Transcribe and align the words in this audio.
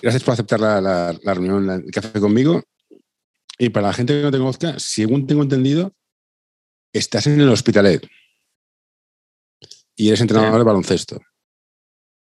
Gracias 0.00 0.22
por 0.22 0.32
aceptar 0.32 0.60
la, 0.60 0.80
la, 0.80 1.18
la 1.22 1.34
reunión, 1.34 1.68
el 1.70 1.90
café 1.90 2.18
conmigo. 2.20 2.62
Y 3.58 3.68
para 3.68 3.88
la 3.88 3.92
gente 3.92 4.14
que 4.14 4.22
no 4.22 4.30
te 4.30 4.38
conozca, 4.38 4.78
según 4.78 5.26
tengo 5.26 5.42
entendido, 5.42 5.92
estás 6.92 7.26
en 7.26 7.40
el 7.40 7.48
Hospitalet 7.48 8.06
y 9.96 10.08
eres 10.08 10.20
entrenador 10.20 10.58
de 10.58 10.64
baloncesto. 10.64 11.20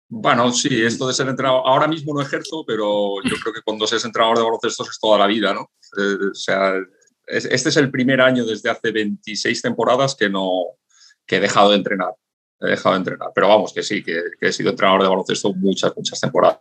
Bueno, 0.09 0.51
sí, 0.51 0.81
esto 0.83 1.07
de 1.07 1.13
ser 1.13 1.27
entrenador, 1.29 1.61
ahora 1.65 1.87
mismo 1.87 2.13
no 2.13 2.21
ejerzo, 2.21 2.65
pero 2.67 3.23
yo 3.23 3.35
creo 3.41 3.53
que 3.53 3.61
cuando 3.61 3.87
seas 3.87 4.03
entrenador 4.03 4.37
de 4.37 4.43
baloncesto 4.43 4.83
es 4.83 4.99
toda 4.99 5.17
la 5.17 5.27
vida, 5.27 5.53
¿no? 5.53 5.71
Eh, 5.97 6.31
o 6.31 6.35
sea, 6.35 6.73
es, 7.27 7.45
este 7.45 7.69
es 7.69 7.77
el 7.77 7.89
primer 7.89 8.19
año 8.19 8.43
desde 8.45 8.69
hace 8.69 8.91
26 8.91 9.61
temporadas 9.61 10.15
que 10.15 10.29
no 10.29 10.63
que 11.25 11.37
he 11.37 11.39
dejado 11.39 11.69
de 11.69 11.77
entrenar. 11.77 12.13
He 12.59 12.71
dejado 12.71 12.95
de 12.95 12.99
entrenar, 12.99 13.29
pero 13.33 13.47
vamos, 13.47 13.71
que 13.71 13.83
sí, 13.83 14.03
que, 14.03 14.21
que 14.37 14.47
he 14.47 14.51
sido 14.51 14.71
entrenador 14.71 15.01
de 15.01 15.07
baloncesto 15.07 15.53
muchas, 15.53 15.95
muchas 15.95 16.19
temporadas. 16.19 16.59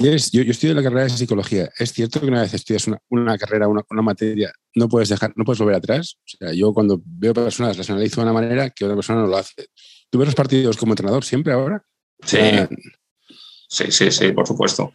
Yo, 0.00 0.42
yo 0.42 0.50
estudio 0.50 0.74
la 0.74 0.82
carrera 0.82 1.04
de 1.04 1.10
psicología. 1.10 1.68
Es 1.78 1.92
cierto 1.92 2.20
que 2.20 2.26
una 2.26 2.40
vez 2.40 2.54
estudias 2.54 2.86
una, 2.86 2.98
una 3.10 3.36
carrera, 3.36 3.68
una, 3.68 3.82
una, 3.90 4.00
materia, 4.00 4.50
no 4.74 4.88
puedes 4.88 5.10
dejar, 5.10 5.34
no 5.36 5.44
puedes 5.44 5.58
volver 5.58 5.76
atrás. 5.76 6.16
O 6.24 6.38
sea, 6.38 6.54
yo 6.54 6.72
cuando 6.72 7.02
veo 7.04 7.34
personas 7.34 7.76
las 7.76 7.90
analizo 7.90 8.20
de 8.20 8.22
una 8.22 8.32
manera 8.32 8.70
que 8.70 8.86
otra 8.86 8.96
persona 8.96 9.20
no 9.20 9.26
lo 9.26 9.36
hace. 9.36 9.66
¿Tú 10.08 10.18
ves 10.18 10.28
los 10.28 10.34
partidos 10.34 10.78
como 10.78 10.92
entrenador 10.92 11.22
siempre 11.22 11.52
ahora? 11.52 11.84
Sí, 12.24 12.38
sí, 13.68 13.92
sí, 13.92 14.10
sí, 14.10 14.32
por 14.32 14.46
supuesto. 14.46 14.90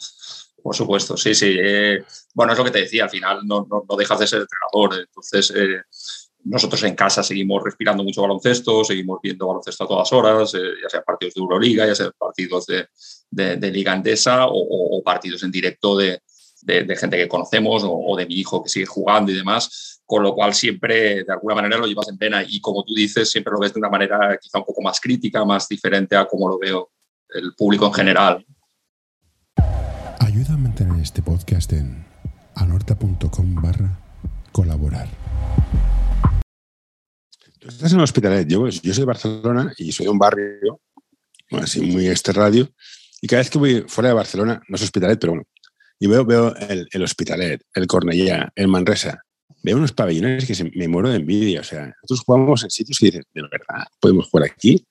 Por 0.63 0.75
supuesto, 0.75 1.15
sí, 1.15 1.35
sí. 1.35 1.55
Eh, 1.61 2.03
bueno, 2.33 2.53
es 2.53 2.57
lo 2.57 2.65
que 2.65 2.71
te 2.71 2.79
decía, 2.79 3.03
al 3.03 3.11
final 3.11 3.41
no, 3.45 3.67
no, 3.69 3.85
no 3.87 3.95
dejas 3.95 4.19
de 4.19 4.25
ser 4.25 4.41
entrenador. 4.41 5.05
Entonces, 5.07 5.53
eh, 5.55 5.83
nosotros 6.45 6.83
en 6.83 6.95
casa 6.95 7.23
seguimos 7.23 7.63
respirando 7.63 8.03
mucho 8.03 8.21
baloncesto, 8.21 8.83
seguimos 8.83 9.19
viendo 9.21 9.47
baloncesto 9.47 9.83
a 9.83 9.87
todas 9.87 10.13
horas, 10.13 10.53
eh, 10.53 10.59
ya 10.81 10.89
sea 10.89 11.01
partidos 11.01 11.33
de 11.33 11.41
Euroliga, 11.41 11.87
ya 11.87 11.95
sea 11.95 12.11
partidos 12.11 12.67
de, 12.67 13.71
Liga 13.71 13.91
Andesa 13.91 14.45
o, 14.47 15.01
partidos 15.03 15.43
en 15.43 15.51
directo 15.51 15.97
de, 15.97 16.21
gente 16.97 17.17
que 17.17 17.27
conocemos 17.27 17.83
o, 17.85 18.15
de 18.15 18.27
mi 18.27 18.35
hijo 18.35 18.63
que 18.63 18.69
sigue 18.69 18.85
jugando 18.85 19.31
y 19.31 19.35
demás, 19.35 20.01
con 20.05 20.21
lo 20.21 20.35
cual 20.35 20.53
siempre 20.53 21.23
de 21.23 21.33
alguna 21.33 21.55
manera 21.55 21.77
lo 21.77 21.87
llevas 21.87 22.09
en 22.09 22.17
pena 22.17 22.43
y 22.47 22.61
como 22.61 22.83
tú 22.83 22.93
dices, 22.93 23.29
siempre 23.29 23.51
lo 23.51 23.59
ves 23.59 23.73
de 23.73 23.79
una 23.79 23.89
manera 23.89 24.37
quizá 24.39 24.59
un 24.59 24.65
poco 24.65 24.81
más 24.81 24.99
crítica, 24.99 25.43
más 25.43 25.67
diferente 25.67 26.15
a 26.15 26.25
como 26.25 26.47
lo 26.47 26.59
veo 26.59 26.91
el 27.29 27.55
público 27.55 27.87
en 27.87 27.93
general. 27.93 28.45
Ayuda 30.19 30.53
a 30.53 30.57
mantener 30.57 31.01
este 31.01 31.23
podcast 31.23 31.73
en 31.73 32.05
anorta.com 32.55 33.55
barra 33.55 33.99
colaborar. 34.51 35.09
Estás 37.67 37.91
en 37.93 37.97
el 37.97 38.03
Hospitalet. 38.03 38.47
Yo, 38.47 38.67
yo 38.67 38.93
soy 38.93 39.01
de 39.01 39.05
Barcelona 39.05 39.73
y 39.77 39.91
soy 39.91 40.05
de 40.05 40.11
un 40.11 40.19
barrio 40.19 40.79
así 41.51 41.81
muy 41.81 42.07
este 42.07 42.31
radio. 42.31 42.69
Y 43.21 43.27
cada 43.27 43.41
vez 43.41 43.49
que 43.49 43.57
voy 43.57 43.85
fuera 43.87 44.09
de 44.09 44.15
Barcelona, 44.15 44.61
no 44.67 44.75
es 44.75 44.83
Hospitalet, 44.83 45.19
pero 45.19 45.33
bueno, 45.33 45.47
y 45.99 46.07
veo, 46.07 46.55
el, 46.55 46.87
el 46.91 47.03
Hospitalet, 47.03 47.63
el 47.73 47.87
Cornellá, 47.87 48.51
el 48.55 48.67
Manresa. 48.67 49.19
Veo 49.63 49.77
unos 49.77 49.93
pabellones 49.93 50.45
que 50.45 50.53
se, 50.53 50.65
me 50.75 50.87
muero 50.87 51.09
de 51.09 51.15
envidia. 51.15 51.61
O 51.61 51.63
sea, 51.63 51.87
nosotros 51.87 52.21
jugamos 52.23 52.63
en 52.63 52.69
sitios 52.69 52.99
que 52.99 53.07
dices, 53.07 53.25
de 53.33 53.41
verdad, 53.41 53.87
podemos 53.99 54.29
jugar 54.29 54.51
aquí. 54.51 54.85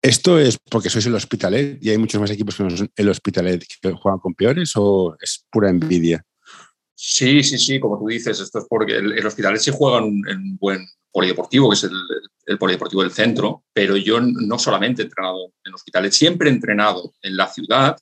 ¿Esto 0.00 0.38
es 0.38 0.58
porque 0.70 0.88
sois 0.88 1.06
el 1.06 1.16
Hospitalet 1.16 1.82
y 1.82 1.90
hay 1.90 1.98
muchos 1.98 2.20
más 2.20 2.30
equipos 2.30 2.54
que 2.54 2.62
no 2.62 2.70
son 2.70 2.88
el 2.94 3.08
Hospitalet 3.08 3.64
que 3.66 3.90
juegan 3.90 4.20
con 4.20 4.34
peores 4.34 4.72
o 4.76 5.16
es 5.20 5.44
pura 5.50 5.68
envidia? 5.68 6.24
Sí, 6.94 7.42
sí, 7.42 7.58
sí, 7.58 7.80
como 7.80 7.98
tú 7.98 8.06
dices, 8.06 8.38
esto 8.38 8.60
es 8.60 8.66
porque 8.68 8.96
el, 8.96 9.18
el 9.18 9.26
Hospitalet 9.26 9.60
sí 9.60 9.72
juega 9.74 9.98
en, 9.98 10.22
en 10.28 10.38
un 10.38 10.56
buen 10.58 10.86
polideportivo, 11.16 11.70
que 11.70 11.76
es 11.76 11.84
el, 11.84 11.96
el, 12.44 12.58
polideportivo 12.58 13.02
del 13.02 13.10
centro, 13.10 13.64
pero 13.72 13.96
yo 13.96 14.20
no 14.20 14.58
solamente 14.58 15.00
he 15.00 15.06
entrenado 15.06 15.52
en 15.64 15.72
Hospitalet, 15.72 16.12
siempre 16.12 16.50
he 16.50 16.52
entrenado 16.52 17.14
en 17.22 17.38
la 17.38 17.48
ciudad, 17.48 17.96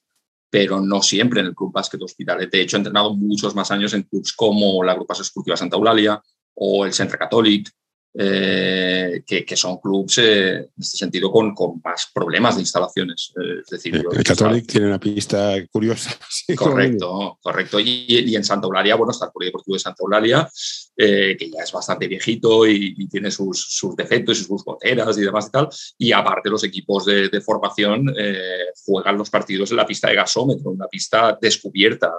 pero 0.50 0.80
no 0.80 1.00
siempre 1.00 1.38
en 1.38 1.46
el 1.46 1.54
Club 1.54 1.72
Básquet 1.72 2.02
Hospitalet. 2.02 2.50
De 2.50 2.60
hecho, 2.60 2.76
he 2.76 2.78
entrenado 2.78 3.14
muchos 3.14 3.54
más 3.54 3.70
años 3.70 3.94
en 3.94 4.02
clubs 4.02 4.32
como 4.32 4.82
la 4.82 4.92
Agrupación 4.92 5.22
Esportiva 5.22 5.56
Santa 5.56 5.76
Eulalia 5.76 6.20
o 6.54 6.84
el 6.84 6.92
Centre 6.92 7.16
Catòlic, 7.16 7.70
eh, 8.16 9.22
que, 9.24 9.44
que, 9.44 9.56
son 9.56 9.78
clubes 9.78 10.18
eh, 10.18 10.56
en 10.56 10.70
este 10.76 10.96
sentido 10.96 11.30
con, 11.30 11.54
con, 11.54 11.80
más 11.84 12.10
problemas 12.12 12.56
de 12.56 12.62
instalaciones. 12.62 13.32
Eh, 13.36 13.60
es 13.62 13.70
decir, 13.70 13.94
el, 13.94 14.06
el 14.12 14.24
Catholic 14.24 14.66
tiene 14.66 14.88
una 14.88 14.98
pista 14.98 15.54
curiosa. 15.70 16.10
Sí, 16.28 16.56
correcto, 16.56 17.38
correcto. 17.40 17.78
Y, 17.78 18.06
y, 18.08 18.34
en 18.34 18.44
Santa 18.44 18.66
Eulalia, 18.66 18.96
bueno, 18.96 19.12
está 19.12 19.26
el 19.26 19.32
Polideportivo 19.32 19.74
de 19.76 19.80
Santa 19.80 20.02
Eulalia, 20.02 20.50
eh, 20.96 21.36
que 21.36 21.50
ya 21.50 21.62
es 21.62 21.72
bastante 21.72 22.06
viejito 22.06 22.66
y, 22.66 22.94
y 22.96 23.08
tiene 23.08 23.30
sus, 23.30 23.60
sus, 23.60 23.96
defectos 23.96 24.40
y 24.40 24.44
sus 24.44 24.64
goteras 24.64 25.18
y 25.18 25.22
demás 25.22 25.48
y 25.48 25.50
tal. 25.50 25.68
Y 25.98 26.12
aparte 26.12 26.50
los 26.50 26.62
equipos 26.64 27.06
de, 27.06 27.28
de 27.28 27.40
formación 27.40 28.14
eh, 28.16 28.66
juegan 28.84 29.18
los 29.18 29.30
partidos 29.30 29.70
en 29.70 29.78
la 29.78 29.86
pista 29.86 30.08
de 30.08 30.16
gasómetro, 30.16 30.70
una 30.70 30.86
pista 30.86 31.36
descubierta 31.40 32.12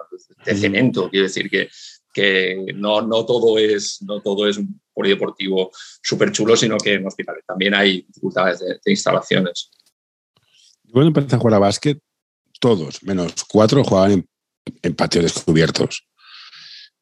de 0.45 0.55
cemento. 0.55 1.09
Quiero 1.09 1.27
decir 1.27 1.49
que 1.49 1.69
que 2.15 2.73
no, 2.73 3.01
no, 3.01 3.25
todo 3.25 3.59
es, 3.59 4.01
no 4.01 4.21
todo 4.21 4.47
es 4.47 4.55
un 4.55 4.79
polideportivo 4.93 5.69
súper 6.01 6.31
chulo, 6.31 6.55
sino 6.55 6.77
que 6.77 6.93
en 6.93 7.05
hospitales 7.05 7.43
también 7.45 7.75
hay 7.75 8.03
dificultades 8.03 8.61
de, 8.61 8.67
de 8.83 8.91
instalaciones. 8.91 9.69
Cuando 10.89 11.09
empecé 11.09 11.35
a 11.35 11.39
jugar 11.39 11.55
a 11.55 11.59
básquet, 11.59 11.99
todos, 12.61 13.03
menos 13.03 13.43
cuatro, 13.43 13.83
jugaban 13.83 14.13
en, 14.13 14.29
en 14.81 14.95
patios 14.95 15.25
descubiertos. 15.25 16.07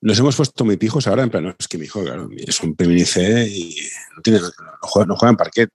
Nos 0.04 0.20
hemos 0.20 0.36
puesto 0.36 0.66
muy 0.66 0.76
pijos 0.76 1.08
ahora, 1.08 1.24
en 1.24 1.30
plan, 1.30 1.44
no, 1.46 1.56
es 1.58 1.68
que 1.68 1.78
mi 1.78 1.86
hijo 1.86 2.04
es 2.36 2.62
un 2.62 2.76
Peminice 2.76 3.48
y 3.48 3.76
no, 4.16 4.22
tiene, 4.22 4.40
no, 4.40 4.50
juega, 4.82 5.06
no 5.06 5.16
juega 5.16 5.32
en 5.32 5.38
parquet. 5.38 5.70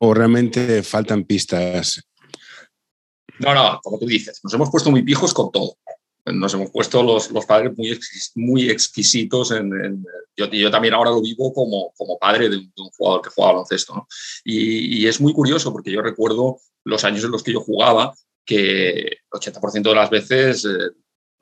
O 0.00 0.12
realmente 0.12 0.82
faltan 0.82 1.24
pistas. 1.24 2.02
No, 3.38 3.54
no, 3.54 3.80
como 3.82 3.98
tú 3.98 4.06
dices, 4.06 4.40
nos 4.42 4.52
hemos 4.54 4.68
puesto 4.68 4.90
muy 4.90 5.02
pijos 5.02 5.32
con 5.32 5.52
todo 5.52 5.76
nos 6.26 6.54
hemos 6.54 6.70
puesto 6.70 7.02
los, 7.02 7.30
los 7.30 7.46
padres 7.46 7.76
muy, 7.76 7.98
muy 8.36 8.70
exquisitos. 8.70 9.50
En, 9.50 9.72
en 9.84 10.04
yo, 10.36 10.46
yo, 10.46 10.70
también 10.70 10.94
ahora 10.94 11.10
lo 11.10 11.20
vivo 11.20 11.52
como, 11.52 11.92
como 11.96 12.18
padre 12.18 12.48
de 12.48 12.56
un, 12.58 12.72
jugador 12.96 13.22
que 13.22 13.30
juega 13.30 13.52
baloncesto. 13.52 14.06
y, 14.44 15.06
es 15.06 15.20
muy 15.20 15.32
curioso 15.32 15.72
porque 15.72 15.90
yo 15.90 16.00
recuerdo 16.00 16.58
los 16.84 17.04
años 17.04 17.24
en 17.24 17.32
los 17.32 17.42
que 17.42 17.52
yo 17.52 17.60
jugaba 17.60 18.14
que 18.44 19.00
el 19.00 19.18
80% 19.32 19.82
de 19.82 19.94
las 19.94 20.10
veces 20.10 20.64
eh, 20.64 20.90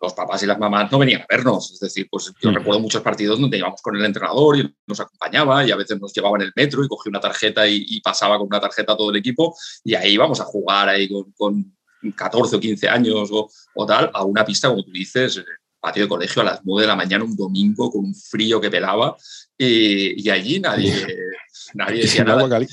los 0.00 0.15
papás 0.15 0.43
y 0.43 0.47
las 0.47 0.59
mamás 0.59 0.91
no 0.91 0.99
venían 0.99 1.22
a 1.22 1.27
vernos. 1.28 1.72
Es 1.72 1.81
decir, 1.81 2.09
pues 2.11 2.33
yo 2.41 2.50
mm. 2.50 2.55
recuerdo 2.55 2.81
muchos 2.81 3.03
partidos 3.03 3.38
donde 3.38 3.59
íbamos 3.59 3.81
con 3.83 3.97
el 3.97 4.05
entrenador 4.05 4.56
y 4.56 4.75
nos 4.87 5.00
acompañaba 5.00 5.65
y 5.66 5.71
a 5.71 5.77
veces 5.77 6.00
nos 6.00 6.12
llevaba 6.12 6.37
en 6.38 6.43
el 6.43 6.53
metro 6.55 6.83
y 6.83 6.88
cogía 6.88 7.11
una 7.11 7.21
tarjeta 7.21 7.66
y, 7.66 7.84
y 7.87 8.00
pasaba 8.00 8.39
con 8.39 8.47
una 8.47 8.60
tarjeta 8.60 8.93
a 8.93 8.97
todo 8.97 9.10
el 9.10 9.16
equipo 9.16 9.55
y 9.84 9.94
ahí 9.94 10.15
íbamos 10.15 10.41
a 10.41 10.44
jugar 10.44 10.89
ahí 10.89 11.09
con, 11.09 11.33
con 11.33 11.77
14 12.16 12.56
o 12.56 12.60
15 12.60 12.89
años 12.89 13.28
o, 13.33 13.50
o, 13.75 13.87
tal, 13.87 14.10
a 14.15 14.25
una 14.25 14.44
pista, 14.44 14.69
como 14.69 14.83
tú 14.83 14.91
dices, 14.91 15.43
patio 15.80 16.02
de 16.02 16.08
colegio 16.08 16.42
a 16.42 16.44
las 16.44 16.60
9 16.64 16.82
de 16.82 16.86
la 16.86 16.96
mañana 16.96 17.24
un 17.24 17.36
domingo 17.36 17.91
con 17.91 18.04
un 18.04 18.14
frío 18.14 18.60
que 18.60 18.70
pelaba 18.70 19.16
y, 19.56 20.26
y 20.26 20.30
allí 20.30 20.60
nadie, 20.60 20.94
nadie 21.74 22.02
decía 22.02 22.24
nada. 22.24 22.42
Agua 22.42 22.60
y, 22.62 22.66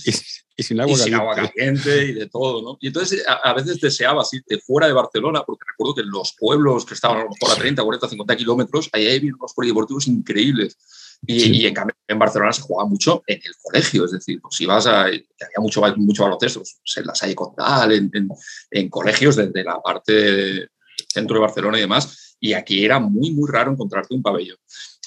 y, 0.57 0.63
sin 0.63 0.79
agua, 0.81 0.93
y 0.93 0.97
sin 0.97 1.13
agua 1.13 1.35
caliente 1.35 2.05
y 2.05 2.13
de 2.13 2.27
todo, 2.27 2.61
¿no? 2.61 2.77
Y 2.81 2.87
entonces 2.87 3.23
a, 3.27 3.33
a 3.49 3.53
veces 3.53 3.79
deseaba 3.79 4.23
irte 4.31 4.57
fuera 4.59 4.87
de 4.87 4.93
Barcelona, 4.93 5.43
porque 5.45 5.65
recuerdo 5.69 5.95
que 5.95 6.01
en 6.01 6.09
los 6.09 6.33
pueblos 6.37 6.85
que 6.85 6.93
estaban 6.93 7.17
a 7.17 7.23
lo 7.23 7.29
mejor 7.29 7.51
a 7.51 7.59
30, 7.59 7.83
40, 7.83 8.09
50 8.09 8.37
kilómetros, 8.37 8.89
ahí 8.91 9.05
hay 9.05 9.29
unos 9.29 9.53
polideportivos 9.53 10.07
increíbles. 10.07 10.77
Y, 11.25 11.39
sí. 11.39 11.51
y, 11.57 11.65
en 11.65 11.73
cambio 11.73 11.95
en 12.07 12.19
Barcelona 12.19 12.53
se 12.53 12.61
jugaba 12.61 12.87
mucho 12.87 13.23
en 13.25 13.39
el 13.43 13.53
colegio, 13.61 14.05
es 14.05 14.11
decir, 14.11 14.39
pues 14.39 14.61
ibas 14.61 14.85
a, 14.85 15.01
había 15.01 15.19
mucho, 15.59 15.81
mucho 15.97 16.23
baloncesto, 16.23 16.59
pues 16.59 16.97
en 16.97 17.05
la 17.07 17.15
Salle 17.15 17.35
Condal, 17.35 17.91
en, 17.91 18.11
en, 18.13 18.29
en, 18.69 18.89
colegios 18.89 19.35
desde 19.35 19.63
la 19.63 19.81
parte 19.81 20.69
centro 21.11 21.35
de 21.35 21.41
Barcelona 21.41 21.77
y 21.77 21.81
demás, 21.81 22.26
y 22.39 22.53
aquí 22.53 22.85
era 22.85 22.99
muy, 22.99 23.31
muy 23.31 23.49
raro 23.49 23.71
encontrarte 23.71 24.13
un 24.13 24.21
pabellón. 24.21 24.57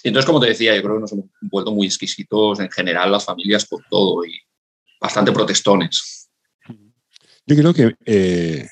Entonces, 0.03 0.27
como 0.27 0.41
te 0.41 0.49
decía, 0.49 0.75
yo 0.75 0.83
creo 0.83 0.95
que 0.95 1.01
nos 1.01 1.13
hemos 1.13 1.27
vuelto 1.43 1.73
muy 1.73 1.87
exquisitos 1.87 2.61
en 2.61 2.71
general 2.71 3.13
las 3.13 3.25
familias 3.25 3.67
con 3.67 3.83
todo 3.91 4.25
y 4.25 4.39
bastante 5.01 5.33
protestones. 5.33 6.29
Yo 7.47 7.57
creo 7.57 7.75
que, 7.75 7.95
eh, 8.07 8.67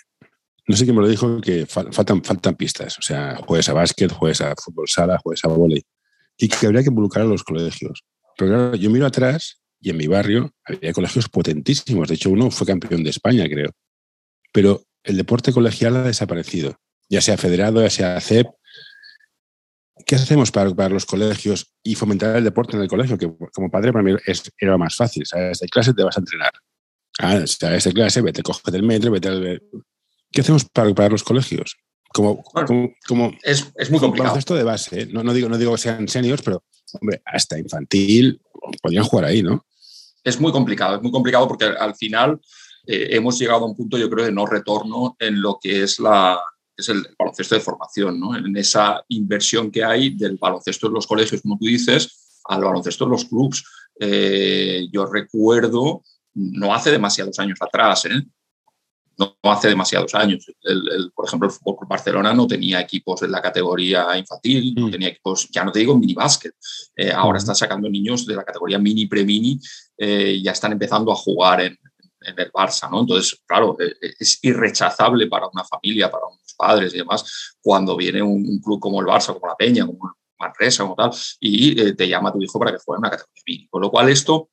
no 0.67 0.77
sé 0.77 0.85
quién 0.85 0.97
me 0.97 1.03
lo 1.03 1.09
dijo, 1.09 1.41
que 1.41 1.67
faltan, 1.67 2.23
faltan 2.23 2.55
pistas, 2.55 2.99
o 2.99 3.03
sea, 3.03 3.37
juegues 3.47 3.69
a 3.69 3.73
básquet, 3.73 4.11
juegues 4.13 4.41
a 4.41 4.55
fútbol 4.57 4.89
sala, 4.89 5.19
juegues 5.19 5.45
a 5.45 5.49
volei 5.49 5.83
y 6.39 6.49
que 6.49 6.67
habría 6.67 6.83
que 6.83 6.89
involucrar 6.89 7.27
a 7.27 7.29
los 7.29 7.43
colegios. 7.43 8.05
Pero 8.37 8.51
claro, 8.51 8.77
yo 8.77 8.91
miro 8.91 9.07
atrás 9.07 9.61
y 9.81 9.91
en 9.91 9.97
mi 9.97 10.07
barrio 10.07 10.53
había 10.65 10.93
colegios 10.93 11.29
potentísimos. 11.29 12.09
De 12.09 12.15
hecho, 12.15 12.31
uno 12.31 12.51
fue 12.51 12.67
campeón 12.67 13.03
de 13.03 13.11
España, 13.11 13.47
creo. 13.49 13.73
Pero 14.53 14.83
el 15.03 15.17
deporte 15.17 15.53
colegial 15.53 15.97
ha 15.97 16.03
desaparecido, 16.03 16.77
ya 17.09 17.21
sea 17.21 17.37
federado, 17.37 17.83
ya 17.83 17.91
sea 17.91 18.21
CEP. 18.21 18.49
¿Qué 20.07 20.15
hacemos 20.15 20.51
para, 20.51 20.75
para 20.75 20.89
los 20.91 21.05
colegios 21.05 21.75
y 21.83 21.95
fomentar 21.95 22.37
el 22.37 22.45
deporte 22.45 22.77
en 22.77 22.83
el 22.83 22.89
colegio? 22.89 23.19
Que 23.19 23.31
como 23.53 23.71
padre 23.71 23.93
para 23.93 24.03
mí 24.03 24.15
es, 24.27 24.43
era 24.59 24.79
más 24.79 24.97
fácil. 24.97 25.27
¿sabes? 25.27 25.59
De 25.59 25.69
clase 25.69 25.93
te 25.93 26.03
vas 26.03 26.17
a 26.17 26.21
entrenar. 26.21 26.53
Ah, 27.19 27.43
¿sabes? 27.47 27.85
De 27.85 27.93
clase, 27.93 28.23
vete, 28.23 28.43
coge 28.43 28.71
del 28.71 28.83
metro, 28.83 29.11
vete 29.11 29.29
al... 29.29 29.63
¿Qué 30.31 30.41
hacemos 30.41 30.65
para, 30.67 30.95
para 30.95 31.09
los 31.09 31.25
colegios? 31.25 31.77
Como, 32.13 32.43
como, 33.07 33.33
es, 33.43 33.71
es, 33.77 33.91
muy 33.91 34.01
complicado. 34.01 34.39
Esto 34.39 34.55
de 34.55 34.63
base, 34.63 35.03
¿eh? 35.03 35.07
no, 35.11 35.23
no, 35.23 35.35
digo, 35.35 35.49
no 35.49 35.59
digo 35.59 35.73
que 35.73 35.79
sean 35.79 36.09
seniors, 36.09 36.43
pero 36.43 36.65
hombre, 37.01 37.21
hasta 37.25 37.59
infantil 37.59 38.41
podrían 38.83 39.05
jugar 39.05 39.27
ahí, 39.27 39.43
¿no? 39.43 39.67
Es 40.25 40.41
muy 40.41 40.51
complicado, 40.51 40.97
es 40.97 41.03
muy 41.03 41.11
complicado 41.11 41.47
porque 41.47 41.67
al 41.67 41.95
final 41.95 42.41
eh, 42.87 43.09
hemos 43.11 43.39
llegado 43.39 43.65
a 43.65 43.69
un 43.69 43.77
punto, 43.77 43.99
yo 43.99 44.09
creo, 44.09 44.25
de 44.25 44.33
no 44.33 44.47
retorno 44.47 45.17
en 45.19 45.41
lo 45.41 45.59
que 45.61 45.83
es, 45.83 45.99
la, 45.99 46.41
es 46.79 46.89
el 46.89 47.07
baloncesto 47.19 47.57
de 47.57 47.61
formación, 47.61 48.21
¿no? 48.21 48.37
en 48.37 48.57
esa 48.57 49.05
inversión 49.09 49.71
que 49.71 49.85
hay 49.85 50.11
del 50.11 50.37
baloncesto 50.37 50.87
en 50.87 50.95
los 50.95 51.07
colegios, 51.07 51.43
como 51.43 51.59
tú 51.59 51.67
dices, 51.67 52.41
al 52.45 52.63
baloncesto 52.63 53.05
en 53.05 53.11
los 53.11 53.25
clubs. 53.25 53.65
Eh, 53.99 54.89
yo 54.93 55.05
recuerdo, 55.07 56.03
no 56.35 56.73
hace 56.73 56.93
demasiados 56.93 57.39
años 57.41 57.59
atrás, 57.61 58.05
¿eh? 58.05 58.23
no, 59.19 59.37
hace 59.43 59.69
demasiados 59.69 60.15
años. 60.15 60.47
El, 60.63 61.11
por 61.15 61.27
ejemplo, 61.27 61.49
el 61.49 61.55
Fútbol 61.55 61.79
Club 61.79 61.89
Barcelona 61.89 62.33
no 62.33 62.47
tenía 62.47 62.81
equipos 62.81 63.23
en 63.23 63.33
la 63.33 63.43
categoría 63.43 64.17
infantil, 64.17 64.75
no 64.77 64.87
mm. 64.87 64.91
tenía 64.91 65.09
equipos, 65.09 65.49
ya 65.51 65.65
no 65.65 65.73
te 65.73 65.81
digo 65.81 65.99
mini 65.99 66.15
básquet. 66.15 66.55
Eh, 66.95 67.11
ahora 67.11 67.39
mm. 67.39 67.43
están 67.43 67.57
sacando 67.57 67.91
niños 67.91 68.25
de 68.25 68.37
la 68.37 68.45
categoría 68.45 68.79
mini, 68.79 69.07
pre-mini, 69.07 69.61
eh, 69.97 70.41
ya 70.43 70.53
están 70.53 70.73
empezando 70.73 71.11
a 71.11 71.17
jugar 71.17 71.61
en, 71.61 71.77
en, 72.21 72.39
el 72.39 72.53
Barça, 72.53 72.91
¿no? 72.91 73.01
Entonces, 73.01 73.41
claro, 73.47 73.77
eh, 73.81 73.95
es 74.19 74.39
irrechazable 74.43 75.27
para 75.27 75.49
una 75.49 75.65
familia, 75.65 76.11
para 76.11 76.27
unos 76.27 76.55
padres 76.57 76.95
y 76.95 76.99
demás, 76.99 77.57
cuando 77.61 77.97
viene 77.97 78.23
un, 78.23 78.61
club 78.61 78.81
como 78.81 79.01
el 79.01 79.07
Barça, 79.07 79.33
como 79.33 79.47
la 79.47 79.57
Peña, 79.57 79.87
como 79.87 80.15
Manresa, 80.39 80.85
como 80.85 80.95
tal, 80.95 81.11
y 81.41 81.93
te 81.95 82.09
llama 82.09 82.31
a 82.31 82.33
tu 82.33 82.43
hijo 82.43 82.59
para 82.59 82.73
que 82.73 82.79
juegue 82.85 82.99
en 82.99 83.01
una 83.01 83.11
categoría 83.11 83.43
mini. 83.47 83.69
Con 83.69 83.83
lo 83.83 83.91
cual, 83.91 84.09
esto, 84.09 84.51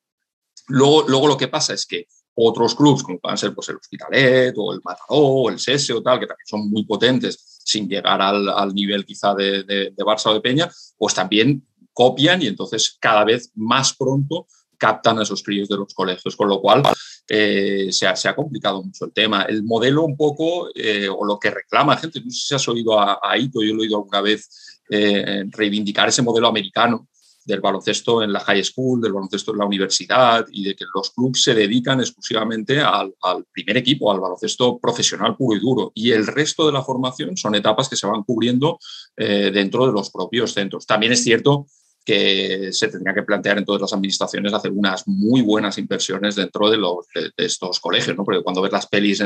luego, 0.68 1.06
luego 1.08 1.28
lo 1.28 1.38
que 1.38 1.48
pasa 1.48 1.74
es 1.74 1.86
que 1.86 2.08
otros 2.36 2.76
clubes, 2.76 3.02
como 3.02 3.20
pueden 3.20 3.38
ser 3.38 3.54
pues, 3.54 3.70
el 3.70 3.78
Hospitalet 3.78 4.54
o 4.58 4.74
el 4.74 4.82
Matador 4.84 5.06
o 5.10 5.50
el 5.50 5.60
Sese 5.60 5.94
o 5.94 6.04
tal, 6.04 6.20
que 6.20 6.28
también 6.28 6.46
son 6.46 6.70
muy 6.70 6.84
potentes 6.86 7.62
sin 7.64 7.88
llegar 7.88 8.22
al, 8.22 8.50
al 8.50 8.74
nivel 8.74 9.06
quizá 9.06 9.34
de, 9.34 9.64
de, 9.64 9.92
de, 9.96 10.04
Barça 10.04 10.30
o 10.30 10.34
de 10.34 10.42
Peña, 10.42 10.70
pues 10.98 11.14
también 11.14 11.66
copian 11.94 12.42
y 12.42 12.48
entonces 12.48 12.98
cada 13.00 13.24
vez 13.24 13.52
más 13.56 13.96
pronto 13.96 14.48
captan 14.78 15.18
a 15.18 15.24
esos 15.24 15.42
críos 15.42 15.70
de 15.70 15.78
los 15.78 15.94
colegios, 15.94 16.36
con 16.36 16.50
lo 16.50 16.62
cual 16.62 16.84
eh, 17.27 17.88
se, 17.92 18.07
ha, 18.07 18.36
complicado 18.36 18.83
mucho 18.83 19.06
el 19.06 19.13
tema. 19.13 19.44
El 19.44 19.63
modelo 19.63 20.04
un 20.04 20.16
poco, 20.16 20.69
eh, 20.75 21.07
o 21.10 21.25
lo 21.25 21.39
que 21.39 21.50
reclama 21.50 21.98
gente, 21.98 22.22
no 22.22 22.30
sé 22.30 22.48
si 22.48 22.56
has 22.56 22.68
oído 22.68 23.00
a, 23.00 23.19
Ito, 23.38 23.62
yo 23.63 23.74
lo 23.74 23.81
he 23.81 23.86
oído 23.86 23.98
alguna 23.98 24.22
vez, 24.22 24.81
eh, 24.89 25.45
reivindicar 25.50 26.10
ese 26.10 26.22
modelo 26.22 26.48
americano, 26.48 27.07
del 27.44 27.62
baloncesto 27.62 28.24
en 28.24 28.33
la 28.33 28.39
high 28.39 28.63
school, 28.63 29.00
del 29.00 29.13
baloncesto 29.13 29.51
en 29.51 29.60
la 29.60 29.66
universidad 29.66 30.48
y 30.51 30.63
de 30.63 30.75
que 30.75 30.86
los 30.95 31.12
clubes 31.12 31.44
se 31.44 31.54
dedican 31.54 32.00
exclusivamente 32.00 32.80
al, 32.80 33.13
primer 33.51 33.78
equipo, 33.78 34.12
al 34.12 34.19
baloncesto 34.19 34.80
profesional 34.80 35.36
puro 35.36 35.56
y 35.56 35.60
duro. 35.60 35.92
Y 35.94 36.12
el 36.12 36.25
resto 36.25 36.66
de 36.66 36.74
la 36.74 36.81
formación 36.81 37.38
son 37.38 37.54
etapas 37.54 37.88
que 37.88 37.95
se 37.95 38.07
van 38.07 38.24
cubriendo 38.24 38.80
dentro 39.16 39.86
de 39.86 39.94
los 39.94 40.10
propios 40.10 40.54
centros. 40.54 40.88
También 40.88 41.12
es 41.12 41.24
cierto 41.24 41.68
que 42.06 42.72
se 42.72 42.88
tendría 42.88 43.16
que 43.16 43.24
plantear 43.24 43.57
en 43.57 43.66
todas 43.66 43.81
las 43.81 43.94
administraciones 43.94 44.54
hacer 44.54 44.72
unas 44.72 45.07
muy 45.07 45.42
buenas 45.42 45.78
inversiones 45.80 46.36
dentro 46.36 46.69
de, 46.69 46.78
los, 46.78 47.07
de, 47.13 47.31
estos 47.38 47.80
colegios, 47.80 48.16
¿no? 48.16 48.24
porque 48.24 48.44
cuando 48.44 48.62
ves 48.62 48.72
las 48.72 48.86
pelis 48.86 49.24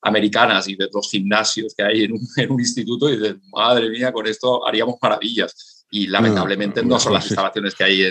americanas 0.00 0.68
y 0.68 0.76
ves 0.76 0.90
los 0.94 1.10
gimnasios 1.10 1.74
que 1.76 1.82
hay 1.82 2.04
en 2.04 2.12
un, 2.12 2.20
en 2.36 2.52
un 2.52 2.60
instituto 2.60 3.10
y 3.10 3.16
dices, 3.16 3.36
madre 3.52 3.90
mía, 3.90 4.12
con 4.12 4.26
esto 4.28 4.66
haríamos 4.66 4.94
maravillas 5.02 5.86
y 5.90 6.06
lamentablemente 6.06 6.84
no, 6.84 7.00
son 7.00 7.14
las 7.14 7.26
instalaciones 7.26 7.74
que 7.74 7.84
hay 7.84 8.02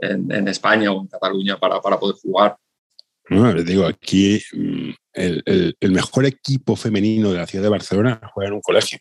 en, 0.00 0.30
en, 0.30 0.46
España 0.46 0.92
o 0.92 1.00
en 1.00 1.06
Cataluña 1.06 1.58
para, 1.58 1.80
para 1.80 1.98
poder 1.98 2.16
jugar. 2.16 2.56
No, 3.30 3.52
les 3.52 3.64
digo, 3.64 3.86
aquí 3.86 4.42
mm, 4.52 4.90
el, 5.14 5.74
el, 5.80 5.92
mejor 5.92 6.26
equipo 6.26 6.76
femenino 6.76 7.32
de 7.32 7.38
la 7.38 7.46
ciudad 7.46 7.62
de 7.62 7.70
Barcelona 7.70 8.20
juega 8.32 8.48
en 8.48 8.54
un 8.54 8.60
colegio. 8.60 8.98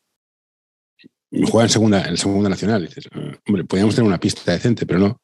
Juega 1.31 1.63
en 1.63 1.69
segunda, 1.69 2.07
en 2.07 2.17
segunda 2.17 2.49
nacional. 2.49 2.85
dices, 2.85 3.07
ah, 3.11 3.37
hombre, 3.47 3.63
podríamos 3.65 3.95
tener 3.95 4.07
una 4.07 4.19
pista 4.19 4.51
decente, 4.51 4.85
pero 4.85 4.99
no. 4.99 5.21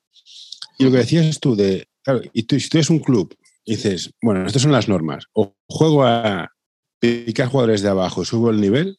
Y 0.77 0.83
lo 0.83 0.91
que 0.91 0.97
decías 0.97 1.39
tú 1.39 1.55
de, 1.55 1.87
claro, 2.01 2.21
y 2.33 2.41
si 2.41 2.69
tú 2.69 2.77
eres 2.77 2.89
un 2.89 2.99
club, 2.99 3.35
dices, 3.65 4.11
bueno, 4.21 4.45
estas 4.45 4.61
son 4.61 4.71
las 4.71 4.87
normas. 4.87 5.25
O 5.33 5.55
juego 5.67 6.03
a 6.03 6.51
picar 6.99 7.47
jugadores 7.47 7.81
de 7.81 7.89
abajo 7.89 8.21
y 8.21 8.25
subo 8.25 8.49
el 8.49 8.59
nivel, 8.59 8.97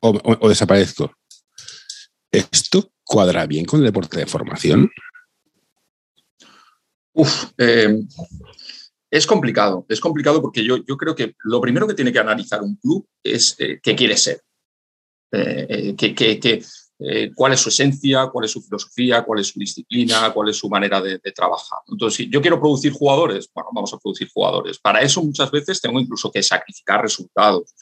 o, 0.00 0.18
o 0.40 0.48
desaparezco. 0.48 1.12
Esto 2.30 2.90
cuadra 3.04 3.46
bien 3.46 3.64
con 3.64 3.80
el 3.80 3.86
deporte 3.86 4.18
de 4.18 4.26
formación? 4.26 4.90
Uf, 7.12 7.52
eh, 7.58 8.02
es 9.10 9.26
complicado, 9.26 9.86
es 9.88 10.00
complicado 10.00 10.42
porque 10.42 10.64
yo, 10.64 10.78
yo, 10.84 10.96
creo 10.96 11.14
que 11.14 11.36
lo 11.44 11.60
primero 11.60 11.86
que 11.86 11.94
tiene 11.94 12.12
que 12.12 12.18
analizar 12.18 12.60
un 12.60 12.74
club 12.76 13.06
es 13.22 13.54
eh, 13.60 13.78
qué 13.80 13.94
quiere 13.94 14.16
ser, 14.16 14.40
eh, 15.34 15.94
eh, 17.00 17.30
cuál 17.34 17.52
es 17.52 17.60
su 17.60 17.68
esencia, 17.68 18.28
cuál 18.32 18.44
es 18.44 18.52
su 18.52 18.62
filosofía, 18.62 19.22
cuál 19.22 19.40
es 19.40 19.48
su 19.48 19.58
disciplina, 19.58 20.32
cuál 20.32 20.48
es 20.50 20.56
su 20.56 20.68
manera 20.68 21.00
de, 21.00 21.18
de, 21.18 21.32
trabajar. 21.32 21.80
Entonces, 21.88 22.16
si 22.16 22.30
yo 22.30 22.40
quiero 22.40 22.60
producir 22.60 22.92
jugadores, 22.92 23.50
bueno, 23.52 23.70
vamos 23.72 23.92
a 23.92 23.98
producir 23.98 24.28
jugadores. 24.32 24.78
Para 24.78 25.00
eso 25.00 25.22
muchas 25.22 25.50
veces 25.50 25.80
tengo 25.80 25.98
incluso 26.00 26.30
que 26.30 26.42
sacrificar 26.42 27.02
resultados. 27.02 27.74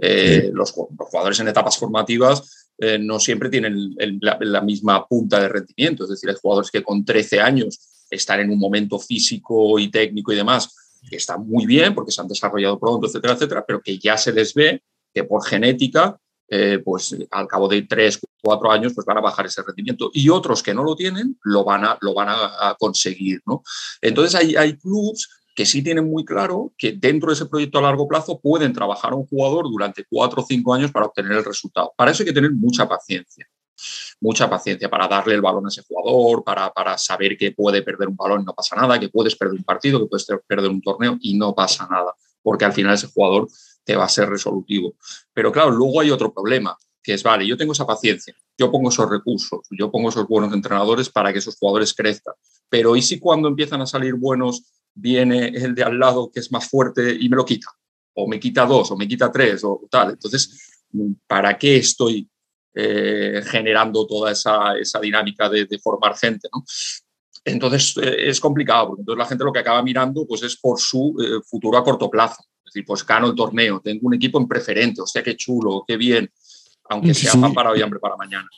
Sí. 0.00 0.50
Los, 0.52 0.74
los 0.76 1.08
jugadores 1.08 1.40
en 1.40 1.48
etapas 1.48 1.76
formativas 1.76 2.68
eh, 2.78 2.98
no 2.98 3.18
siempre 3.18 3.50
tienen 3.50 3.94
el, 3.98 4.18
la, 4.20 4.38
la, 4.40 4.60
misma 4.60 5.06
punta 5.06 5.40
de 5.40 5.48
rendimiento. 5.48 6.04
Es 6.04 6.10
decir, 6.10 6.30
hay 6.30 6.36
jugadores 6.40 6.70
que 6.70 6.82
con 6.82 7.04
13 7.04 7.40
años 7.40 7.80
están 8.08 8.40
en 8.40 8.50
un 8.50 8.58
momento 8.58 9.00
físico 9.00 9.78
y 9.80 9.90
técnico 9.90 10.32
y 10.32 10.36
demás 10.36 10.74
que 11.10 11.16
están 11.16 11.46
muy 11.46 11.66
bien 11.66 11.94
porque 11.94 12.12
se 12.12 12.20
han 12.20 12.28
desarrollado 12.28 12.78
pronto, 12.78 13.06
etcétera, 13.06 13.34
etcétera, 13.34 13.64
pero 13.66 13.80
que 13.80 13.98
ya 13.98 14.16
se 14.16 14.32
les 14.32 14.54
ve 14.54 14.82
que 15.12 15.24
por 15.24 15.44
genética, 15.44 16.20
eh, 16.48 16.80
pues 16.84 17.16
al 17.30 17.46
cabo 17.46 17.68
de 17.68 17.82
3, 17.82 18.20
4 18.42 18.72
años, 18.72 18.92
pues 18.94 19.06
van 19.06 19.18
a 19.18 19.22
bajar 19.22 19.46
ese 19.46 19.62
rendimiento. 19.62 20.10
Y 20.12 20.28
otros 20.28 20.62
que 20.62 20.74
no 20.74 20.82
lo 20.82 20.96
tienen, 20.96 21.38
lo 21.42 21.64
van 21.64 21.84
a, 21.84 21.98
lo 22.00 22.14
van 22.14 22.28
a 22.30 22.76
conseguir. 22.78 23.40
¿no? 23.46 23.62
Entonces 24.00 24.34
hay, 24.34 24.56
hay 24.56 24.76
clubs 24.76 25.28
que 25.58 25.66
sí 25.66 25.82
tienen 25.82 26.08
muy 26.08 26.24
claro 26.24 26.72
que 26.78 26.92
dentro 26.92 27.30
de 27.30 27.34
ese 27.34 27.46
proyecto 27.46 27.80
a 27.80 27.82
largo 27.82 28.06
plazo 28.06 28.38
pueden 28.38 28.72
trabajar 28.72 29.10
a 29.10 29.16
un 29.16 29.26
jugador 29.26 29.64
durante 29.68 30.04
cuatro 30.08 30.40
o 30.40 30.46
cinco 30.46 30.72
años 30.72 30.92
para 30.92 31.06
obtener 31.06 31.32
el 31.32 31.44
resultado. 31.44 31.92
Para 31.96 32.12
eso 32.12 32.22
hay 32.22 32.28
que 32.28 32.32
tener 32.32 32.52
mucha 32.52 32.88
paciencia, 32.88 33.44
mucha 34.20 34.48
paciencia 34.48 34.88
para 34.88 35.08
darle 35.08 35.34
el 35.34 35.40
balón 35.40 35.66
a 35.66 35.68
ese 35.68 35.82
jugador, 35.82 36.44
para, 36.44 36.70
para 36.72 36.96
saber 36.96 37.36
que 37.36 37.50
puede 37.50 37.82
perder 37.82 38.06
un 38.06 38.14
balón 38.14 38.42
y 38.42 38.44
no 38.44 38.54
pasa 38.54 38.76
nada, 38.76 39.00
que 39.00 39.08
puedes 39.08 39.34
perder 39.34 39.56
un 39.56 39.64
partido, 39.64 39.98
que 39.98 40.06
puedes 40.06 40.28
perder 40.46 40.70
un 40.70 40.80
torneo 40.80 41.18
y 41.20 41.36
no 41.36 41.52
pasa 41.56 41.88
nada, 41.90 42.14
porque 42.40 42.64
al 42.64 42.72
final 42.72 42.94
ese 42.94 43.08
jugador 43.08 43.48
te 43.88 43.96
va 43.96 44.04
a 44.04 44.08
ser 44.10 44.28
resolutivo. 44.28 44.96
Pero 45.32 45.50
claro, 45.50 45.70
luego 45.70 46.02
hay 46.02 46.10
otro 46.10 46.30
problema, 46.30 46.76
que 47.02 47.14
es, 47.14 47.22
vale, 47.22 47.46
yo 47.46 47.56
tengo 47.56 47.72
esa 47.72 47.86
paciencia, 47.86 48.34
yo 48.58 48.70
pongo 48.70 48.90
esos 48.90 49.08
recursos, 49.08 49.60
yo 49.70 49.90
pongo 49.90 50.10
esos 50.10 50.28
buenos 50.28 50.52
entrenadores 50.52 51.08
para 51.08 51.32
que 51.32 51.38
esos 51.38 51.56
jugadores 51.56 51.94
crezcan. 51.94 52.34
Pero 52.68 52.96
¿y 52.96 53.00
si 53.00 53.18
cuando 53.18 53.48
empiezan 53.48 53.80
a 53.80 53.86
salir 53.86 54.12
buenos 54.12 54.70
viene 54.94 55.48
el 55.48 55.74
de 55.74 55.84
al 55.84 55.98
lado 55.98 56.30
que 56.30 56.40
es 56.40 56.52
más 56.52 56.68
fuerte 56.68 57.16
y 57.18 57.30
me 57.30 57.36
lo 57.36 57.46
quita, 57.46 57.68
o 58.12 58.28
me 58.28 58.38
quita 58.38 58.66
dos, 58.66 58.90
o 58.90 58.96
me 58.96 59.08
quita 59.08 59.32
tres, 59.32 59.64
o 59.64 59.88
tal. 59.90 60.10
Entonces, 60.10 60.82
¿para 61.26 61.56
qué 61.56 61.78
estoy 61.78 62.28
eh, 62.74 63.40
generando 63.46 64.06
toda 64.06 64.32
esa, 64.32 64.76
esa 64.76 65.00
dinámica 65.00 65.48
de, 65.48 65.66
formar 65.82 66.14
gente? 66.14 66.50
Entonces, 67.42 67.96
eh, 68.02 68.28
es 68.28 68.38
complicado, 68.38 68.88
porque 68.88 69.00
entonces 69.00 69.18
la 69.18 69.26
gente 69.26 69.44
lo 69.44 69.52
que 69.52 69.60
acaba 69.60 69.82
mirando 69.82 70.26
pues, 70.26 70.42
es 70.42 70.56
por 70.56 70.78
su 70.78 71.16
eh, 71.22 71.40
futuro 71.48 71.78
a 71.78 71.84
corto 71.84 72.10
plazo. 72.10 72.44
Es 72.68 72.74
decir, 72.74 72.84
pues 72.86 73.04
gano 73.06 73.28
el 73.28 73.34
torneo, 73.34 73.80
tengo 73.80 74.00
un 74.02 74.14
equipo 74.14 74.38
en 74.38 74.46
preferente, 74.46 75.00
o 75.00 75.06
sea, 75.06 75.22
qué 75.22 75.36
chulo, 75.36 75.84
qué 75.88 75.96
bien, 75.96 76.30
aunque 76.90 77.14
sea 77.14 77.32
sí. 77.32 77.38
pan 77.38 77.54
para 77.54 77.70
hoy, 77.70 77.80
hambre 77.80 77.98
para 77.98 78.16
mañana. 78.16 78.48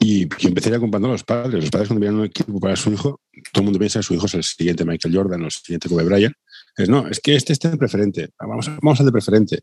Y, 0.00 0.22
y 0.22 0.46
empezaría 0.48 0.80
comprando 0.80 1.08
a 1.08 1.12
los 1.12 1.22
padres. 1.22 1.60
Los 1.60 1.70
padres 1.70 1.88
cuando 1.88 2.00
miran 2.00 2.16
un 2.16 2.24
equipo 2.24 2.58
para 2.58 2.74
su 2.76 2.92
hijo, 2.92 3.20
todo 3.52 3.60
el 3.60 3.64
mundo 3.64 3.78
piensa 3.78 4.00
que 4.00 4.04
su 4.04 4.14
hijo 4.14 4.26
es 4.26 4.34
el 4.34 4.42
siguiente 4.42 4.84
Michael 4.84 5.14
Jordan 5.14 5.42
o 5.42 5.44
el 5.44 5.50
siguiente 5.52 5.88
Kobe 5.88 6.04
Bryant. 6.04 6.34
Es, 6.76 6.88
no, 6.88 7.06
es 7.06 7.20
que 7.20 7.36
este 7.36 7.52
está 7.52 7.68
en 7.68 7.78
preferente. 7.78 8.30
Vamos, 8.40 8.68
vamos 8.82 8.98
al 8.98 9.06
de 9.06 9.12
preferente. 9.12 9.60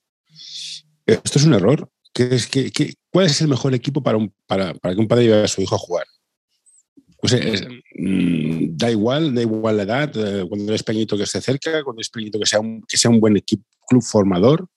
Esto 1.05 1.39
es 1.39 1.45
un 1.45 1.53
error. 1.53 1.89
¿Qué 2.13 2.29
es, 2.31 2.47
qué, 2.47 2.71
qué, 2.71 2.93
¿Cuál 3.11 3.25
es 3.25 3.41
el 3.41 3.49
mejor 3.49 3.73
equipo 3.73 4.01
para, 4.01 4.17
un, 4.17 4.33
para, 4.47 4.73
para 4.75 4.95
que 4.95 5.01
un 5.01 5.07
padre 5.07 5.25
lleve 5.25 5.43
a 5.43 5.47
su 5.47 5.61
hijo 5.61 5.75
a 5.75 5.79
jugar? 5.79 6.05
Pues 7.21 7.33
es, 7.33 7.67
mmm, 7.95 8.77
da 8.77 8.89
igual, 8.89 9.35
da 9.35 9.41
igual 9.41 9.75
la 9.75 9.83
edad, 9.83 10.11
eh, 10.15 10.45
cuando 10.47 10.71
eres 10.71 10.83
pequeñito 10.83 11.17
que 11.17 11.23
esté 11.23 11.41
cerca, 11.41 11.83
cuando 11.83 11.99
eres 11.99 12.09
pequeñito 12.09 12.39
que 12.39 12.45
sea 12.45 12.61
un, 12.61 12.81
que 12.87 12.97
sea 12.97 13.11
un 13.11 13.19
buen 13.19 13.35
equipo, 13.35 13.65
club 13.89 14.03
formador. 14.03 14.67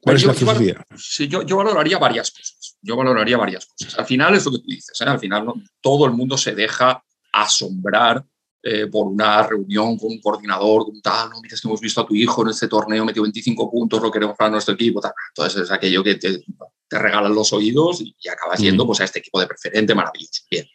¿Cuál 0.00 0.16
es 0.16 0.22
yo, 0.22 0.28
la 0.28 0.34
filosofía? 0.34 0.86
Sí, 0.96 1.28
yo, 1.28 1.42
yo, 1.42 1.56
valoraría 1.58 1.98
varias 1.98 2.30
cosas. 2.30 2.78
Yo 2.80 2.96
valoraría 2.96 3.36
varias 3.36 3.66
cosas. 3.66 3.98
Al 3.98 4.06
final 4.06 4.34
es 4.34 4.44
lo 4.44 4.52
que 4.52 4.58
tú 4.58 4.66
dices. 4.68 4.98
¿eh? 5.00 5.04
Al 5.04 5.18
final 5.18 5.44
no, 5.44 5.54
todo 5.80 6.06
el 6.06 6.12
mundo 6.12 6.38
se 6.38 6.54
deja 6.54 7.04
asombrar 7.32 8.24
eh, 8.62 8.86
por 8.86 9.06
una 9.06 9.46
reunión 9.46 9.98
con 9.98 10.12
un 10.12 10.20
coordinador, 10.20 10.84
con 10.84 11.02
tal, 11.02 11.30
no, 11.30 11.40
mira, 11.40 11.56
que 11.60 11.66
hemos 11.66 11.80
visto 11.80 12.00
a 12.00 12.06
tu 12.06 12.14
hijo 12.14 12.42
en 12.42 12.50
este 12.50 12.68
torneo, 12.68 13.04
metió 13.04 13.22
25 13.22 13.70
puntos, 13.70 14.00
lo 14.00 14.10
queremos 14.10 14.36
para 14.36 14.50
nuestro 14.50 14.74
equipo, 14.74 15.00
tal. 15.00 15.12
Entonces 15.30 15.62
es 15.62 15.70
aquello 15.70 16.02
que 16.04 16.14
te, 16.14 16.44
te 16.88 16.98
regalan 16.98 17.34
los 17.34 17.52
oídos 17.52 18.00
y, 18.00 18.14
acabas 18.28 18.60
yendo 18.60 18.86
pues, 18.86 19.00
a 19.00 19.04
este 19.04 19.18
equipo 19.18 19.40
de 19.40 19.48
preferente, 19.48 19.94
maravilloso. 19.94 20.42
Bien. 20.50 20.66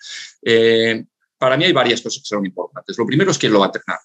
Eh, 0.41 1.05
para 1.37 1.55
mí 1.55 1.63
hay 1.63 1.73
varias 1.73 2.01
cosas 2.01 2.21
que 2.21 2.27
son 2.27 2.45
importantes. 2.45 2.97
Lo 2.97 3.05
primero 3.05 3.31
es 3.31 3.37
quién 3.37 3.53
lo 3.53 3.59
va 3.59 3.67
a 3.67 3.69
entrenar. 3.69 3.99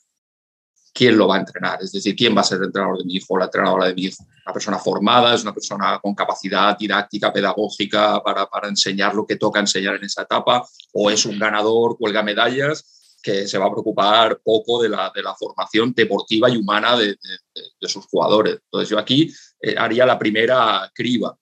¿Quién 0.94 1.16
lo 1.16 1.26
va 1.26 1.36
a 1.36 1.40
entrenar? 1.40 1.82
Es 1.82 1.92
decir, 1.92 2.14
¿quién 2.14 2.36
va 2.36 2.42
a 2.42 2.44
ser 2.44 2.58
el 2.58 2.64
entrenador 2.64 2.98
de 2.98 3.04
mi 3.04 3.14
hijo 3.14 3.34
o 3.34 3.38
la 3.38 3.46
entrenadora 3.46 3.86
de 3.86 3.94
mi 3.94 4.02
hijo? 4.02 4.24
Una 4.44 4.52
persona 4.52 4.78
formada, 4.78 5.34
es 5.34 5.42
una 5.42 5.54
persona 5.54 5.98
con 6.02 6.14
capacidad 6.14 6.76
didáctica, 6.76 7.32
pedagógica 7.32 8.22
para, 8.22 8.46
para 8.46 8.68
enseñar 8.68 9.14
lo 9.14 9.26
que 9.26 9.36
toca 9.36 9.60
enseñar 9.60 9.94
en 9.94 10.04
esa 10.04 10.22
etapa, 10.22 10.66
o 10.92 11.10
es 11.10 11.24
un 11.24 11.38
ganador, 11.38 11.96
cuelga 11.96 12.22
medallas 12.22 13.18
que 13.22 13.46
se 13.46 13.56
va 13.56 13.66
a 13.66 13.70
preocupar 13.70 14.40
poco 14.42 14.82
de 14.82 14.88
la, 14.88 15.10
de 15.14 15.22
la 15.22 15.34
formación 15.34 15.92
deportiva 15.94 16.50
y 16.50 16.56
humana 16.56 16.96
de, 16.96 17.16
de, 17.80 17.88
sus 17.88 18.04
jugadores. 18.06 18.58
Entonces 18.64 18.88
yo 18.88 18.98
aquí 18.98 19.32
eh, 19.60 19.76
haría 19.78 20.04
la 20.04 20.18
primera 20.18 20.90
criba 20.92 21.36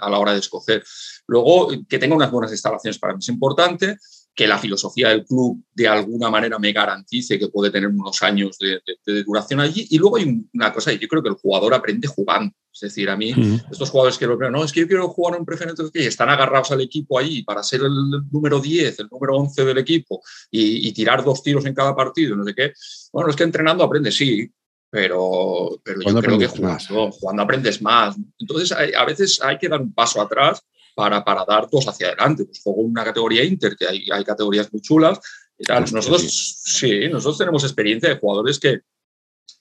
a 0.00 0.10
la 0.10 0.18
hora 0.18 0.32
de 0.32 0.38
escoger. 0.38 0.82
Luego, 1.26 1.68
que 1.88 1.98
tenga 1.98 2.16
unas 2.16 2.30
buenas 2.30 2.50
instalaciones 2.50 2.98
para 2.98 3.12
mí 3.12 3.18
es 3.20 3.28
importante 3.28 3.96
que 4.40 4.46
la 4.46 4.58
filosofía 4.58 5.10
del 5.10 5.26
club 5.26 5.62
de 5.74 5.86
alguna 5.86 6.30
manera 6.30 6.58
me 6.58 6.72
garantice 6.72 7.38
que 7.38 7.48
puede 7.48 7.70
tener 7.70 7.90
unos 7.90 8.22
años 8.22 8.56
de, 8.58 8.80
duración 9.22 9.60
allí. 9.60 9.86
Y 9.90 9.98
luego 9.98 10.16
hay 10.16 10.42
una 10.54 10.72
cosa, 10.72 10.94
yo 10.94 11.08
creo 11.08 11.22
que 11.22 11.28
el 11.28 11.34
jugador 11.34 11.74
aprende 11.74 12.08
jugando. 12.08 12.54
Es 12.72 12.80
decir, 12.80 13.10
a 13.10 13.18
mí, 13.18 13.34
estos 13.70 13.90
jugadores 13.90 14.16
que 14.16 14.26
lo 14.26 14.38
no, 14.50 14.64
es 14.64 14.72
que 14.72 14.80
yo 14.80 14.88
quiero 14.88 15.08
jugar 15.08 15.38
en 15.38 15.44
preferente, 15.44 15.82
que 15.92 16.06
están 16.06 16.30
agarrados 16.30 16.70
al 16.70 16.80
equipo 16.80 17.18
ahí 17.18 17.42
para 17.42 17.62
ser 17.62 17.82
el 17.82 17.92
número 18.32 18.60
10, 18.60 19.00
el 19.00 19.08
número 19.12 19.36
11 19.36 19.62
del 19.62 19.76
equipo 19.76 20.22
y, 20.50 20.90
tirar 20.94 21.22
dos 21.22 21.42
tiros 21.42 21.66
en 21.66 21.74
cada 21.74 21.94
partido, 21.94 22.34
no 22.34 22.42
sé 22.42 22.54
qué. 22.54 22.72
Bueno, 23.12 23.28
es 23.28 23.36
que 23.36 23.44
entrenando 23.44 23.84
aprende, 23.84 24.10
sí, 24.10 24.50
pero, 24.88 25.78
pero 25.84 26.00
yo 26.00 26.18
creo 26.18 26.38
que 26.38 26.46
jugando, 26.46 27.12
jugando, 27.12 27.42
aprendes 27.42 27.82
más. 27.82 28.16
Entonces, 28.38 28.72
a 28.72 29.04
veces 29.04 29.38
hay 29.42 29.58
que 29.58 29.68
dar 29.68 29.82
un 29.82 29.92
paso 29.92 30.18
atrás 30.18 30.64
para, 30.94 31.24
para 31.24 31.44
dar 31.44 31.68
dos 31.70 31.86
hacia 31.88 32.08
adelante. 32.08 32.44
Pues 32.44 32.62
juego 32.62 32.82
una 32.82 33.04
categoría 33.04 33.44
Inter, 33.44 33.76
que 33.76 33.86
hay, 33.86 34.08
hay 34.10 34.24
categorías 34.24 34.72
muy 34.72 34.82
chulas. 34.82 35.20
Y 35.58 35.64
tal. 35.64 35.84
Nosotros, 35.92 36.22
sí. 36.64 37.08
nosotros 37.08 37.38
tenemos 37.38 37.64
experiencia 37.64 38.08
de 38.08 38.18
jugadores 38.18 38.58
que, 38.58 38.80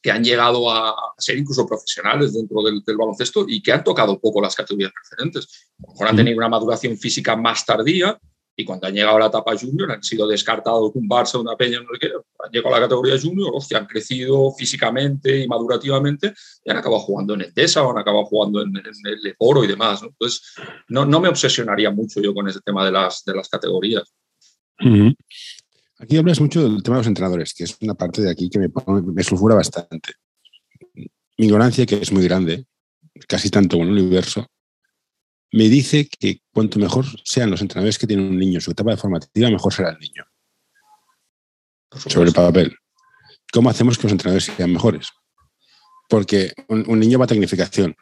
que 0.01 0.11
han 0.11 0.23
llegado 0.23 0.71
a 0.71 0.95
ser 1.17 1.37
incluso 1.37 1.67
profesionales 1.67 2.33
dentro 2.33 2.61
del, 2.63 2.81
del, 2.85 2.97
baloncesto 2.97 3.45
y 3.47 3.61
que 3.61 3.73
han 3.73 3.83
tocado 3.83 4.19
poco 4.19 4.41
las 4.41 4.55
categorías 4.55 4.91
preferentes. 4.93 5.67
A 5.79 5.87
lo 5.87 5.93
mejor 5.93 6.07
han 6.07 6.15
tenido 6.15 6.37
una 6.37 6.49
maduración 6.49 6.97
física 6.97 7.35
más 7.35 7.65
tardía, 7.65 8.17
y 8.59 8.65
cuando 8.65 8.87
han 8.87 8.93
llegado 8.93 9.15
a 9.15 9.19
la 9.21 9.25
etapa 9.27 9.57
junior 9.57 9.89
han 9.89 10.03
sido 10.03 10.27
descartados 10.27 10.93
de 10.93 10.99
un 10.99 11.07
Barça, 11.07 11.39
una 11.39 11.55
Peña, 11.55 11.79
no 11.79 11.87
sé 11.93 11.99
qué, 12.01 12.07
han 12.07 12.51
llegado 12.51 12.75
a 12.75 12.79
la 12.79 12.85
categoría 12.85 13.17
junior, 13.17 13.51
hostia, 13.53 13.77
han 13.77 13.85
crecido 13.85 14.51
físicamente 14.51 15.39
y 15.39 15.47
madurativamente 15.47 16.33
y 16.65 16.69
han 16.69 16.75
acabado 16.75 16.99
jugando 16.99 17.35
en 17.35 17.43
Endesa 17.43 17.83
o 17.83 17.91
han 17.91 17.99
acabado 17.99 18.25
jugando 18.25 18.61
en, 18.61 18.75
el 18.75 19.35
Oro 19.37 19.63
y 19.63 19.67
demás. 19.67 20.03
Entonces, 20.03 20.55
no, 20.89 21.05
no, 21.05 21.21
me 21.21 21.29
obsesionaría 21.29 21.89
mucho 21.89 22.19
yo 22.19 22.33
con 22.33 22.49
ese 22.49 22.59
tema 22.59 22.83
de 22.83 22.91
las, 22.91 23.23
de 23.23 23.33
las 23.33 23.47
categorías. 23.47 24.13
Aquí 25.97 26.17
hablas 26.17 26.41
mucho 26.41 26.61
del 26.61 26.83
tema 26.83 26.97
de 26.97 27.03
los 27.03 27.07
entrenadores, 27.07 27.53
que 27.53 27.63
es 27.63 27.77
una 27.79 27.93
parte 27.93 28.21
de 28.21 28.29
aquí 28.29 28.49
que 28.49 28.59
me, 28.59 28.67
me 29.05 29.23
sulfura 29.23 29.55
bastante. 29.55 30.15
Mi 30.93 31.45
ignorancia, 31.45 31.85
que 31.85 31.95
es 31.95 32.11
muy 32.11 32.25
grande, 32.25 32.65
casi 33.25 33.49
tanto 33.49 33.77
como 33.77 33.89
el 33.89 33.93
universo, 33.93 34.45
me 35.51 35.67
dice 35.67 36.07
que 36.07 36.41
cuanto 36.53 36.79
mejor 36.79 37.05
sean 37.23 37.49
los 37.49 37.61
entrenadores 37.61 37.97
que 37.97 38.07
tienen 38.07 38.27
un 38.27 38.37
niño 38.37 38.55
en 38.55 38.61
su 38.61 38.71
etapa 38.71 38.91
de 38.91 38.97
formativa, 38.97 39.49
mejor 39.49 39.73
será 39.73 39.89
el 39.89 39.99
niño. 39.99 40.25
Sobre 41.91 42.29
el 42.29 42.35
papel. 42.35 42.75
¿Cómo 43.51 43.69
hacemos 43.69 43.97
que 43.97 44.03
los 44.03 44.11
entrenadores 44.11 44.45
sean 44.45 44.71
mejores? 44.71 45.07
Porque 46.07 46.53
un, 46.67 46.99
niño 46.99 47.17
va 47.17 47.25
a 47.25 47.27
tecnificación. 47.27 47.95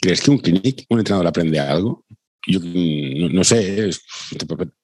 ¿Crees 0.00 0.20
que 0.20 0.30
un 0.30 0.38
clinic, 0.38 0.86
un 0.88 1.00
entrenador 1.00 1.26
aprende 1.26 1.58
algo? 1.58 2.04
Yo 2.46 2.60
no, 2.62 3.44
sé, 3.44 3.90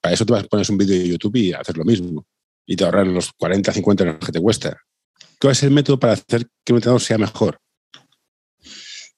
para 0.01 0.15
eso 0.15 0.27
te 0.27 0.33
vas 0.33 0.45
a 0.45 0.47
poner 0.47 0.67
un 0.69 0.79
vídeo 0.79 0.99
de 0.99 1.09
YouTube 1.09 1.37
y 1.37 1.53
hacer 1.53 1.77
lo 1.77 1.85
mismo. 1.85 2.27
Y 2.67 2.77
te 2.77 2.85
ahorrar 2.85 3.07
los 3.07 3.33
40, 3.33 3.73
50 3.73 4.05
euros 4.05 4.27
que 4.27 4.33
te 4.33 4.41
cuesta. 4.41 4.77
¿Cuál 5.41 5.53
es 5.53 5.63
el 5.63 5.71
método 5.71 5.99
para 5.99 6.15
hacer 6.15 6.47
que 6.65 6.73
un 6.73 6.79
entrenador 6.79 7.01
sea 7.01 7.19
mejor? 7.19 7.59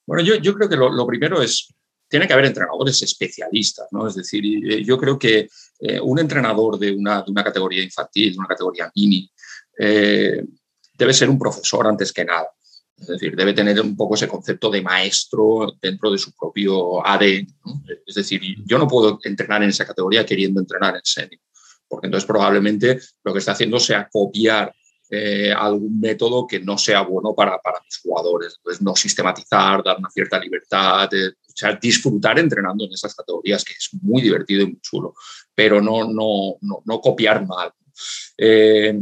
Bueno, 0.07 0.23
yo, 0.23 0.37
yo 0.37 0.55
creo 0.55 0.69
que 0.69 0.77
lo, 0.77 0.91
lo 0.93 1.07
primero 1.07 1.43
es 1.43 1.75
tiene 2.09 2.27
que 2.27 2.33
haber 2.33 2.47
entrenadores 2.47 3.03
especialistas, 3.03 3.87
¿no? 3.91 4.07
Es 4.09 4.15
decir, 4.15 4.43
eh, 4.45 4.83
yo 4.83 4.99
creo 4.99 5.19
que 5.19 5.49
eh, 5.81 6.01
un 6.01 6.19
entrenador 6.19 6.79
de 6.79 6.93
una, 6.93 7.23
de 7.23 7.31
una, 7.31 7.45
categoría 7.45 7.83
infantil, 7.83 8.33
de 8.33 8.39
una 8.39 8.49
categoría 8.49 8.91
mini, 8.95 9.31
eh, 9.79 10.43
debe 10.95 11.13
ser 11.13 11.29
un 11.29 11.39
profesor 11.39 11.87
antes 11.87 12.13
que 12.13 12.25
nada. 12.25 12.49
Es 12.97 13.07
decir, 13.07 13.37
debe 13.37 13.53
tener 13.53 13.81
un 13.81 13.97
poco 13.97 14.17
ese 14.17 14.27
concepto 14.27 14.71
de 14.71 14.83
maestro 14.83 15.77
dentro 15.81 16.11
de 16.11 16.19
su 16.19 16.33
propio 16.33 17.07
ADN. 17.07 17.47
Es 18.05 18.15
decir, 18.17 18.41
yo 18.67 18.77
no 18.77 18.89
puedo 18.89 19.21
entrenar 19.23 19.63
en 19.63 19.69
esa 19.69 19.87
categoría 19.87 20.27
queriendo 20.27 20.61
entrenar 20.61 20.97
en 20.97 21.05
serio, 21.05 21.39
porque 21.87 22.09
entonces 22.09 22.27
probablemente 22.27 22.99
lo 23.23 23.33
que 23.33 23.39
está 23.39 23.53
haciendo 23.53 23.79
sea 23.79 24.09
copiar 24.11 24.75
algún 25.57 26.01
método 26.01 26.47
que 26.47 26.61
no 26.61 26.77
sea 26.77 27.01
bueno 27.03 27.35
para, 27.35 27.59
para 27.61 27.81
mis 27.83 27.99
jugadores. 27.99 28.57
Entonces, 28.59 28.83
no 28.83 28.95
sistematizar, 28.95 29.83
dar 29.83 29.97
una 29.99 30.11
cierta 30.11 30.39
libertad, 30.39 31.09
sea, 31.59 31.75
disfrutar 31.75 32.39
entrenando 32.39 32.85
en 32.85 32.93
esas 32.93 33.15
categorías, 33.15 33.65
que 33.65 33.73
es 33.73 33.91
muy 34.01 34.23
divertido 34.23 34.63
y 34.63 34.67
muy 34.67 34.81
chulo, 34.81 35.15
pero 35.55 35.81
no, 35.81 36.05
no, 36.05 36.57
no, 36.61 36.83
no 36.85 37.01
copiar 37.01 37.47
mal. 37.47 37.73
Eh, 38.37 39.01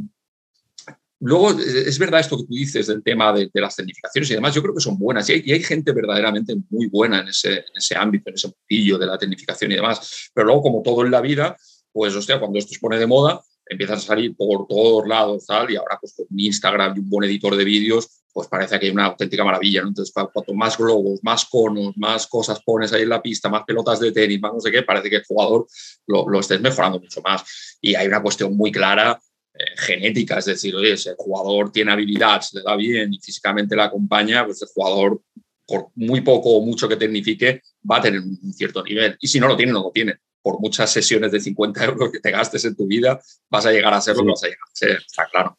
luego, 1.21 1.51
es 1.51 1.99
verdad 1.99 2.21
esto 2.21 2.39
que 2.39 2.45
tú 2.45 2.55
dices 2.55 2.87
del 2.87 3.03
tema 3.03 3.33
de, 3.33 3.51
las 3.55 3.77
tecnificaciones 3.77 4.31
y 4.31 4.35
demás, 4.35 4.55
yo 4.55 4.63
creo 4.63 4.75
que 4.75 4.81
son 4.81 4.99
buenas 4.99 5.29
y 5.29 5.53
hay, 5.53 5.63
gente 5.63 5.93
verdaderamente 5.93 6.57
muy 6.71 6.87
buena 6.87 7.21
en 7.21 7.29
ese, 7.29 7.53
en 7.55 7.77
ese 7.77 7.97
ámbito, 7.97 8.31
en 8.31 8.37
ese 8.37 8.49
mundillo 8.49 8.99
de 8.99 9.07
la 9.07 9.19
tecnificación 9.19 9.73
y 9.73 9.77
demás, 9.77 10.31
pero 10.33 10.47
luego, 10.47 10.63
como 10.63 10.83
todo 10.83 11.05
en 11.05 11.11
la 11.11 11.21
vida, 11.21 11.57
pues, 11.93 12.15
hostia, 12.15 12.39
cuando 12.39 12.59
esto 12.59 12.73
se 12.73 12.81
pone 12.81 12.99
de 12.99 13.07
moda, 13.07 13.43
empiezas 13.67 14.05
a 14.05 14.07
salir 14.07 14.37
por 14.37 14.67
todos 14.67 15.07
lados, 15.07 15.47
tal, 15.47 15.71
y 15.71 15.77
ahora 15.77 15.99
pues 16.01 16.15
con 16.17 16.27
Instagram 16.37 16.97
y 16.97 17.01
un 17.01 17.11
buen 17.11 17.29
editor 17.29 17.57
de 17.57 17.65
vídeos, 17.65 18.23
pues 18.33 18.49
parece 18.49 18.79
que 18.79 18.87
hay 18.87 18.93
una 18.93 19.07
auténtica 19.07 19.45
maravilla. 19.45 19.81
Entonces, 19.81 20.13
cuanto 20.13 20.55
más 20.55 20.77
globos, 20.77 21.21
más 21.23 21.47
conos, 21.47 21.97
más 21.97 22.27
cosas 22.27 22.61
pones 22.63 22.93
ahí 22.93 23.03
en 23.03 23.09
la 23.09 23.23
pista, 23.23 23.49
más 23.49 23.65
pelotas 23.65 23.99
de 23.99 24.13
tenis, 24.13 24.41
más 24.41 24.53
no 24.53 24.61
sé 24.61 24.71
qué, 24.71 24.83
parece 24.83 25.11
que 25.11 25.17
el 25.17 25.25
jugador 25.25 25.67
lo, 26.07 26.29
lo 26.29 26.41
estés 26.41 26.61
mejorando 26.61 27.01
mucho 27.01 27.21
más. 27.23 27.79
Y 27.81 27.95
hay 27.95 28.07
una 28.07 28.23
cuestión 28.23 28.55
muy 28.57 28.71
clara 28.71 29.19
eh, 29.55 29.65
genética, 29.79 30.39
es 30.39 30.45
decir, 30.45 30.77
oye, 30.77 30.97
si 30.97 31.09
el 31.09 31.17
jugador 31.17 31.73
tiene 31.73 31.93
habilidad, 31.93 32.43
se 32.43 32.59
le 32.59 32.63
da 32.63 32.77
bien 32.77 33.13
y 33.15 33.19
físicamente 33.19 33.75
la 33.75 33.85
acompaña, 33.85 34.45
pues 34.45 34.61
el 34.61 34.69
jugador, 34.69 35.23
por 35.67 35.89
muy 35.95 36.21
poco 36.21 36.51
o 36.51 36.61
mucho 36.61 36.87
que 36.89 36.97
tecnifique, 36.97 37.63
va 37.91 37.97
a 37.97 38.03
tener 38.03 38.21
un 38.21 38.53
cierto 38.53 38.83
nivel. 38.83 39.17
Y 39.19 39.29
si 39.29 39.41
no 39.41 39.49
lo 39.49 39.57
tiene, 39.57 39.73
no 39.73 39.83
lo 39.83 39.91
tiene 39.91 40.15
por 40.47 40.61
muchas 40.61 40.93
sesiones 40.93 41.33
de 41.33 41.41
50 41.41 41.85
euros 41.85 42.13
que 42.13 42.21
te 42.21 42.31
gastes 42.31 42.65
en 42.67 42.77
tu 42.77 42.87
vida, 42.87 43.21
vas 43.51 43.67
a 43.67 43.73
llegar 43.73 43.93
a 43.93 44.01
ser 44.01 44.15
lo 44.15 44.23
que 44.23 44.29
vas 44.29 44.45
a 44.45 44.47
llegar 44.47 44.61
a 44.63 44.77
ser, 44.77 45.03
está 45.05 45.27
claro. 45.29 45.59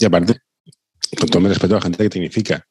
y 0.00 0.04
aparte, 0.04 0.40
con 1.20 1.28
todo 1.28 1.40
mi 1.40 1.48
respeto 1.48 1.74
a 1.74 1.78
la 1.78 1.82
gente 1.82 2.02
que 2.02 2.12
significa 2.12 2.66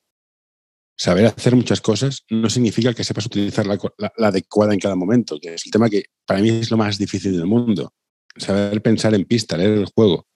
saber 0.97 1.27
hacer 1.27 1.55
muchas 1.55 1.79
cosas 1.79 2.25
no 2.29 2.49
significa 2.49 2.93
que 2.93 3.05
sepas 3.05 3.25
utilizar 3.25 3.65
la, 3.65 3.79
adecuada 4.17 4.73
en 4.73 4.81
cada 4.81 4.97
momento, 4.97 5.39
que 5.41 5.53
es 5.53 5.65
el 5.65 5.71
tema 5.71 5.89
que 5.89 6.07
para 6.25 6.41
mí 6.41 6.49
es 6.49 6.69
lo 6.69 6.75
más 6.75 6.97
difícil 6.97 7.31
del 7.31 7.45
mundo. 7.45 7.93
Saber 8.35 8.81
pensar 8.81 9.15
en 9.15 9.23
pista, 9.23 9.55
leer 9.55 9.77
el 9.77 9.85
juego. 9.95 10.27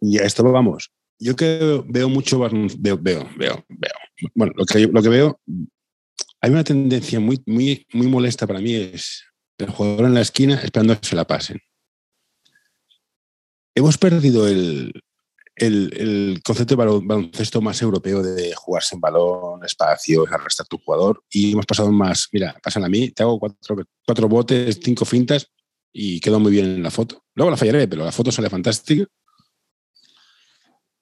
Y 0.00 0.18
a 0.18 0.22
esto 0.22 0.44
vamos. 0.44 0.92
Yo 1.18 1.34
que 1.34 1.82
veo 1.88 2.08
mucho, 2.08 2.38
veo, 2.38 2.50
veo, 2.78 3.28
veo, 3.36 3.64
veo. 3.68 3.92
Bueno, 4.32 4.52
lo 4.54 4.64
que, 4.64 4.86
lo 4.86 5.02
que 5.02 5.08
veo, 5.08 5.40
hay 6.46 6.52
una 6.52 6.62
tendencia 6.62 7.18
muy, 7.18 7.42
muy, 7.44 7.84
muy 7.92 8.06
molesta 8.06 8.46
para 8.46 8.60
mí, 8.60 8.72
es 8.72 9.24
el 9.58 9.68
jugador 9.68 10.06
en 10.06 10.14
la 10.14 10.20
esquina 10.20 10.54
esperando 10.54 10.96
que 11.00 11.04
se 11.04 11.16
la 11.16 11.26
pasen. 11.26 11.60
Hemos 13.74 13.98
perdido 13.98 14.46
el, 14.46 14.92
el, 15.56 16.40
concepto 16.44 16.76
de 16.76 17.00
baloncesto 17.04 17.60
más 17.60 17.82
europeo 17.82 18.22
de 18.22 18.54
jugarse 18.54 18.94
en 18.94 19.00
balón, 19.00 19.64
espacios, 19.64 20.30
arrastrar 20.30 20.68
tu 20.68 20.78
jugador 20.78 21.20
y 21.28 21.50
hemos 21.50 21.66
pasado 21.66 21.90
más, 21.90 22.28
mira, 22.30 22.56
pasan 22.62 22.84
a 22.84 22.88
mí, 22.88 23.10
te 23.10 23.24
hago 23.24 23.40
cuatro, 23.40 23.84
cuatro 24.06 24.28
botes, 24.28 24.78
cinco 24.80 25.04
fintas 25.04 25.50
y 25.92 26.20
quedo 26.20 26.38
muy 26.38 26.52
bien 26.52 26.66
en 26.66 26.82
la 26.84 26.92
foto. 26.92 27.24
Luego 27.34 27.50
la 27.50 27.56
fallaré, 27.56 27.88
pero 27.88 28.04
la 28.04 28.12
foto 28.12 28.30
sale 28.30 28.48
fantástica. 28.48 29.04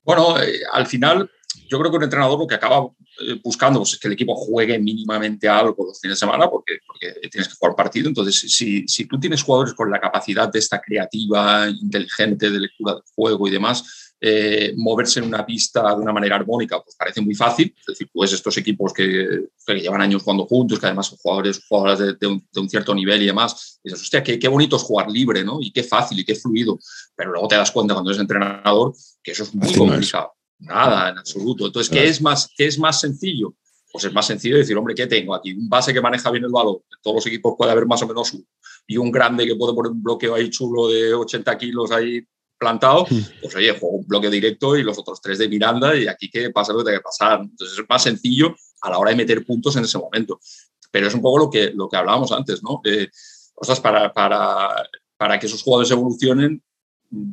Bueno, 0.01 0.41
eh, 0.41 0.61
al 0.73 0.87
final 0.87 1.31
yo 1.69 1.79
creo 1.79 1.91
que 1.91 1.97
un 1.97 2.05
entrenador 2.05 2.39
lo 2.39 2.47
que 2.47 2.55
acaba 2.55 2.87
eh, 3.21 3.41
buscando 3.43 3.81
pues, 3.81 3.95
es 3.95 3.99
que 3.99 4.09
el 4.09 4.15
equipo 4.15 4.35
juegue 4.35 4.79
mínimamente 4.79 5.49
algo 5.49 5.87
los 5.87 6.01
fines 6.01 6.17
de 6.17 6.21
semana 6.21 6.49
porque, 6.49 6.79
porque 6.87 7.29
tienes 7.29 7.49
que 7.49 7.55
jugar 7.55 7.77
partido. 7.77 8.09
Entonces, 8.09 8.53
si, 8.53 8.87
si, 8.87 9.07
tú 9.07 9.19
tienes 9.19 9.43
jugadores 9.43 9.75
con 9.75 9.91
la 9.91 10.01
capacidad 10.01 10.51
de 10.51 10.59
esta 10.59 10.81
creativa, 10.81 11.69
inteligente, 11.69 12.51
de 12.51 12.61
lectura 12.61 12.95
del 12.95 13.03
juego 13.15 13.49
y 13.49 13.51
demás, 13.51 14.15
eh, 14.21 14.73
moverse 14.77 15.21
en 15.21 15.27
una 15.27 15.45
pista 15.45 15.95
de 15.95 16.01
una 16.01 16.13
manera 16.13 16.37
armónica, 16.37 16.83
pues 16.83 16.97
parece 16.97 17.21
muy 17.21 17.35
fácil. 17.35 17.75
Es 17.79 17.87
decir, 17.87 18.09
pues 18.13 18.33
estos 18.33 18.57
equipos 18.57 18.93
que, 18.93 19.49
llevan 19.67 20.01
años 20.01 20.23
jugando 20.23 20.47
juntos, 20.47 20.79
que 20.79 20.87
además 20.87 21.09
son 21.09 21.19
jugadores, 21.19 21.61
jugadores 21.69 22.19
de, 22.19 22.27
un, 22.27 22.69
cierto 22.69 22.95
nivel 22.95 23.23
y 23.23 23.27
demás, 23.27 23.81
dices, 23.83 24.01
hostia, 24.01 24.23
qué, 24.23 24.39
qué, 24.39 24.49
bonito 24.49 24.77
es 24.77 24.83
jugar 24.83 25.11
libre, 25.11 25.45
¿no? 25.45 25.59
Y 25.61 25.73
qué 25.73 25.83
fácil 25.83 26.19
y 26.19 26.25
qué 26.25 26.35
fluido. 26.35 26.79
Pero 27.15 27.33
luego 27.33 27.49
te 27.49 27.57
das 27.57 27.71
cuenta 27.71 27.95
cuando 27.95 28.11
eres 28.11 28.21
entrenador 28.21 28.95
que 29.23 29.33
eso 29.33 29.43
es 29.43 29.55
muy 29.55 29.75
complicado. 29.75 30.33
Nada, 30.64 31.11
en 31.11 31.18
absoluto. 31.18 31.66
Entonces, 31.66 31.90
¿qué 31.90 32.06
es, 32.06 32.21
más, 32.21 32.50
¿qué 32.56 32.66
es 32.66 32.78
más 32.78 33.00
sencillo? 33.00 33.54
Pues 33.92 34.04
es 34.04 34.12
más 34.12 34.26
sencillo 34.26 34.56
decir, 34.56 34.76
hombre, 34.76 34.94
¿qué 34.94 35.06
tengo 35.06 35.35
aquí? 35.35 35.52
Un 35.52 35.68
base 35.68 35.92
que 35.92 36.00
maneja 36.00 36.30
bien 36.30 36.44
el 36.44 36.50
balón. 36.50 36.78
Todos 37.02 37.16
los 37.16 37.26
equipos 37.26 37.54
puede 37.56 37.71
haber 37.71 37.87
más 37.87 38.02
o 38.02 38.09
menos 38.09 38.33
uno. 38.33 38.44
Y 38.87 38.97
un 38.97 39.11
grande 39.12 39.47
que 39.47 39.54
puede 39.54 39.75
poner 39.75 39.92
un 39.92 40.02
bloqueo 40.02 40.35
ahí 40.35 40.50
chulo 40.50 40.88
de 40.88 41.14
80 41.14 41.56
kilos 41.59 41.90
ahí 41.92 42.26
plantado, 42.59 43.04
hmm. 43.09 43.40
pues 43.42 43.54
oye, 43.56 43.73
juego 43.78 43.97
un 43.97 44.06
bloque 44.06 44.30
directo 44.30 44.76
y 44.76 44.83
los 44.83 44.99
otros 44.99 45.21
tres 45.21 45.38
de 45.38 45.49
Miranda 45.49 45.94
y 45.97 46.06
aquí 46.06 46.30
que 46.30 46.50
pasa 46.50 46.73
lo 46.73 46.78
que 46.78 46.85
tiene 46.85 46.99
que 46.99 47.04
pasar. 47.04 47.40
Entonces 47.40 47.78
es 47.78 47.85
más 47.88 48.02
sencillo 48.02 48.54
a 48.80 48.90
la 48.90 48.99
hora 48.99 49.11
de 49.11 49.16
meter 49.16 49.44
puntos 49.44 49.76
en 49.76 49.85
ese 49.85 49.99
momento. 49.99 50.40
Pero 50.90 51.09
es 51.09 51.14
un 51.14 51.23
poco 51.23 51.38
lo 51.38 51.50
que, 51.50 51.73
lo 51.75 51.88
que 51.88 51.97
hablábamos 51.97 52.33
antes, 52.33 52.62
¿no? 52.62 52.80
Eh, 52.85 53.09
para, 53.83 54.12
para, 54.12 54.88
para 55.16 55.38
que 55.38 55.47
esos 55.47 55.62
jugadores 55.62 55.90
evolucionen, 55.90 56.62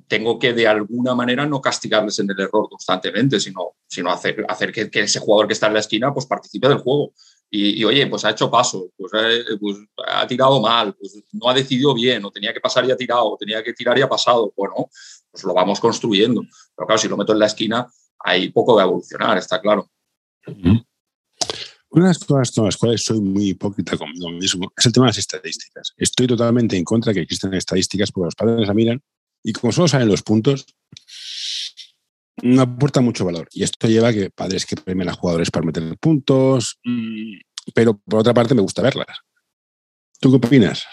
tengo 0.08 0.38
que 0.40 0.54
de 0.54 0.68
alguna 0.68 1.16
manera 1.16 1.46
no 1.46 1.62
castigarles 1.62 2.20
en 2.20 2.30
el 2.30 2.40
error 2.40 2.68
constantemente, 2.70 3.40
sino, 3.40 3.72
sino 3.88 4.12
hacer, 4.12 4.46
hacer 4.48 4.72
que, 4.72 4.90
ese 4.94 5.20
jugador 5.20 5.48
que 5.48 5.54
está 5.54 5.68
en 5.68 5.74
la 5.74 5.80
esquina 5.80 6.14
pues 6.14 6.26
participe 6.26 6.68
del 6.68 6.80
juego. 6.80 7.14
Y, 7.54 7.84
oye, 7.84 8.08
pues 8.08 8.24
ha 8.24 8.30
hecho 8.30 8.50
paso, 8.50 8.90
pues, 8.96 9.12
eh, 9.14 9.44
pues, 9.60 9.78
ha 10.08 10.26
tirado 10.26 10.62
mal, 10.62 10.94
pues 10.94 11.22
no 11.34 11.50
ha 11.50 11.54
decidido 11.54 11.94
bien, 11.94 12.24
o 12.24 12.32
tenía 12.32 12.54
que 12.54 12.62
pasar 12.62 12.86
y 12.86 12.92
ha 12.92 12.96
tirado, 12.96 13.26
o 13.26 13.38
tenía 13.38 13.62
que 13.62 13.74
tirar 13.74 13.98
y 13.98 14.02
ha 14.02 14.08
pasado. 14.08 14.54
Bueno, 14.56 14.90
pues 15.30 15.44
lo 15.44 15.54
vamos 15.54 15.82
construyendo. 15.82 16.42
Pero 16.74 16.88
claro, 16.88 16.98
si 16.98 17.10
lo 17.10 17.18
meto 17.18 17.34
en 17.34 17.40
la 17.40 17.48
esquina, 17.48 17.92
hay 18.20 18.50
poco 18.52 18.78
de 18.78 18.84
evolucionar, 18.84 19.38
está 19.38 19.60
claro. 19.60 19.90
Una 20.46 22.06
de 22.06 22.10
las 22.12 22.20
cosas 22.20 22.52
con 22.52 22.66
las 22.66 22.78
cuales 22.78 23.04
soy 23.04 23.20
muy 23.20 23.50
hipócrita 23.50 23.98
conmigo 23.98 24.30
mismo 24.30 24.72
es 24.78 24.86
el 24.86 24.94
tema 24.94 25.08
de 25.08 25.10
las 25.10 25.18
estadísticas. 25.18 25.92
Estoy 25.98 26.28
totalmente 26.28 26.78
en 26.78 26.86
contra 26.86 27.10
de 27.10 27.16
que 27.16 27.24
existen 27.24 27.54
estadísticas 27.54 28.14
porque 28.14 28.28
los 28.28 28.36
padres 28.36 28.66
la 28.66 28.74
miran 28.74 29.02
y 29.44 29.54
como 29.54 29.72
solo 29.72 29.88
salen 29.88 30.08
los 30.08 30.22
puntos, 30.22 30.66
no 32.42 32.62
aporta 32.62 33.02
mucho 33.02 33.26
valor. 33.26 33.48
Y 33.52 33.64
esto 33.64 33.88
lleva 33.88 34.10
a 34.10 34.14
que 34.14 34.30
padres 34.30 34.66
que 34.66 34.76
premien 34.76 35.10
a 35.10 35.14
jugadores 35.14 35.52
para 35.52 35.66
meter 35.66 35.98
puntos, 35.98 36.80
mm, 36.84 37.40
pero 37.74 37.98
por 38.00 38.20
otra 38.20 38.34
parte 38.34 38.56
me 38.56 38.62
gusta 38.62 38.82
verlas. 38.82 39.20
¿Tú 40.20 40.30
qué 40.32 40.48
opinas? 40.48 40.84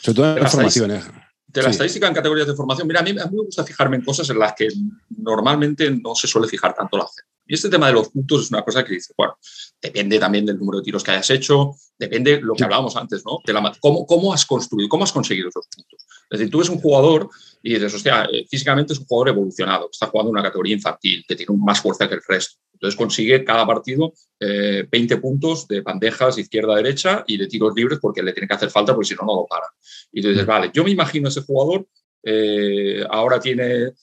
Sobre 0.00 0.16
todo 0.16 0.36
en 0.36 0.42
la 0.42 0.48
formación. 0.48 0.90
¿eh? 0.92 1.02
De 1.46 1.62
la 1.62 1.70
estadística 1.70 2.06
en 2.06 2.14
categorías 2.14 2.46
de 2.46 2.54
formación, 2.54 2.86
mira, 2.86 3.00
a 3.00 3.02
mí, 3.02 3.10
a 3.10 3.26
mí, 3.26 3.36
me 3.36 3.44
gusta 3.44 3.64
fijarme 3.64 3.96
en 3.96 4.04
cosas 4.04 4.28
en 4.30 4.38
las 4.38 4.54
que 4.54 4.68
normalmente 5.16 5.90
no 5.90 6.14
se 6.14 6.28
suele 6.28 6.46
fijar 6.46 6.74
tanto 6.74 6.96
la 6.96 7.04
gente. 7.04 7.22
Y 7.46 7.54
este 7.54 7.70
tema 7.70 7.86
de 7.86 7.94
los 7.94 8.10
puntos 8.10 8.42
es 8.42 8.50
una 8.50 8.62
cosa 8.62 8.84
que 8.84 8.92
dice, 8.92 9.14
bueno, 9.16 9.38
depende 9.80 10.18
también 10.18 10.44
del 10.44 10.58
número 10.58 10.78
de 10.78 10.84
tiros 10.84 11.02
que 11.02 11.12
hayas 11.12 11.30
hecho, 11.30 11.74
depende 11.98 12.36
de 12.36 12.42
lo 12.42 12.54
que 12.54 12.64
hablábamos 12.64 12.94
antes, 12.96 13.24
¿no? 13.24 13.38
De 13.42 13.54
la, 13.54 13.72
cómo, 13.80 14.06
cómo 14.06 14.34
has 14.34 14.44
construido, 14.44 14.90
cómo 14.90 15.04
has 15.04 15.12
conseguido 15.12 15.48
esos 15.48 15.66
puntos. 15.74 16.04
Es 16.30 16.38
decir, 16.38 16.50
tú 16.50 16.58
eres 16.58 16.70
un 16.70 16.80
jugador 16.80 17.28
y 17.62 17.74
dices, 17.74 17.94
hostia, 17.94 18.28
eh, 18.32 18.46
físicamente 18.48 18.92
es 18.92 18.98
un 18.98 19.06
jugador 19.06 19.30
evolucionado, 19.30 19.88
está 19.90 20.06
jugando 20.06 20.30
una 20.30 20.42
categoría 20.42 20.74
infantil, 20.74 21.24
que 21.26 21.36
tiene 21.36 21.56
más 21.56 21.80
fuerza 21.80 22.08
que 22.08 22.14
el 22.14 22.22
resto. 22.26 22.58
Entonces 22.74 22.96
consigue 22.96 23.44
cada 23.44 23.66
partido 23.66 24.12
20 24.38 24.88
eh, 24.92 25.16
puntos 25.16 25.66
de 25.66 25.80
bandejas 25.80 26.38
izquierda-derecha 26.38 27.24
y 27.26 27.36
de 27.36 27.48
tiros 27.48 27.74
libres 27.74 27.98
porque 28.00 28.22
le 28.22 28.32
tiene 28.32 28.46
que 28.46 28.54
hacer 28.54 28.70
falta 28.70 28.94
porque 28.94 29.08
si 29.08 29.14
no, 29.16 29.22
no 29.26 29.34
lo 29.34 29.46
para. 29.46 29.66
Y 30.12 30.22
tú 30.22 30.28
dices, 30.28 30.46
vale, 30.46 30.70
yo 30.72 30.84
me 30.84 30.90
imagino 30.92 31.28
ese 31.28 31.42
jugador, 31.42 31.88
eh, 32.22 33.04
ahora 33.10 33.40
tiene 33.40 33.94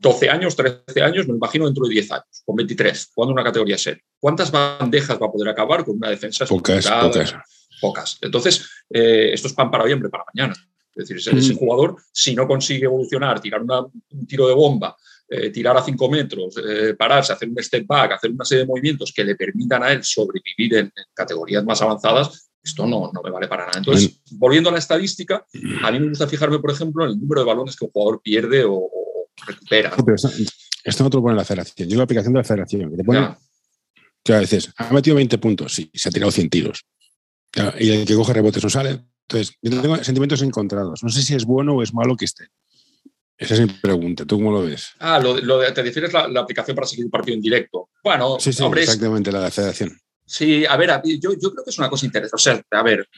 12 0.00 0.28
años, 0.28 0.56
13 0.56 1.02
años, 1.02 1.28
me 1.28 1.36
imagino 1.36 1.66
dentro 1.66 1.86
de 1.86 1.94
10 1.94 2.12
años, 2.12 2.42
con 2.44 2.56
23, 2.56 3.10
jugando 3.14 3.32
una 3.32 3.44
categoría 3.44 3.78
serie. 3.78 4.02
¿Cuántas 4.18 4.50
bandejas 4.50 5.20
va 5.20 5.26
a 5.26 5.32
poder 5.32 5.48
acabar 5.48 5.84
con 5.84 5.96
una 5.96 6.10
defensa? 6.10 6.46
Pocas, 6.46 6.90
pocas. 6.90 7.34
Pocas. 7.80 8.18
Entonces, 8.22 8.68
esto 8.88 9.46
es 9.46 9.54
pan 9.54 9.70
para 9.70 9.84
hoy, 9.84 9.94
para 10.10 10.24
mañana. 10.34 10.54
Es 10.94 11.08
decir, 11.08 11.38
ese, 11.38 11.54
jugador, 11.54 11.96
si 12.12 12.34
no 12.34 12.46
consigue 12.46 12.84
evolucionar, 12.84 13.40
tirar 13.40 13.62
un 13.62 14.26
tiro 14.26 14.48
de 14.48 14.54
bomba, 14.54 14.96
eh, 15.28 15.50
tirar 15.50 15.76
a 15.76 15.82
5 15.82 16.10
metros, 16.10 16.56
eh, 16.56 16.94
pararse, 16.94 17.32
hacer 17.32 17.48
un 17.48 17.62
step 17.62 17.86
back, 17.86 18.12
hacer 18.12 18.32
una 18.32 18.44
serie 18.44 18.64
de 18.64 18.68
movimientos 18.68 19.12
que 19.14 19.24
le 19.24 19.36
permitan 19.36 19.82
a 19.82 19.92
él 19.92 20.02
sobrevivir 20.02 20.74
en, 20.74 20.92
categorías 21.14 21.64
más 21.64 21.80
avanzadas, 21.82 22.50
esto 22.62 22.86
no, 22.86 23.10
no, 23.12 23.22
me 23.22 23.30
vale 23.30 23.48
para 23.48 23.66
nada. 23.66 23.78
Entonces, 23.78 24.20
volviendo 24.32 24.68
a 24.68 24.72
la 24.72 24.78
estadística, 24.78 25.46
a 25.82 25.92
mí 25.92 26.00
me 26.00 26.08
gusta 26.08 26.26
fijarme, 26.26 26.58
por 26.58 26.70
ejemplo, 26.70 27.04
en 27.04 27.12
el 27.12 27.20
número 27.20 27.42
de 27.42 27.46
balones 27.46 27.76
que 27.76 27.84
un 27.84 27.90
jugador 27.90 28.20
pierde 28.22 28.64
o, 28.66 28.90
recupera. 29.46 29.92
esto, 30.84 31.04
no 31.04 31.10
te 31.10 31.16
lo 31.16 31.22
pone 31.22 31.36
la 31.36 31.44
federación. 31.44 31.88
Yo 31.88 31.96
la 31.96 32.04
aplicación 32.04 32.34
de 32.34 32.40
la 32.40 32.44
federación, 32.44 32.90
que 32.90 32.96
te 32.96 33.04
pone, 33.04 33.36
que 34.22 34.34
a 34.34 34.40
veces, 34.40 34.70
ha 34.76 34.92
metido 34.92 35.16
20 35.16 35.38
puntos, 35.38 35.74
sí, 35.74 35.90
se 35.94 36.08
ha 36.08 36.12
tirado 36.12 36.30
100 36.30 36.50
tiros. 36.50 36.84
Y 37.78 37.90
el 37.90 38.04
que 38.04 38.14
coge 38.14 38.32
rebotes 38.32 38.62
no 38.62 38.68
sale, 38.68 39.00
entonces, 39.30 39.56
yo 39.62 39.80
tengo 39.80 39.96
sentimientos 40.02 40.42
encontrados. 40.42 41.04
No 41.04 41.08
sé 41.08 41.22
si 41.22 41.34
es 41.36 41.44
bueno 41.44 41.74
o 41.74 41.82
es 41.82 41.94
malo 41.94 42.16
que 42.16 42.24
esté. 42.24 42.48
Esa 43.38 43.54
es 43.54 43.60
mi 43.60 43.68
pregunta. 43.68 44.26
¿Tú 44.26 44.36
cómo 44.36 44.50
lo 44.50 44.64
ves? 44.64 44.88
Ah, 44.98 45.20
lo, 45.20 45.34
de, 45.58 45.72
te 45.72 45.82
refieres 45.82 46.12
la, 46.12 46.26
la 46.28 46.40
aplicación 46.40 46.74
para 46.74 46.86
seguir 46.86 47.04
un 47.04 47.10
partido 47.10 47.36
en 47.36 47.40
directo. 47.40 47.88
Bueno, 48.02 48.38
sí, 48.40 48.52
sí, 48.52 48.64
exactamente, 48.64 49.30
la 49.30 49.38
de 49.38 49.44
la 49.44 49.50
federación. 49.50 49.96
Sí, 50.26 50.66
a 50.66 50.76
ver, 50.76 51.00
yo, 51.04 51.32
yo 51.40 51.52
creo 51.52 51.64
que 51.64 51.70
es 51.70 51.78
una 51.78 51.88
cosa 51.88 52.06
interesante. 52.06 52.34
O 52.34 52.38
sea, 52.38 52.62
a 52.72 52.82
ver, 52.82 53.08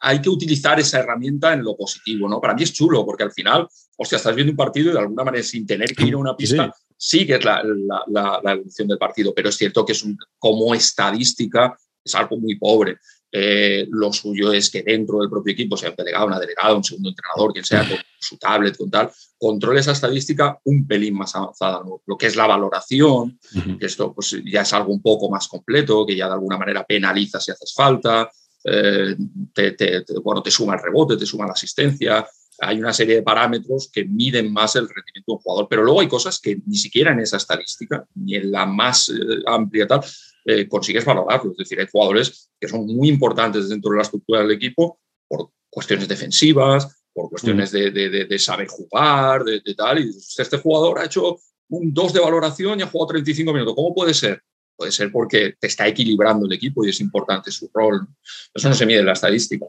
hay 0.00 0.20
que 0.20 0.28
utilizar 0.28 0.78
esa 0.78 1.00
herramienta 1.00 1.54
en 1.54 1.64
lo 1.64 1.74
positivo, 1.74 2.28
¿no? 2.28 2.40
Para 2.40 2.54
mí 2.54 2.62
es 2.62 2.72
chulo, 2.72 3.04
porque 3.04 3.24
al 3.24 3.32
final, 3.32 3.66
hostia, 3.96 4.16
estás 4.16 4.34
viendo 4.34 4.50
un 4.52 4.56
partido 4.56 4.90
y 4.90 4.92
de 4.92 5.00
alguna 5.00 5.24
manera 5.24 5.42
sin 5.42 5.66
tener 5.66 5.94
que 5.94 6.04
ir 6.04 6.14
a 6.14 6.18
una 6.18 6.36
pista, 6.36 6.74
sigues 6.96 7.42
la, 7.44 7.62
la, 7.64 8.40
la, 8.42 8.52
evolución 8.52 8.88
del 8.88 8.98
partido, 8.98 9.32
pero 9.34 9.48
es 9.48 9.56
cierto 9.56 9.84
que 9.86 9.92
es 9.92 10.02
un, 10.02 10.18
como 10.38 10.74
estadística 10.74 11.76
es 12.04 12.14
algo 12.14 12.36
muy 12.38 12.56
pobre. 12.58 12.98
Eh, 13.32 13.86
lo 13.90 14.12
suyo 14.12 14.52
es 14.52 14.70
que 14.70 14.82
dentro 14.82 15.20
del 15.20 15.30
propio 15.30 15.52
equipo, 15.52 15.76
sea 15.76 15.90
un 15.90 15.96
delegado, 15.96 16.26
una 16.26 16.40
delegada, 16.40 16.74
un 16.74 16.82
segundo 16.82 17.10
entrenador, 17.10 17.52
quien 17.52 17.64
sea, 17.64 17.88
con 17.88 17.98
su 18.18 18.36
tablet, 18.36 18.76
con 18.76 18.90
tal, 18.90 19.10
controle 19.38 19.80
esa 19.80 19.92
estadística 19.92 20.58
un 20.64 20.86
pelín 20.86 21.14
más 21.14 21.34
avanzada. 21.36 21.82
Lo 22.06 22.18
que 22.18 22.26
es 22.26 22.36
la 22.36 22.46
valoración, 22.46 23.38
que 23.78 23.86
esto 23.86 24.12
pues, 24.12 24.36
ya 24.44 24.62
es 24.62 24.72
algo 24.72 24.92
un 24.92 25.00
poco 25.00 25.30
más 25.30 25.46
completo, 25.46 26.04
que 26.04 26.16
ya 26.16 26.26
de 26.26 26.34
alguna 26.34 26.58
manera 26.58 26.84
penaliza 26.84 27.40
si 27.40 27.52
haces 27.52 27.72
falta, 27.74 28.30
eh, 28.64 29.16
te, 29.54 30.04
bueno, 30.22 30.42
te 30.42 30.50
suma 30.50 30.74
el 30.74 30.82
rebote, 30.82 31.16
te 31.16 31.26
suma 31.26 31.46
la 31.46 31.52
asistencia. 31.52 32.26
Hay 32.62 32.78
una 32.78 32.92
serie 32.92 33.14
de 33.14 33.22
parámetros 33.22 33.88
que 33.90 34.04
miden 34.04 34.52
más 34.52 34.76
el 34.76 34.86
rendimiento 34.86 35.32
de 35.32 35.32
un 35.32 35.38
jugador, 35.38 35.66
pero 35.70 35.82
luego 35.82 36.00
hay 36.00 36.08
cosas 36.08 36.38
que 36.40 36.60
ni 36.66 36.76
siquiera 36.76 37.12
en 37.12 37.20
esa 37.20 37.38
estadística, 37.38 38.04
ni 38.14 38.34
en 38.34 38.50
la 38.50 38.66
más 38.66 39.08
eh, 39.08 39.42
amplia 39.46 39.86
tal, 39.86 40.02
eh, 40.44 40.68
consigues 40.68 41.04
valorarlo. 41.04 41.52
Es 41.52 41.58
decir, 41.58 41.80
hay 41.80 41.86
jugadores 41.90 42.50
que 42.58 42.68
son 42.68 42.86
muy 42.86 43.08
importantes 43.08 43.68
dentro 43.68 43.90
de 43.90 43.96
la 43.98 44.02
estructura 44.02 44.40
del 44.40 44.52
equipo 44.52 45.00
por 45.28 45.50
cuestiones 45.68 46.08
defensivas, 46.08 47.02
por 47.12 47.28
cuestiones 47.28 47.70
de, 47.72 47.90
de, 47.90 48.38
saber 48.38 48.68
jugar, 48.68 49.44
de, 49.44 49.74
tal. 49.74 50.00
Y 50.00 50.10
este 50.10 50.58
jugador 50.58 50.98
ha 50.98 51.04
hecho 51.04 51.38
un 51.68 51.92
2 51.92 52.12
de 52.12 52.20
valoración 52.20 52.78
y 52.78 52.82
ha 52.82 52.86
jugado 52.86 53.08
35 53.08 53.52
minutos. 53.52 53.74
¿Cómo 53.74 53.94
puede 53.94 54.14
ser? 54.14 54.42
Puede 54.76 54.92
ser 54.92 55.12
porque 55.12 55.54
te 55.60 55.66
está 55.66 55.86
equilibrando 55.86 56.46
el 56.46 56.52
equipo 56.52 56.84
y 56.84 56.90
es 56.90 57.00
importante 57.00 57.50
su 57.50 57.70
rol. 57.72 58.06
Eso 58.54 58.68
no 58.68 58.74
se 58.74 58.86
mide 58.86 59.00
en 59.00 59.06
la 59.06 59.12
estadística. 59.12 59.66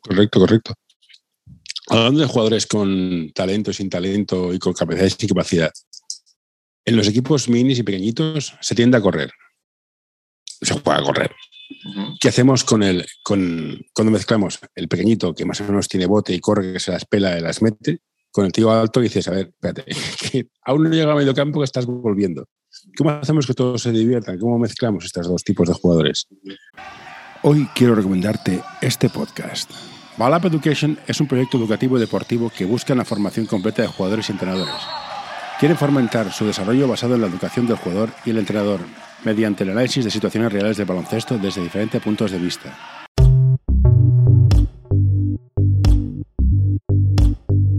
Correcto, 0.00 0.40
correcto. 0.40 0.74
Hablando 1.88 2.20
de 2.20 2.26
jugadores 2.26 2.66
con 2.66 3.30
talento, 3.32 3.72
sin 3.72 3.90
talento 3.90 4.52
y 4.52 4.58
con 4.58 4.72
capacidad 4.72 5.10
y 5.18 5.26
capacidad, 5.26 5.72
en 6.84 6.96
los 6.96 7.08
equipos 7.08 7.48
minis 7.48 7.78
y 7.78 7.82
pequeñitos 7.82 8.54
se 8.60 8.74
tiende 8.74 8.96
a 8.96 9.00
correr 9.00 9.32
se 10.60 10.74
juega 10.74 10.98
a 10.98 11.02
correr. 11.02 11.30
¿Qué 12.20 12.28
hacemos 12.28 12.64
con 12.64 12.82
el, 12.82 13.06
con, 13.22 13.80
cuando 13.92 14.12
mezclamos 14.12 14.58
el 14.74 14.88
pequeñito 14.88 15.34
que 15.34 15.44
más 15.44 15.60
o 15.60 15.64
menos 15.64 15.88
tiene 15.88 16.06
bote 16.06 16.32
y 16.32 16.40
corre, 16.40 16.72
que 16.72 16.80
se 16.80 16.92
las 16.92 17.04
pela 17.04 17.38
y 17.38 17.40
las 17.40 17.62
mete, 17.62 18.00
con 18.30 18.44
el 18.44 18.52
tío 18.52 18.70
alto 18.70 19.00
y 19.00 19.04
dices, 19.04 19.28
a 19.28 19.32
ver, 19.32 19.48
espérate, 19.48 19.84
que 20.30 20.48
aún 20.64 20.84
no 20.84 20.90
llega 20.90 21.12
a 21.12 21.16
medio 21.16 21.34
campo 21.34 21.60
que 21.60 21.64
estás 21.64 21.86
volviendo. 21.86 22.46
¿Cómo 22.96 23.10
hacemos 23.10 23.46
que 23.46 23.54
todos 23.54 23.82
se 23.82 23.92
diviertan? 23.92 24.38
¿Cómo 24.38 24.58
mezclamos 24.58 25.04
estos 25.04 25.26
dos 25.26 25.42
tipos 25.42 25.68
de 25.68 25.74
jugadores? 25.74 26.26
Hoy 27.42 27.68
quiero 27.74 27.94
recomendarte 27.94 28.60
este 28.80 29.08
podcast. 29.08 29.70
Balap 30.18 30.46
Education 30.46 30.98
es 31.06 31.20
un 31.20 31.28
proyecto 31.28 31.58
educativo 31.58 31.96
y 31.96 32.00
deportivo 32.00 32.50
que 32.50 32.64
busca 32.64 32.94
la 32.94 33.04
formación 33.04 33.46
completa 33.46 33.82
de 33.82 33.88
jugadores 33.88 34.28
y 34.28 34.32
entrenadores. 34.32 34.74
Quieren 35.58 35.76
fomentar 35.76 36.32
su 36.32 36.44
desarrollo 36.44 36.88
basado 36.88 37.14
en 37.14 37.22
la 37.22 37.26
educación 37.26 37.66
del 37.66 37.76
jugador 37.76 38.10
y 38.24 38.30
el 38.30 38.38
entrenador, 38.38 38.80
mediante 39.24 39.64
el 39.64 39.70
análisis 39.70 40.04
de 40.04 40.10
situaciones 40.10 40.52
reales 40.52 40.76
de 40.76 40.84
baloncesto 40.84 41.38
desde 41.38 41.62
diferentes 41.62 42.02
puntos 42.02 42.30
de 42.30 42.38
vista. 42.38 42.76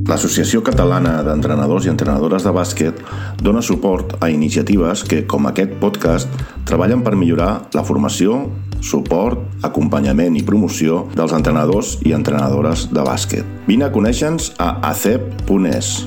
L'Associació 0.08 0.62
Catalana 0.64 1.18
d'Entrenadors 1.28 1.86
i 1.86 1.92
Entrenadores 1.92 2.46
de 2.48 2.54
Bàsquet 2.56 3.02
dona 3.44 3.60
suport 3.62 4.16
a 4.24 4.30
iniciatives 4.32 5.04
que, 5.04 5.26
com 5.28 5.50
aquest 5.50 5.76
podcast, 5.82 6.32
treballen 6.66 7.04
per 7.04 7.18
millorar 7.20 7.68
la 7.76 7.84
formació, 7.84 8.40
suport, 8.80 9.44
acompanyament 9.68 10.40
i 10.40 10.46
promoció 10.48 11.04
dels 11.14 11.36
entrenadors 11.36 11.98
i 12.08 12.16
entrenadores 12.16 12.88
de 12.94 13.04
bàsquet. 13.04 13.56
Vine 13.68 13.90
a 13.90 13.92
conèixer-nos 13.92 14.54
a 14.64 14.78
acep.es. 14.94 15.98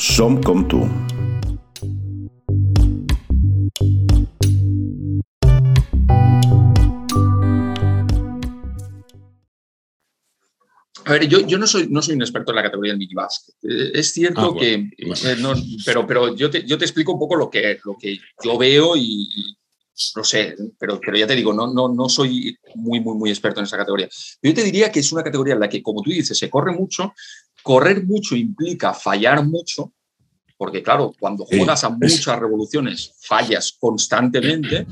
Som 0.00 0.40
com 0.42 0.64
tu. 0.64 0.86
Ver, 11.12 11.28
yo, 11.28 11.40
yo 11.40 11.58
no, 11.58 11.66
soy, 11.66 11.88
no 11.88 12.02
soy 12.02 12.14
un 12.14 12.22
experto 12.22 12.52
en 12.52 12.56
la 12.56 12.62
categoría 12.62 12.92
del 12.92 12.98
minibásquet. 12.98 13.54
Eh, 13.62 13.92
es 13.94 14.12
cierto 14.12 14.54
Ah, 14.54 14.58
que, 14.58 14.74
eh, 14.74 15.36
no, 15.38 15.54
pero, 15.84 16.06
pero 16.06 16.34
yo, 16.34 16.50
te, 16.50 16.64
yo 16.64 16.78
te 16.78 16.84
explico 16.84 17.12
un 17.12 17.18
poco 17.18 17.36
lo 17.36 17.50
que, 17.50 17.78
lo 17.84 17.96
que 17.98 18.18
yo 18.42 18.58
veo 18.58 18.96
y, 18.96 19.28
y 19.34 19.56
no 20.16 20.24
sé, 20.24 20.56
pero, 20.78 21.00
pero 21.00 21.16
ya 21.16 21.26
te 21.26 21.36
digo, 21.36 21.52
no, 21.52 21.72
no, 21.72 21.88
no 21.88 22.08
soy 22.08 22.56
muy, 22.74 23.00
muy, 23.00 23.16
muy 23.16 23.30
experto 23.30 23.60
en 23.60 23.66
esa 23.66 23.76
categoría. 23.76 24.08
Yo 24.42 24.54
te 24.54 24.64
diría 24.64 24.90
que 24.90 25.00
es 25.00 25.12
una 25.12 25.22
categoría 25.22 25.54
en 25.54 25.60
la 25.60 25.68
que, 25.68 25.82
como 25.82 26.02
tú 26.02 26.10
dices, 26.10 26.36
se 26.36 26.50
corre 26.50 26.72
mucho. 26.72 27.14
Correr 27.62 28.04
mucho 28.04 28.36
implica 28.36 28.92
fallar 28.92 29.44
mucho, 29.46 29.92
porque 30.58 30.82
claro, 30.82 31.12
cuando 31.18 31.44
juegas 31.46 31.84
a 31.84 31.88
muchas 31.90 32.38
revoluciones, 32.38 33.12
fallas 33.20 33.76
constantemente 33.78 34.86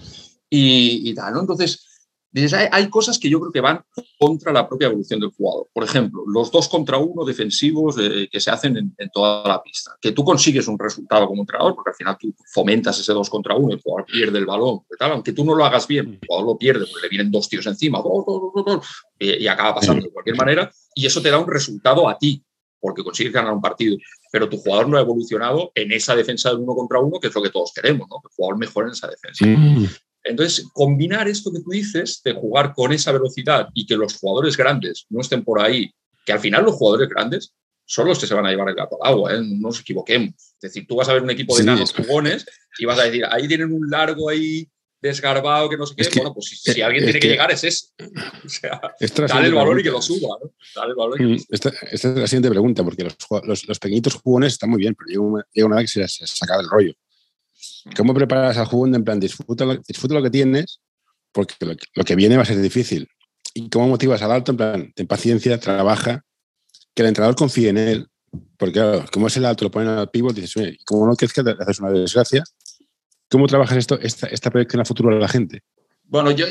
y, 0.48 1.10
y 1.10 1.14
tal, 1.14 1.34
¿no? 1.34 1.40
Entonces, 1.40 1.86
dices, 2.32 2.54
hay, 2.54 2.68
hay 2.72 2.88
cosas 2.88 3.18
que 3.18 3.28
yo 3.28 3.38
creo 3.40 3.52
que 3.52 3.60
van 3.60 3.84
contra 4.18 4.52
la 4.52 4.68
propia 4.68 4.86
evolución 4.86 5.20
del 5.20 5.30
jugador. 5.30 5.68
Por 5.72 5.84
ejemplo, 5.84 6.22
los 6.26 6.50
dos 6.50 6.68
contra 6.68 6.98
uno 6.98 7.24
defensivos 7.24 7.96
eh, 7.98 8.28
que 8.30 8.40
se 8.40 8.50
hacen 8.50 8.76
en, 8.76 8.94
en 8.96 9.10
toda 9.10 9.46
la 9.46 9.62
pista. 9.62 9.96
Que 10.00 10.12
tú 10.12 10.24
consigues 10.24 10.66
un 10.68 10.78
resultado 10.78 11.26
como 11.26 11.42
entrenador, 11.42 11.74
porque 11.74 11.90
al 11.90 11.96
final 11.96 12.16
tú 12.18 12.34
fomentas 12.52 12.98
ese 12.98 13.12
dos 13.12 13.28
contra 13.28 13.54
uno, 13.54 13.74
el 13.74 13.80
jugador 13.80 14.06
pierde 14.06 14.38
el 14.38 14.46
balón, 14.46 14.80
tal, 14.98 15.12
aunque 15.12 15.32
tú 15.32 15.44
no 15.44 15.54
lo 15.54 15.64
hagas 15.64 15.86
bien, 15.86 16.18
el 16.20 16.26
jugador 16.26 16.46
lo 16.46 16.58
pierde 16.58 16.86
porque 16.86 17.06
le 17.06 17.08
vienen 17.08 17.30
dos 17.30 17.48
tíos 17.48 17.66
encima, 17.66 17.98
dos, 17.98 18.24
dos, 18.26 18.64
dos, 18.64 18.86
y, 19.18 19.42
y 19.42 19.48
acaba 19.48 19.74
pasando 19.74 20.04
de 20.04 20.10
cualquier 20.10 20.36
manera, 20.36 20.70
y 20.94 21.06
eso 21.06 21.20
te 21.20 21.30
da 21.30 21.38
un 21.38 21.48
resultado 21.48 22.08
a 22.08 22.18
ti, 22.18 22.42
porque 22.80 23.04
consigues 23.04 23.32
ganar 23.32 23.52
un 23.52 23.60
partido. 23.60 23.96
Pero 24.32 24.48
tu 24.48 24.56
jugador 24.56 24.88
no 24.88 24.96
ha 24.96 25.00
evolucionado 25.00 25.70
en 25.74 25.92
esa 25.92 26.16
defensa 26.16 26.50
del 26.50 26.58
uno 26.58 26.74
contra 26.74 26.98
uno, 26.98 27.20
que 27.20 27.28
es 27.28 27.34
lo 27.34 27.42
que 27.42 27.50
todos 27.50 27.72
queremos, 27.72 28.08
¿no? 28.08 28.16
Que 28.20 28.28
el 28.28 28.34
jugador 28.34 28.58
mejore 28.58 28.86
en 28.88 28.92
esa 28.92 29.08
defensa. 29.08 29.46
Mm. 29.46 29.86
Entonces, 30.24 30.66
combinar 30.72 31.28
esto 31.28 31.50
que 31.52 31.60
tú 31.60 31.70
dices 31.70 32.20
de 32.24 32.32
jugar 32.32 32.74
con 32.74 32.92
esa 32.92 33.10
velocidad 33.12 33.68
y 33.74 33.86
que 33.86 33.96
los 33.96 34.14
jugadores 34.18 34.56
grandes 34.56 35.06
no 35.10 35.20
estén 35.20 35.42
por 35.44 35.60
ahí, 35.60 35.90
que 36.24 36.32
al 36.32 36.38
final 36.40 36.64
los 36.64 36.74
jugadores 36.76 37.08
grandes 37.08 37.52
son 37.84 38.06
los 38.08 38.18
que 38.18 38.26
se 38.28 38.34
van 38.34 38.46
a 38.46 38.50
llevar 38.50 38.68
el 38.68 38.76
gato 38.76 38.96
al 39.02 39.12
agua, 39.12 39.34
¿eh? 39.34 39.40
no 39.42 39.68
nos 39.68 39.80
equivoquemos. 39.80 40.34
Es 40.36 40.60
decir, 40.60 40.86
tú 40.86 40.96
vas 40.96 41.08
a 41.08 41.14
ver 41.14 41.22
un 41.22 41.30
equipo 41.30 41.56
de 41.56 41.64
nanos 41.64 41.92
jugones 41.92 42.46
y 42.78 42.84
vas 42.84 42.98
a 42.98 43.04
decir, 43.04 43.24
ahí 43.28 43.48
tienen 43.48 43.72
un 43.72 43.90
largo 43.90 44.28
ahí 44.28 44.68
desgarbado 45.00 45.68
que 45.68 45.76
no 45.76 45.84
sé 45.84 45.94
qué. 45.96 46.02
Es 46.02 46.08
que- 46.08 46.20
bueno, 46.20 46.32
pues 46.32 46.46
si, 46.46 46.56
si 46.72 46.80
alguien 46.80 47.02
tiene 47.04 47.18
que, 47.18 47.26
que- 47.26 47.32
llegar 47.32 47.50
es 47.50 47.64
ese. 47.64 47.86
O 48.44 48.48
sea, 48.48 48.80
dale 49.26 49.48
el 49.48 49.54
valor 49.54 49.80
y 49.80 49.82
que 49.82 49.90
lo 49.90 50.00
suba, 50.00 50.36
¿no? 50.42 50.52
Dale 50.76 50.90
el 50.90 50.94
valor 50.96 51.14
y 51.16 51.18
que 51.18 51.24
lo 51.24 51.34
Mm, 51.34 51.38
suba. 51.38 51.46
Esta, 51.50 51.68
esta 51.90 52.08
es 52.10 52.16
la 52.16 52.26
siguiente 52.28 52.50
pregunta, 52.50 52.84
porque 52.84 53.02
los, 53.04 53.18
jug- 53.18 53.44
los, 53.44 53.66
los 53.66 53.78
pequeñitos 53.80 54.14
jugones 54.14 54.52
están 54.52 54.70
muy 54.70 54.78
bien, 54.78 54.94
pero 54.94 55.08
llega 55.08 55.20
una, 55.20 55.44
llega 55.52 55.66
una 55.66 55.76
edad 55.76 55.82
que 55.82 55.88
se 55.88 56.06
se 56.08 56.22
les 56.22 56.42
acaba 56.42 56.62
el 56.62 56.68
rollo. 56.68 56.94
¿Cómo 57.96 58.14
preparas 58.14 58.56
al 58.58 58.66
jugón 58.66 58.94
en 58.94 59.04
plan, 59.04 59.18
disfruta 59.20 59.64
lo, 59.64 59.76
disfruta 59.76 60.14
lo 60.14 60.22
que 60.22 60.30
tienes, 60.30 60.80
porque 61.32 61.54
lo, 61.94 62.04
que- 62.04 62.16
viene 62.16 62.36
va 62.36 62.42
a 62.42 62.46
ser 62.46 62.60
difícil? 62.60 63.08
¿Y 63.54 63.68
cómo 63.68 63.88
motivas 63.88 64.22
al 64.22 64.32
alto? 64.32 64.52
En 64.52 64.56
plan, 64.56 64.92
ten 64.94 65.06
paciencia, 65.06 65.58
trabaja, 65.58 66.24
que 66.94 67.02
el 67.02 67.08
entrenador 67.08 67.36
confíe 67.36 67.68
en 67.70 67.78
él, 67.78 68.08
porque 68.56 68.74
claro, 68.74 69.04
como 69.12 69.26
es 69.26 69.36
el 69.36 69.44
alto, 69.44 69.64
lo 69.64 69.70
ponen 69.70 69.88
al 69.88 70.10
pivot, 70.10 70.34
dices, 70.34 70.56
oye, 70.56 70.78
como 70.84 71.06
no 71.06 71.14
crezca, 71.16 71.42
te 71.42 71.50
haces 71.58 71.80
una 71.80 71.90
desgracia. 71.90 72.44
¿Cómo 73.30 73.46
trabajas 73.46 73.78
esto, 73.78 73.98
esta, 74.00 74.26
esta 74.26 74.50
proyección 74.50 74.82
a 74.82 74.84
futuro 74.84 75.10
a 75.14 75.18
la 75.18 75.28
gente? 75.28 75.62
Bueno, 76.12 76.30
yo, 76.30 76.44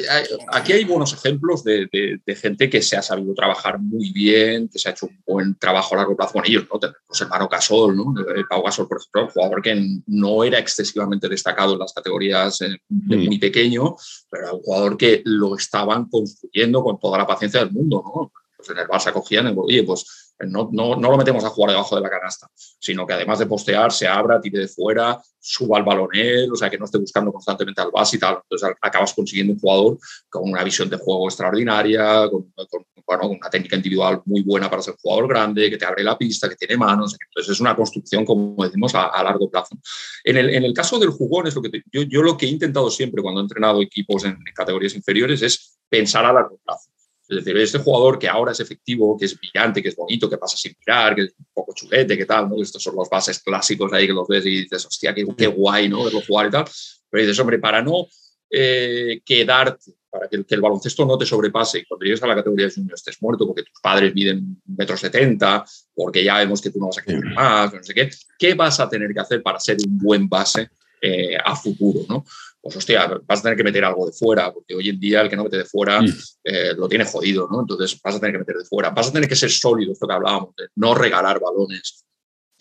aquí 0.52 0.74
hay 0.74 0.84
buenos 0.86 1.14
ejemplos 1.14 1.64
de, 1.64 1.88
de- 1.92 2.20
de 2.26 2.36
gente 2.36 2.68
que 2.68 2.82
se 2.82 2.98
ha 2.98 3.02
sabido 3.04 3.36
trabajar 3.36 3.78
muy 3.80 4.12
bien, 4.12 4.68
que 4.68 4.80
se 4.80 4.90
ha 4.90 4.92
hecho 4.94 5.06
un 5.06 5.22
buen 5.24 5.56
trabajo 5.60 5.94
a 5.94 6.00
largo 6.00 6.18
plazo 6.18 6.34
con 6.34 6.46
ellos, 6.48 6.66
¿no? 6.72 6.80
Tenemos 6.80 7.22
el 7.22 7.28
Mano 7.28 7.48
Gasol, 7.48 7.96
¿no? 7.96 8.14
Eh, 8.22 8.44
Pau 8.50 8.64
Gasol, 8.64 8.88
por 8.88 8.98
ejemplo, 9.00 9.22
un 9.26 9.30
jugador 9.30 9.62
que 9.62 9.88
no 10.08 10.44
era 10.44 10.58
excesivamente 10.58 11.30
destacado 11.30 11.74
en 11.74 11.80
las 11.80 11.94
categorías 11.94 12.60
eh, 12.62 12.76
de 12.90 13.18
Mm. 13.18 13.26
muy 13.28 13.38
pequeño, 13.38 13.96
pero 14.32 14.44
era 14.46 14.54
un 14.54 14.62
jugador 14.62 14.98
que 14.98 15.22
lo 15.26 15.56
estaban 15.56 16.10
construyendo 16.10 16.82
con 16.84 17.00
toda 17.00 17.20
la 17.20 17.28
paciencia 17.28 17.60
del 17.60 17.72
mundo, 17.72 18.04
¿no? 18.04 18.32
Pues 18.58 18.70
en 18.72 18.78
el 18.80 18.88
Barça 18.88 19.14
cogían, 19.14 19.54
oye, 19.58 19.84
pues 19.84 20.21
no, 20.48 20.70
no, 20.72 20.96
no 20.96 21.12
lo 21.12 21.18
metemos 21.18 21.44
a 21.44 21.50
jugar 21.50 21.72
debajo 21.72 21.96
de 21.96 22.02
la 22.02 22.10
canasta, 22.10 22.48
sino 22.56 23.06
que 23.06 23.14
además 23.14 23.40
de 23.40 23.46
postear, 23.46 23.92
se 23.92 24.08
abra, 24.08 24.40
tire 24.42 24.60
de 24.60 24.68
fuera, 24.68 25.22
suba 25.40 25.78
al 25.78 25.84
balón 25.84 26.10
él, 26.14 26.52
o 26.52 26.56
sea, 26.56 26.70
que 26.70 26.78
no 26.78 26.86
esté 26.86 26.98
buscando 26.98 27.32
constantemente 27.32 27.82
al 27.82 27.92
base 27.92 28.18
y 28.18 28.20
tal. 28.20 28.40
Entonces 28.44 28.78
acabas 28.80 29.14
consiguiendo 29.14 29.54
un 29.54 29.60
jugador 29.60 29.98
con 30.30 30.50
una 30.50 30.64
visión 30.64 30.90
de 30.90 30.98
juego 30.98 31.28
extraordinaria, 31.28 32.30
con, 32.30 32.52
con- 32.70 32.86
una 33.24 33.50
técnica 33.50 33.76
individual 33.76 34.22
muy 34.26 34.42
buena 34.42 34.70
para 34.70 34.82
ser 34.82 34.96
jugador 35.02 35.28
grande, 35.28 35.70
que 35.70 35.78
te 35.78 35.86
abre 35.86 36.02
la 36.04 36.18
pista, 36.18 36.48
que 36.48 36.56
tiene 36.56 36.78
manos. 36.78 37.18
Entonces 37.28 37.52
es 37.52 37.60
una 37.60 37.76
construcción, 37.76 38.24
como 38.24 38.64
decimos, 38.64 38.96
a, 38.96 39.22
largo 39.22 39.50
plazo. 39.50 39.76
En 40.24 40.38
el, 40.38 40.50
en 40.50 40.64
el 40.64 40.74
caso 40.74 40.98
del 40.98 41.10
jugón, 41.10 41.48
es 41.48 41.56
lo 41.56 41.62
que 41.62 41.82
yo, 41.92 42.04
yo 42.04 42.22
lo 42.22 42.38
que 42.38 42.46
he 42.46 42.50
intentado 42.50 42.90
siempre 42.90 43.22
cuando 43.22 43.42
he 43.42 43.44
entrenado 43.44 43.82
equipos 43.82 44.24
en 44.24 44.38
categorías 44.56 44.96
inferiores 44.96 45.42
es 45.42 45.78
pensar 45.90 46.24
a 46.26 46.32
largo 46.32 46.58
plazo. 46.64 46.91
Es 47.32 47.46
decir, 47.46 47.56
este 47.58 47.78
jugador 47.78 48.20
que 48.20 48.28
ahora 48.28 48.52
es 48.52 48.60
efectivo, 48.60 49.18
que 49.18 49.24
es 49.24 49.40
brillante, 49.40 49.82
que 49.82 49.88
es 49.88 49.96
bonito, 49.96 50.30
que 50.30 50.38
pasa 50.38 50.58
sin 50.58 50.76
mirar, 50.86 51.16
que 51.16 51.22
es 51.22 51.34
un 51.40 51.46
poco 51.54 51.74
chulete, 51.74 52.18
que 52.18 52.26
tal, 52.26 52.50
¿no? 52.50 52.62
Estos 52.62 52.84
son 52.84 52.94
los 52.94 53.10
bases 53.10 53.40
clásicos 53.42 53.94
ahí 53.94 54.06
que 54.06 54.12
los 54.12 54.28
ves 54.28 54.46
y 54.46 54.64
dices, 54.64 54.86
hostia, 54.86 55.14
qué, 55.14 55.26
qué 55.38 55.48
guay, 55.48 55.88
¿no? 55.88 56.04
Verlo 56.04 56.22
jugar 56.28 56.48
y 56.48 56.52
tal. 56.52 56.66
Pero 57.10 57.24
dices, 57.24 57.40
hombre, 57.40 57.58
para 57.58 57.82
no 57.82 58.06
eh, 58.50 59.22
quedarte, 59.24 59.94
para 60.10 60.28
que, 60.28 60.44
que 60.44 60.56
el 60.56 60.60
baloncesto 60.60 61.06
no 61.06 61.18
te 61.18 61.26
sobrepase 61.26 61.80
y 61.80 61.86
cuando 61.86 62.04
llegues 62.04 62.22
a 62.22 62.28
la 62.28 62.36
categoría 62.36 62.66
de 62.66 62.74
junior 62.74 62.96
estés 62.96 63.22
muerto 63.22 63.48
porque 63.48 63.64
tus 63.64 63.80
padres 63.82 64.14
miden 64.14 64.40
un 64.40 64.76
metro 64.76 64.98
setenta, 64.98 65.64
porque 65.96 66.26
ya 66.26 66.38
vemos 66.38 66.62
que 66.62 66.70
tú 66.70 66.80
no 66.80 66.88
vas 66.88 66.98
a 66.98 67.02
crecer 67.02 67.24
más, 67.34 67.74
no 67.74 67.82
sé 67.82 67.94
qué, 67.94 68.10
¿qué 68.38 68.56
vas 68.56 68.78
a 68.82 68.90
tener 68.90 69.14
que 69.14 69.22
hacer 69.22 69.42
para 69.42 69.58
ser 69.58 69.78
un 69.88 69.98
buen 70.00 70.28
base 70.28 70.68
eh, 71.02 71.38
a 71.42 71.56
futuro, 71.56 72.02
¿no? 72.10 72.26
Pues 72.62 72.76
hostia, 72.76 73.08
vas 73.26 73.40
a 73.40 73.44
tener 73.44 73.58
que 73.58 73.64
meter 73.64 73.84
algo 73.84 74.06
de 74.06 74.12
fuera, 74.12 74.54
porque 74.54 74.76
hoy 74.76 74.90
en 74.90 75.00
día 75.00 75.22
el 75.22 75.30
que 75.30 75.36
no 75.36 75.44
mete 75.46 75.58
de 75.58 75.66
fuera 75.66 76.02
Mm. 76.02 76.10
eh, 76.44 76.74
lo 76.78 76.88
tiene 76.88 77.06
jodido, 77.06 77.48
¿no? 77.52 77.62
Entonces 77.62 78.00
vas 78.04 78.16
a 78.16 78.20
tener 78.20 78.34
que 78.34 78.40
meter 78.40 78.58
de 78.58 78.66
fuera, 78.66 78.92
vas 78.92 79.08
a 79.10 79.14
tener 79.14 79.28
que 79.28 79.36
ser 79.36 79.50
sólido, 79.50 79.94
esto 79.94 80.08
que 80.08 80.14
hablábamos, 80.14 80.56
de 80.56 80.68
no 80.76 80.94
regalar 80.94 81.40
balones, 81.40 82.06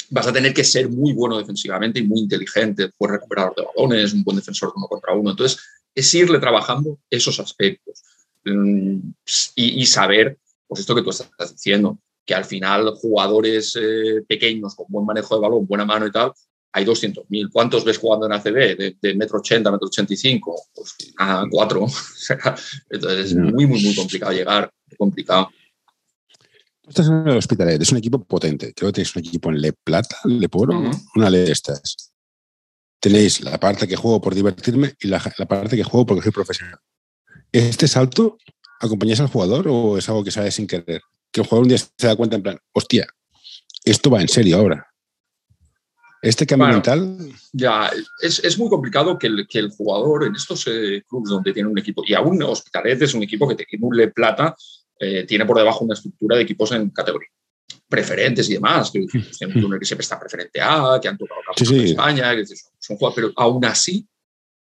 vas 0.09 0.27
a 0.27 0.33
tener 0.33 0.55
que 0.55 0.65
ser 0.65 0.89
muy 0.89 1.13
bueno 1.13 1.39
defensivamente 1.39 2.01
y 2.01 2.07
muy 2.07 2.21
inteligente, 2.21 2.91
pues 2.97 3.13
recuperador 3.13 3.55
de 3.55 3.65
balones, 3.75 4.13
un 4.15 4.25
buen 4.25 4.37
defensor 4.39 4.71
de 4.71 4.75
uno 4.77 4.87
contra 4.89 5.15
uno. 5.15 5.31
Entonces, 5.31 5.61
es 5.95 6.15
irle 6.15 6.39
trabajando 6.39 6.99
esos 7.11 7.39
aspectos 7.39 8.03
mm, 8.45 8.99
y, 9.55 9.83
y 9.83 9.87
saber, 9.87 10.39
pues 10.67 10.81
esto 10.81 10.95
que 10.95 11.03
tú 11.03 11.11
estás 11.11 11.53
diciendo, 11.53 11.99
que 12.25 12.35
al 12.35 12.45
final 12.45 12.95
jugadores 12.95 13.77
eh, 13.81 14.23
pequeños 14.27 14.75
con 14.75 14.87
buen 14.89 15.05
manejo 15.05 15.35
de 15.35 15.41
balón, 15.41 15.67
buena 15.67 15.85
mano 15.85 16.07
y 16.07 16.13
tal, 16.13 16.33
hay 16.73 16.85
200.000. 16.85 17.51
¿Cuántos 17.53 17.85
ves 17.85 17.99
jugando 17.99 18.27
en 18.27 18.33
ACB? 18.33 18.77
De, 18.77 18.97
de 19.01 19.15
metro 19.15 19.39
80, 19.39 19.71
metro 19.71 19.89
85, 19.89 20.63
pues 20.75 20.97
ah, 21.19 21.45
cuatro. 21.51 21.87
Entonces 22.91 23.27
es 23.27 23.35
muy, 23.35 23.67
muy, 23.67 23.83
muy 23.83 23.95
complicado 23.95 24.33
llegar, 24.33 24.73
complicado. 24.97 25.51
Tú 26.83 26.91
estás 26.91 27.09
en 27.09 27.27
el 27.27 27.37
Hospitalet, 27.37 27.81
es 27.81 27.93
un 27.93 27.99
equipo 27.99 28.23
potente. 28.23 28.73
Creo 28.75 28.89
que 28.89 28.95
tenéis 28.95 29.15
un 29.15 29.21
equipo 29.21 29.51
en 29.51 29.61
Le 29.61 29.73
Plata, 29.73 30.17
Le 30.25 30.49
Poro, 30.49 30.91
una 31.15 31.31
de 31.31 31.51
estas. 31.51 32.13
Tenéis 33.01 33.41
la 33.43 33.59
parte 33.59 33.89
que 33.89 33.97
juego 33.97 34.21
por 34.21 34.35
divertirme 34.35 34.95
y 35.01 35.09
la, 35.09 35.23
la 35.39 35.47
parte 35.47 35.77
que 35.77 35.85
juego 35.85 36.07
porque 36.07 36.23
soy 36.23 36.33
profesional. 36.33 36.79
¿Este 37.53 37.89
salto 37.89 38.39
acompañáis 38.81 39.21
al 39.21 39.29
jugador 39.29 39.67
o 39.69 39.99
es 39.99 40.09
algo 40.09 40.23
que 40.23 40.31
sale 40.31 40.51
sin 40.51 40.67
querer? 40.67 41.01
Que 41.33 41.41
el 41.41 41.47
jugador 41.47 41.65
un 41.65 41.69
día 41.69 41.79
se 41.79 42.07
da 42.07 42.17
cuenta 42.17 42.37
en 42.37 42.43
plan, 42.43 42.59
hostia, 42.73 43.07
esto 43.85 44.11
va 44.11 44.21
en 44.21 44.29
serio 44.29 44.59
ahora. 44.59 44.89
Este 46.23 46.47
cambio 46.47 46.67
Bueno. 46.67 46.77
mental, 46.77 47.33
Ya, 47.53 47.91
es, 48.21 48.41
es 48.45 48.59
muy 48.59 48.69
complicado 48.69 49.19
que 49.19 49.27
el, 49.27 49.47
que 49.49 49.59
el 49.59 49.71
jugador 49.71 50.25
en 50.25 50.35
estos 50.37 50.67
eh, 50.67 51.03
clubes 51.09 51.31
donde 51.31 51.53
tiene 51.53 51.69
un 51.69 51.79
equipo, 51.79 52.03
y 52.07 52.13
aún 52.15 52.43
Hospitalet 52.43 53.01
es 53.03 53.15
un 53.15 53.23
equipo 53.23 53.49
que 53.49 53.55
tiene 53.55 54.09
Plata, 54.09 54.55
eh, 54.99 55.25
tiene 55.27 55.47
por 55.47 55.57
debajo 55.57 55.85
una 55.85 55.95
estructura 55.95 56.37
de 56.37 56.43
equipos 56.43 56.73
en 56.73 56.91
categoría 56.91 57.29
preferentes 57.89 58.49
y 58.51 58.55
demás, 58.55 58.91
que 58.91 59.05
túnel 59.61 59.79
que 59.81 59.85
siempre 59.87 60.03
está 60.03 60.19
preferente 60.19 60.61
A, 60.61 60.99
que 61.03 61.09
han 61.09 61.19
tocado 61.19 61.41
campeonato 61.45 61.65
Sí, 61.65 61.67
sí. 61.67 61.79
de 61.79 61.85
España, 61.91 62.37
que 62.37 62.47
son, 62.47 62.57
son 62.79 62.97
jugadores, 62.97 63.15
pero 63.17 63.33
aún 63.37 63.65
así 63.65 64.07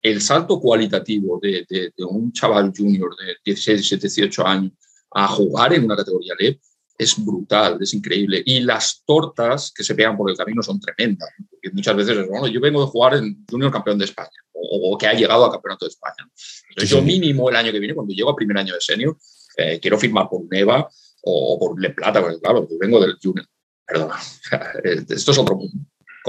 el 0.02 0.22
salto 0.22 0.60
cualitativo 0.60 1.38
de, 1.42 1.66
de- 1.70 1.92
de 1.98 2.04
un 2.06 2.32
chaval 2.32 2.72
junior 2.76 3.14
de 3.18 3.36
16, 3.44 3.78
17, 3.90 4.08
18 4.08 4.46
años 4.48 4.72
a 5.12 5.28
jugar 5.28 5.74
en 5.74 5.84
una 5.84 5.98
categoría 5.98 6.34
LEP 6.40 6.62
es 7.00 7.24
brutal, 7.26 7.78
es 7.82 7.94
increíble. 7.94 8.44
Y 8.46 8.60
las 8.60 9.04
tortas 9.06 9.72
que 9.72 9.84
se 9.84 9.96
pegan 9.96 10.18
por 10.18 10.30
el 10.30 10.36
camino 10.36 10.62
son 10.62 10.82
tremendas. 10.82 11.30
¿no? 11.40 11.48
Porque 11.50 11.72
muchas 11.72 11.96
veces 11.96 12.18
es, 12.18 12.28
bueno, 12.28 12.48
yo 12.48 12.60
vengo 12.60 12.82
de 12.82 12.88
jugar 12.88 13.16
en 13.16 13.46
Junior 13.50 13.72
campeón 13.72 13.98
de 13.98 14.06
España 14.06 14.30
o, 14.52 14.94
o 14.94 14.98
que 14.98 15.08
ha 15.08 15.14
llegado 15.14 15.46
a 15.46 15.52
campeonato 15.52 15.86
de 15.86 15.90
España. 15.90 16.30
Entonces 16.70 16.90
Sí, 16.90 16.96
yo 16.96 17.02
mínimo 17.02 17.50
el 17.50 17.56
año 17.56 17.72
que 17.72 17.80
viene, 17.80 17.96
cuando 17.96 18.14
llego 18.14 18.30
a 18.30 18.36
primer 18.36 18.58
año 18.58 18.74
de 18.74 18.82
senior, 18.82 19.18
eh, 19.56 19.80
quiero 19.82 19.98
firmar 19.98 20.28
por 20.30 20.42
un 20.42 20.54
EVA 20.54 20.90
o, 21.24 21.54
o 21.54 21.60
por 21.60 21.82
Le 21.82 21.92
Plata, 21.92 22.22
porque 22.22 22.40
claro, 22.40 22.68
yo 22.70 22.78
vengo 22.78 23.00
del 23.00 23.18
Junior. 23.22 23.48
Perdona, 23.88 24.20
esto 24.84 25.32
es 25.32 25.38
otro 25.38 25.56
mundo 25.56 25.74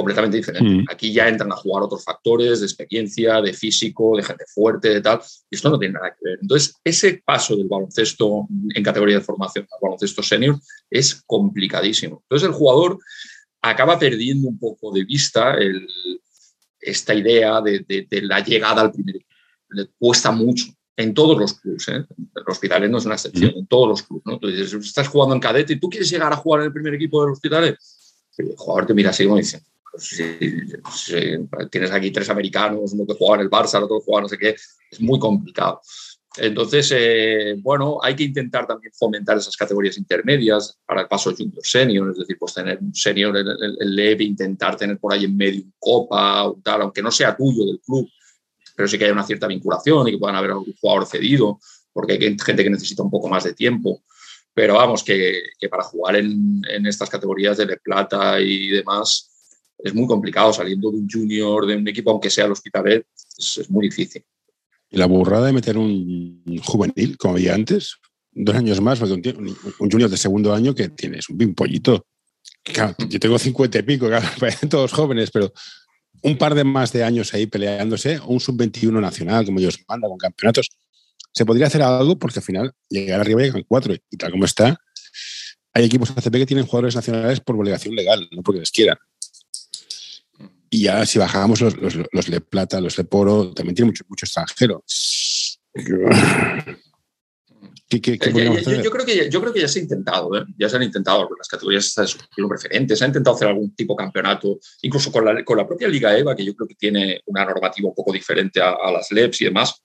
completamente 0.01 0.37
diferente. 0.39 0.69
Mm. 0.83 0.85
Aquí 0.91 1.13
ya 1.13 1.29
entran 1.29 1.53
a 1.53 1.57
jugar 1.57 1.85
otros 1.85 2.03
factores 2.05 2.61
de 2.61 2.67
experiencia, 2.67 3.41
de 3.41 3.53
físico, 3.53 4.17
de 4.17 4.23
gente 4.23 4.45
fuerte, 4.53 4.89
de 4.91 5.01
tal, 5.01 5.21
y 5.51 5.55
esto 5.57 5.71
no 5.71 5.79
tiene 5.79 5.95
nada 5.95 6.11
que 6.11 6.29
ver. 6.29 6.39
Entonces, 6.43 6.75
ese 6.85 7.23
paso 7.25 7.57
del 7.57 7.69
baloncesto 7.69 8.47
en 8.75 8.83
categoría 8.83 9.17
de 9.19 9.25
formación 9.25 9.67
al 9.71 9.79
baloncesto 9.81 10.23
senior 10.23 10.59
es 10.91 11.23
complicadísimo. 11.27 12.23
Entonces, 12.25 12.49
el 12.49 12.55
jugador 12.55 12.99
acaba 13.63 13.99
perdiendo 13.99 14.49
un 14.49 14.59
poco 14.59 14.93
de 14.93 15.05
vista 15.05 15.55
el- 15.55 15.87
esta 16.81 17.15
idea 17.15 17.61
de, 17.61 17.81
de- 17.87 18.07
de 18.09 18.23
la 18.23 18.41
llegada 18.43 18.81
al 18.83 18.91
primer 18.93 19.17
equipo. 19.17 19.31
Le 19.71 19.87
cuesta 19.99 20.31
mucho 20.31 20.65
en 20.97 21.15
todos 21.15 21.39
los 21.39 21.55
clubes. 21.55 21.89
¿eh? 21.89 22.05
el 22.37 22.43
Hospitalet 22.47 22.91
no 22.91 22.99
es 22.99 23.05
una 23.05 23.15
excepción, 23.15 23.53
en 23.57 23.67
todos 23.67 23.89
los 23.89 24.03
clubes. 24.03 24.23
¿no? 24.27 24.35
Entonces, 24.35 24.73
estás 24.73 25.09
jugando 25.09 25.35
en 25.35 25.41
cadete 25.41 25.75
y 25.75 25.81
tú 25.81 25.89
quieres 25.89 26.11
llegar 26.11 26.33
a 26.33 26.37
jugar 26.37 26.61
en 26.63 26.67
el 26.67 26.73
primer 26.73 26.95
equipo 26.95 27.23
del 27.23 27.33
Hospitalet. 27.33 27.77
El 28.39 28.55
jugador 28.57 28.87
te 28.87 28.95
mira 28.95 29.11
así 29.11 29.25
como 29.25 29.37
dice, 29.37 29.61
pues, 29.90 30.05
si, 30.05 31.18
tienes 31.70 31.90
aquí 31.90 32.11
tres 32.11 32.31
americanos, 32.31 32.92
uno 32.92 33.07
que 33.07 33.14
juega 33.14 33.37
en 33.37 33.40
el 33.42 33.50
Barça, 33.50 33.79
el 33.79 33.85
otro 33.85 33.98
que 33.98 34.05
juega 34.05 34.22
no 34.22 34.29
sé 34.29 34.38
qué, 34.38 34.57
es 34.90 35.00
muy 35.00 35.18
complicado. 35.18 35.81
Entonces, 36.37 36.92
eh, 36.96 37.57
bueno, 37.59 37.98
hay 38.00 38.14
que 38.14 38.22
intentar 38.22 38.64
también 38.66 38.92
fomentar 38.96 39.37
esas 39.37 39.57
categorías 39.57 39.98
intermedias 39.98 40.79
para 40.87 41.03
el 41.03 41.09
paso 41.09 41.35
junior 41.37 41.61
senior, 41.64 42.11
es 42.11 42.18
decir, 42.18 42.37
pues 42.38 42.55
tener 42.55 42.79
un 42.79 42.94
senior 42.94 43.37
el, 43.37 43.48
el, 43.48 43.96
leve, 43.96 44.24
intentar 44.24 44.76
tener 44.76 44.98
por 44.98 45.12
ahí 45.12 45.24
en 45.24 45.37
medio 45.37 45.62
un 45.62 45.74
copa 45.79 46.44
o 46.44 46.61
tal, 46.62 46.83
aunque 46.83 47.03
no 47.03 47.11
sea 47.11 47.37
tuyo 47.37 47.66
del 47.66 47.81
club, 47.81 48.09
pero 48.76 48.87
sí 48.87 48.96
que 48.96 49.05
haya 49.05 49.12
una 49.12 49.26
cierta 49.26 49.48
vinculación 49.48 50.07
y 50.07 50.12
que 50.12 50.18
puedan 50.18 50.37
haber 50.37 50.53
algún 50.53 50.72
jugador 50.81 51.07
cedido, 51.07 51.59
porque 51.92 52.12
hay 52.12 52.37
gente 52.38 52.62
que 52.62 52.70
necesita 52.70 53.03
un 53.03 53.11
poco 53.11 53.29
más 53.29 53.42
de 53.42 53.53
tiempo. 53.53 54.03
Pero 54.55 54.74
vamos, 54.74 55.03
que, 55.03 55.42
que 55.59 55.68
para 55.68 55.83
jugar 55.83 56.16
en, 56.16 56.62
en, 56.68 56.87
estas 56.87 57.09
categorías 57.09 57.57
de 57.57 57.76
plata 57.76 58.40
y 58.40 58.68
demás 58.68 59.30
es 59.83 59.95
muy 59.95 60.07
complicado 60.07 60.53
saliendo 60.53 60.90
de 60.90 60.99
un 60.99 61.09
junior, 61.09 61.66
de 61.66 61.77
un 61.77 61.88
equipo, 61.88 62.11
aunque 62.11 62.31
sea 62.31 62.47
el 62.47 62.53
Hospitalet, 62.53 63.07
es, 63.38 63.59
es 63.59 63.71
muy 63.71 63.88
difícil. 63.88 64.25
Y 64.90 64.97
la 64.97 65.07
burrada 65.07 65.47
de 65.47 65.53
meter 65.53 65.79
un 65.79 66.43
juvenil, 66.64 67.16
como 67.16 67.35
había 67.35 67.55
antes, 67.55 67.97
dos 68.33 68.57
años 68.57 68.81
más, 68.81 69.01
un, 69.01 69.23
un 69.79 69.90
junior 69.90 70.11
de 70.11 70.16
segundo 70.16 70.53
año 70.53 70.75
que 70.75 70.88
tienes 70.88 71.29
un 71.29 71.38
pimpollito. 71.38 72.07
Claro, 72.62 72.95
yo 73.09 73.21
tengo 73.21 73.38
cincuenta 73.38 73.79
y 73.79 73.83
pico, 73.83 74.09
claro, 74.09 74.27
todos 74.69 74.93
jóvenes, 74.93 75.31
pero 75.31 75.53
un 76.23 76.37
par 76.37 76.55
de 76.55 76.64
más 76.64 76.93
de 76.93 77.05
años 77.05 77.33
ahí 77.33 77.47
peleándose, 77.47 78.19
o 78.19 78.27
un 78.27 78.40
sub-21 78.40 79.01
nacional, 79.01 79.45
como 79.45 79.59
ellos 79.59 79.79
mandan, 79.88 80.11
con 80.11 80.19
campeonatos. 80.19 80.69
Se 81.33 81.47
podría 81.47 81.69
hacer 81.69 81.83
algo 81.83 82.19
porque 82.19 82.40
al 82.40 82.45
final 82.45 82.73
llegar 82.88 83.21
arriba 83.21 83.43
llegan 83.43 83.64
cuatro 83.66 83.95
y 83.95 84.16
tal 84.16 84.33
como 84.33 84.45
está, 84.45 84.77
hay 85.73 85.85
equipos 85.85 86.11
ACP 86.11 86.33
que 86.33 86.47
tienen 86.47 86.66
jugadores 86.66 86.97
nacionales 86.97 87.40
por 87.40 87.57
obligación 87.57 87.95
legal, 87.95 88.29
no 88.33 88.43
porque 88.43 88.61
les 88.61 88.71
quieran. 88.71 88.99
Y 90.71 90.85
ya 90.85 91.05
si 91.05 91.19
bajamos 91.19 91.61
los, 91.61 91.77
los, 91.77 91.97
los 92.13 92.31
de 92.31 92.41
plata, 92.41 92.81
los 92.81 92.97
de 92.97 93.05
poro, 93.05 93.53
también 93.53 93.75
tiene 93.75 93.91
mucho, 93.91 94.05
mucho 94.09 94.25
extranjero. 94.25 94.85
¿Qué, 97.89 98.01
qué, 98.01 98.17
qué 98.21 98.33
yo, 98.33 98.55
yo, 98.55 98.83
yo, 98.83 98.91
creo 98.93 99.05
que 99.05 99.17
ya, 99.17 99.29
yo 99.29 99.41
creo 99.41 99.53
que 99.53 99.61
ya 99.61 99.67
se 99.67 99.81
ha 99.81 99.83
intentado, 99.83 100.37
¿eh? 100.39 100.45
ya 100.57 100.69
se 100.69 100.77
han 100.77 100.85
intentado 100.85 101.29
las 101.37 101.49
categorías 101.49 101.93
de 101.97 102.07
su 102.07 102.19
preferente, 102.49 102.95
se 102.95 103.03
ha 103.03 103.09
intentado 103.09 103.35
hacer 103.35 103.49
algún 103.49 103.75
tipo 103.75 103.95
de 103.95 104.05
campeonato, 104.05 104.61
incluso 104.83 105.11
con 105.11 105.25
la, 105.25 105.45
con 105.45 105.57
la 105.57 105.67
propia 105.67 105.89
Liga 105.89 106.17
EVA, 106.17 106.37
que 106.37 106.45
yo 106.45 106.55
creo 106.55 106.69
que 106.69 106.77
tiene 106.77 107.21
una 107.27 107.45
normativa 107.45 107.89
un 107.89 107.95
poco 107.97 108.13
diferente 108.13 108.61
a, 108.61 108.71
a 108.71 108.93
las 108.93 109.11
LEPs 109.11 109.41
y 109.41 109.47
demás, 109.47 109.83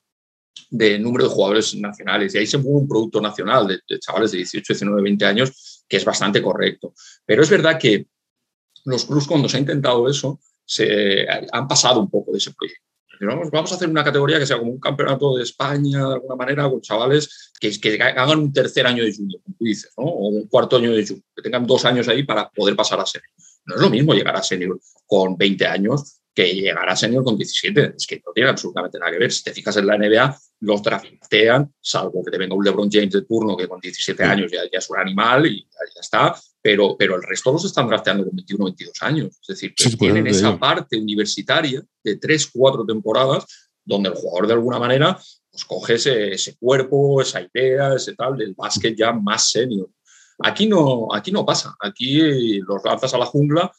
de 0.70 1.00
número 1.00 1.24
de 1.24 1.32
jugadores 1.32 1.74
nacionales. 1.74 2.36
Y 2.36 2.38
ahí 2.38 2.46
se 2.46 2.60
mueve 2.60 2.82
un 2.82 2.88
producto 2.88 3.20
nacional 3.20 3.66
de, 3.66 3.80
de 3.90 4.00
chavales 4.00 4.32
de 4.32 4.38
18, 4.38 4.74
19, 4.74 5.02
20 5.02 5.26
años, 5.26 5.84
que 5.90 5.98
es 5.98 6.06
bastante 6.06 6.44
correcto. 6.44 6.94
Pero 7.26 7.42
es 7.42 7.50
verdad 7.50 7.80
que 7.80 8.06
los 8.86 9.06
clubs, 9.06 9.26
cuando 9.26 9.50
se 9.50 9.58
ha 9.58 9.62
intentado 9.62 10.08
eso, 10.08 10.40
se 10.66 11.28
han 11.52 11.68
pasado 11.68 12.00
un 12.00 12.10
poco 12.10 12.32
de 12.32 12.40
ese 12.40 12.54
proyecto. 12.54 12.84
Vamos, 13.22 13.50
vamos 13.50 13.72
a 13.72 13.76
hacer 13.76 13.90
una 13.90 14.04
categoría 14.04 14.40
que 14.40 14.46
sea 14.46 14.58
como 14.58 14.72
un 14.72 14.80
campeonato 14.80 15.38
de 15.38 15.44
España, 15.44 16.06
de 16.06 16.14
alguna 16.16 16.36
manera, 16.36 16.70
con 16.70 16.82
chavales 16.82 17.52
que, 17.60 17.72
que 17.80 18.02
hagan 18.02 18.40
un 18.40 18.54
tercer 18.54 18.86
año 18.86 19.04
de 19.04 19.16
junior, 19.16 19.42
como 19.42 19.56
tú 19.58 19.66
dices, 19.66 19.92
¿no? 19.98 20.04
o 20.04 20.28
un 20.28 20.48
cuarto 20.48 20.78
año 20.78 20.92
de 20.92 21.06
junior, 21.06 21.24
que 21.36 21.42
tengan 21.42 21.66
dos 21.66 21.86
años 21.86 22.08
ahí 22.08 22.24
para 22.24 22.50
poder 22.50 22.76
pasar 22.76 23.00
a 23.00 23.06
senior. 23.06 23.30
No 23.66 23.76
es 23.76 23.82
lo 23.82 23.90
mismo 23.90 24.14
llegar 24.14 24.36
a 24.36 24.44
senior 24.44 24.80
con 25.06 25.38
20 25.38 25.66
años 25.66 26.20
que 26.34 26.54
llegar 26.54 26.90
a 26.90 26.96
senior 26.96 27.24
con 27.24 27.38
17. 27.38 27.94
Es 27.96 28.06
que 28.06 28.22
no 28.26 28.34
tiene 28.34 28.50
absolutamente 28.50 29.00
nada 29.00 29.12
que 29.12 29.20
ver. 29.20 29.32
Si 29.32 29.44
te 29.44 29.54
fijas 29.54 29.78
en 29.78 29.88
la 29.88 29.98
NBA, 29.98 30.38
los 30.60 30.84
draftean, 30.84 31.74
salvo 31.80 32.24
que 32.24 32.32
te 32.32 32.38
venga 32.38 32.54
un 32.54 32.64
LeBron 32.64 32.90
James 32.92 33.12
de 33.12 33.22
turno 33.22 33.56
que 33.56 33.68
con 33.68 33.80
17 33.80 34.22
años 34.24 34.52
ya, 34.52 34.64
ya 34.72 34.80
es 34.80 34.90
un 34.90 35.00
animal 35.00 35.46
y 35.48 35.64
ya, 35.64 35.80
ya 35.96 36.02
está, 36.02 36.36
pero, 36.66 36.98
pero 36.98 37.16
el 37.16 37.22
resto 37.22 37.52
los 37.52 37.64
están 37.64 37.88
drafteando 37.88 38.26
con 38.26 38.36
21 38.38 38.66
22 38.66 38.98
años. 39.02 39.38
Es 39.40 39.48
decir, 39.50 39.76
que 39.76 39.84
sí, 39.84 39.96
tienen 39.98 40.26
esa 40.26 40.58
parte 40.58 40.98
universitaria 40.98 41.86
de 42.04 42.16
3, 42.16 42.50
4 42.52 42.84
temporadas 42.88 43.46
donde 43.84 44.10
el 44.10 44.16
jugador 44.16 44.48
de 44.48 44.54
alguna 44.54 44.80
manera 44.80 45.16
pues, 45.52 45.64
coge 45.64 45.94
ese, 45.94 46.34
ese, 46.34 46.58
cuerpo, 46.58 47.22
esa 47.22 47.40
idea, 47.40 47.94
ese 47.94 48.16
tal 48.16 48.36
del 48.36 48.56
básquet 48.56 48.98
ya 48.98 49.12
más 49.14 49.52
senior. 49.52 49.88
Aquí 50.40 50.66
no, 50.66 51.08
aquí 51.14 51.32
no 51.32 51.46
pasa. 51.46 51.76
Aquí 51.80 52.60
los 52.62 52.84
lanzas 52.84 53.14
a 53.14 53.20
la 53.20 53.28
jungla 53.28 53.72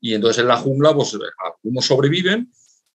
y 0.00 0.14
entonces 0.14 0.42
en 0.42 0.48
la 0.48 0.56
jungla 0.56 0.92
pues 0.96 1.16
algunos 1.38 1.86
sobreviven 1.86 2.50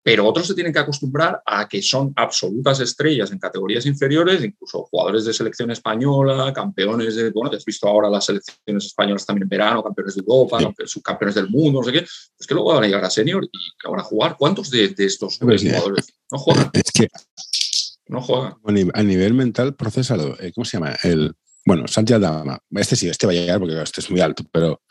pero 0.07 0.25
otros 0.25 0.47
se 0.47 0.53
tienen 0.53 0.71
que 0.71 0.79
acostumbrar 0.79 1.41
a 1.45 1.67
que 1.67 1.81
son 1.81 2.13
absolutas 2.15 2.79
estrellas 2.79 3.29
en 3.33 3.39
categorías 3.39 3.85
inferiores, 3.85 4.41
incluso 4.41 4.85
jugadores 4.85 5.25
de 5.25 5.33
selección 5.33 5.69
española, 5.69 6.53
campeones 6.53 7.17
de, 7.17 7.29
bueno, 7.31 7.49
te 7.49 7.57
has 7.57 7.65
visto 7.65 7.89
ahora 7.89 8.09
las 8.09 8.23
selecciones 8.23 8.85
españolas 8.85 9.25
también 9.25 9.43
en 9.43 9.49
verano, 9.49 9.83
campeones 9.83 10.15
de 10.15 10.21
Europa, 10.21 10.59
sí. 10.59 10.67
subcampeones 10.85 11.35
del 11.35 11.49
mundo, 11.49 11.81
no 11.81 11.83
sé 11.85 11.91
qué, 11.91 12.05
es 12.39 12.47
que 12.47 12.53
luego 12.53 12.73
van 12.73 12.85
a 12.85 12.87
llegar 12.87 13.03
a 13.03 13.09
senior 13.09 13.43
y 13.43 13.49
van 13.85 13.99
a 13.99 14.03
jugar. 14.03 14.37
¿Cuántos 14.39 14.69
de, 14.69 14.87
de 14.87 15.05
estos 15.05 15.39
pues 15.39 15.61
jugadores 15.61 16.13
no 16.31 16.37
juegan? 16.37 16.69
Es 16.71 16.89
que 16.93 17.09
no 18.07 18.21
juegan. 18.21 18.53
A 18.93 19.03
nivel 19.03 19.33
mental, 19.33 19.75
procesalo. 19.75 20.37
¿Cómo 20.55 20.63
se 20.63 20.77
llama? 20.77 20.95
El, 21.03 21.33
bueno, 21.65 21.85
Santiago 21.85 22.21
Dama. 22.21 22.57
Este 22.71 22.95
sí, 22.95 23.09
este 23.09 23.27
va 23.27 23.33
a 23.33 23.35
llegar 23.35 23.59
porque 23.59 23.81
este 23.81 23.99
es 23.99 24.09
muy 24.09 24.21
alto, 24.21 24.45
pero 24.53 24.81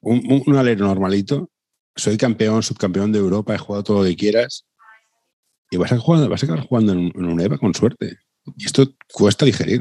un, 0.00 0.42
un 0.44 0.56
alero 0.56 0.84
normalito 0.84 1.48
soy 1.96 2.16
campeón, 2.16 2.62
subcampeón 2.62 3.12
de 3.12 3.18
Europa, 3.18 3.54
he 3.54 3.58
jugado 3.58 3.84
todo 3.84 3.98
lo 3.98 4.04
que 4.04 4.16
quieras 4.16 4.66
y 5.70 5.76
vas 5.76 5.92
a, 5.92 5.98
jugar, 5.98 6.28
vas 6.28 6.42
a 6.42 6.46
acabar 6.46 6.66
jugando 6.66 6.92
en, 6.92 7.12
en 7.14 7.24
un 7.24 7.56
con 7.58 7.74
suerte. 7.74 8.18
Y 8.56 8.66
esto 8.66 8.86
cuesta 9.12 9.46
digerir. 9.46 9.80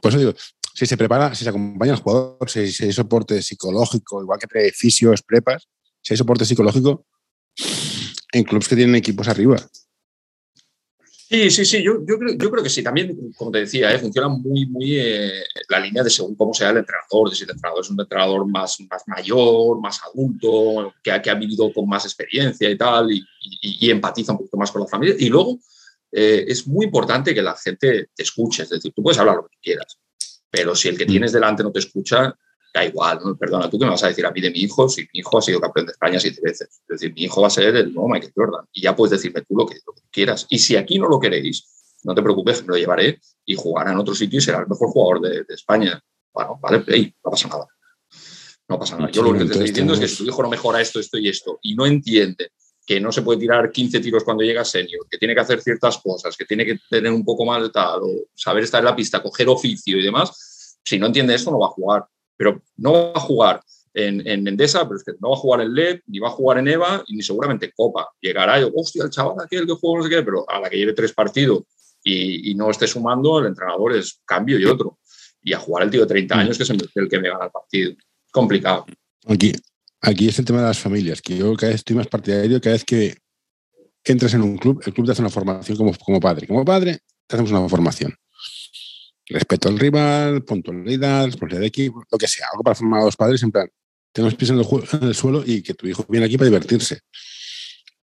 Por 0.00 0.10
eso 0.10 0.18
digo, 0.18 0.34
si 0.74 0.86
se 0.86 0.96
prepara, 0.96 1.34
si 1.34 1.44
se 1.44 1.50
acompaña 1.50 1.92
al 1.92 2.00
jugador, 2.00 2.48
si, 2.48 2.70
si 2.70 2.84
hay 2.84 2.92
soporte 2.92 3.42
psicológico, 3.42 4.22
igual 4.22 4.38
que 4.38 4.46
trae 4.46 4.72
fisios, 4.72 5.22
prepas, 5.22 5.68
si 6.00 6.14
hay 6.14 6.18
soporte 6.18 6.44
psicológico 6.44 7.04
en 8.32 8.44
clubes 8.44 8.68
que 8.68 8.76
tienen 8.76 8.94
equipos 8.94 9.28
arriba. 9.28 9.56
Sí, 11.32 11.50
sí, 11.50 11.64
sí, 11.64 11.82
yo, 11.82 12.04
yo, 12.06 12.18
creo, 12.18 12.34
yo 12.36 12.50
creo 12.50 12.62
que 12.62 12.68
sí. 12.68 12.82
También, 12.82 13.32
como 13.38 13.50
te 13.50 13.60
decía, 13.60 13.90
¿eh? 13.90 13.98
funciona 13.98 14.28
muy, 14.28 14.66
muy 14.66 14.98
eh, 14.98 15.42
la 15.66 15.80
línea 15.80 16.02
de 16.02 16.10
según 16.10 16.36
cómo 16.36 16.52
sea 16.52 16.68
el 16.68 16.76
entrenador, 16.76 17.30
de 17.30 17.36
si 17.36 17.44
el 17.44 17.50
entrenador 17.50 17.82
es 17.82 17.88
un 17.88 17.98
entrenador 17.98 18.46
más, 18.46 18.78
más 18.90 19.02
mayor, 19.06 19.80
más 19.80 19.98
adulto, 20.02 20.92
que, 21.02 21.22
que 21.22 21.30
ha 21.30 21.34
vivido 21.34 21.72
con 21.72 21.88
más 21.88 22.04
experiencia 22.04 22.68
y 22.68 22.76
tal, 22.76 23.10
y, 23.10 23.24
y, 23.40 23.86
y, 23.86 23.90
empatiza 23.90 24.32
un 24.32 24.38
poquito 24.38 24.58
más 24.58 24.70
con 24.70 24.82
la 24.82 24.88
familia. 24.88 25.16
Y 25.18 25.30
luego 25.30 25.58
eh, 26.10 26.44
es 26.48 26.66
muy 26.66 26.84
importante 26.84 27.34
que 27.34 27.40
la 27.40 27.56
gente 27.56 28.10
te 28.14 28.22
escuche, 28.22 28.64
es 28.64 28.68
decir, 28.68 28.92
tú 28.94 29.02
puedes 29.02 29.18
hablar 29.18 29.36
lo 29.36 29.48
que 29.48 29.56
quieras, 29.62 29.98
pero 30.50 30.76
si 30.76 30.88
el 30.88 30.98
que 30.98 31.06
tienes 31.06 31.32
delante 31.32 31.62
no 31.62 31.72
te 31.72 31.78
escucha, 31.78 32.36
da 32.72 32.84
igual, 32.84 33.20
¿no? 33.22 33.36
Perdona, 33.36 33.68
¿tú 33.68 33.78
qué 33.78 33.84
me 33.84 33.90
vas 33.90 34.02
a 34.04 34.08
decir 34.08 34.24
a 34.24 34.30
mí 34.30 34.40
de 34.40 34.50
mi 34.50 34.60
hijo 34.60 34.88
si 34.88 35.02
mi 35.02 35.20
hijo 35.20 35.38
ha 35.38 35.42
sido 35.42 35.60
campeón 35.60 35.86
de 35.86 35.92
España 35.92 36.18
siete 36.18 36.40
veces? 36.42 36.68
Es 36.68 36.88
decir, 36.88 37.12
mi 37.14 37.22
hijo 37.22 37.40
va 37.40 37.48
a 37.48 37.50
ser 37.50 37.76
el 37.76 37.92
nuevo 37.92 38.08
Michael 38.08 38.32
Jordan 38.34 38.66
y 38.72 38.82
ya 38.82 38.96
puedes 38.96 39.10
decirme 39.10 39.42
tú 39.42 39.56
lo 39.56 39.66
que, 39.66 39.76
lo 39.86 39.92
que 39.92 40.02
quieras. 40.10 40.46
Y 40.48 40.58
si 40.58 40.76
aquí 40.76 40.98
no 40.98 41.08
lo 41.08 41.20
queréis, 41.20 41.68
no 42.04 42.14
te 42.14 42.22
preocupes, 42.22 42.62
me 42.62 42.68
lo 42.68 42.76
llevaré 42.76 43.20
y 43.44 43.54
jugará 43.54 43.92
en 43.92 43.98
otro 43.98 44.14
sitio 44.14 44.38
y 44.38 44.42
será 44.42 44.60
el 44.60 44.68
mejor 44.68 44.88
jugador 44.88 45.20
de, 45.20 45.44
de 45.44 45.54
España. 45.54 46.00
Bueno, 46.32 46.58
vale, 46.60 46.82
hey, 46.88 47.14
no 47.24 47.30
pasa 47.30 47.48
nada. 47.48 47.66
No 48.68 48.78
pasa 48.78 48.96
nada. 48.96 49.10
Yo 49.10 49.22
lo 49.22 49.32
que 49.32 49.44
te 49.44 49.52
estoy 49.52 49.66
diciendo 49.66 49.92
es 49.94 50.00
que 50.00 50.08
si 50.08 50.16
tu 50.16 50.24
hijo 50.24 50.42
no 50.42 50.48
mejora 50.48 50.80
esto, 50.80 50.98
esto 50.98 51.18
y 51.18 51.28
esto 51.28 51.58
y 51.62 51.74
no 51.74 51.84
entiende 51.84 52.52
que 52.84 53.00
no 53.00 53.12
se 53.12 53.22
puede 53.22 53.38
tirar 53.38 53.70
15 53.70 54.00
tiros 54.00 54.24
cuando 54.24 54.42
llega 54.42 54.64
senior, 54.64 55.06
que 55.08 55.18
tiene 55.18 55.34
que 55.34 55.40
hacer 55.40 55.60
ciertas 55.60 55.98
cosas, 55.98 56.36
que 56.36 56.44
tiene 56.44 56.64
que 56.64 56.78
tener 56.90 57.12
un 57.12 57.24
poco 57.24 57.44
más 57.44 57.62
de 57.62 57.70
tal, 57.70 58.00
o 58.02 58.24
saber 58.34 58.64
estar 58.64 58.80
en 58.80 58.86
la 58.86 58.96
pista, 58.96 59.22
coger 59.22 59.48
oficio 59.48 59.98
y 59.98 60.02
demás, 60.02 60.78
si 60.84 60.98
no 60.98 61.06
entiende 61.06 61.34
esto 61.34 61.50
no 61.50 61.60
va 61.60 61.66
a 61.66 61.70
jugar 61.70 62.06
pero 62.42 62.60
no 62.76 62.92
va 62.92 63.12
a 63.14 63.20
jugar 63.20 63.60
en, 63.94 64.26
en, 64.26 64.48
Endesa, 64.48 64.82
pero 64.82 64.96
es 64.96 65.04
que 65.04 65.12
no 65.20 65.30
va 65.30 65.36
a 65.36 65.38
jugar 65.38 65.60
en 65.60 65.74
LED, 65.74 66.00
ni 66.06 66.18
va 66.18 66.26
a 66.26 66.32
jugar 66.32 66.58
en 66.58 66.66
EVA, 66.66 67.04
ni 67.08 67.22
seguramente 67.22 67.72
Copa. 67.72 68.08
Llegará 68.20 68.60
y, 68.60 68.68
hostia, 68.74 69.04
el 69.04 69.10
chaval 69.10 69.36
aquel 69.44 69.64
que 69.64 69.74
juega 69.74 69.98
no 69.98 70.02
sé 70.02 70.10
qué, 70.10 70.22
pero 70.24 70.44
a 70.50 70.58
la 70.58 70.68
que 70.68 70.76
lleve 70.76 70.92
tres 70.92 71.12
partidos 71.12 71.62
y, 72.02 72.50
y, 72.50 72.54
no 72.56 72.68
esté 72.68 72.88
sumando, 72.88 73.38
el 73.38 73.46
entrenador 73.46 73.94
es 73.94 74.20
cambio 74.24 74.58
y 74.58 74.64
otro. 74.64 74.98
Y 75.40 75.52
a 75.52 75.58
jugar 75.60 75.84
el 75.84 75.90
tío 75.90 76.00
de 76.00 76.06
30 76.08 76.34
años, 76.36 76.56
que 76.56 76.64
es 76.64 76.70
el 76.70 77.08
que 77.08 77.20
me 77.20 77.28
gana 77.28 77.44
el 77.44 77.50
partido. 77.52 77.94
Complicado. 78.32 78.86
Aquí, 79.28 79.52
aquí 80.00 80.28
es 80.28 80.38
el 80.40 80.44
tema 80.44 80.62
de 80.62 80.66
las 80.66 80.80
familias, 80.80 81.22
que 81.22 81.36
yo 81.36 81.54
cada 81.54 81.70
vez 81.70 81.76
estoy 81.76 81.94
más 81.94 82.08
partidario, 82.08 82.60
cada 82.60 82.74
vez 82.74 82.84
que 82.84 83.18
entras 84.02 84.34
en 84.34 84.42
un 84.42 84.58
club, 84.58 84.82
el 84.84 84.92
club 84.92 85.06
te 85.06 85.12
hace 85.12 85.22
una 85.22 85.30
formación 85.30 85.76
como, 85.76 85.92
como 86.04 86.18
padre. 86.18 86.48
Como 86.48 86.64
padre, 86.64 86.98
te 87.28 87.36
hacemos 87.36 87.52
una 87.52 87.68
formación 87.68 88.12
respeto 89.26 89.68
al 89.68 89.78
rival, 89.78 90.44
puntualidad, 90.44 91.26
responsabilidad 91.26 91.60
de 91.60 91.66
equipo, 91.66 92.04
lo 92.10 92.18
que 92.18 92.28
sea, 92.28 92.46
algo 92.52 92.62
para 92.62 92.74
formar 92.74 93.00
a 93.00 93.04
los 93.04 93.16
padres, 93.16 93.42
en 93.42 93.50
plan, 93.50 93.68
tenemos 94.12 94.34
pies 94.34 94.50
en 94.50 94.58
el, 94.58 94.66
en 94.66 95.08
el, 95.08 95.14
suelo 95.14 95.42
y 95.44 95.62
que 95.62 95.74
tu 95.74 95.86
hijo 95.86 96.04
viene 96.08 96.26
aquí 96.26 96.36
para 96.36 96.46
divertirse. 96.46 97.00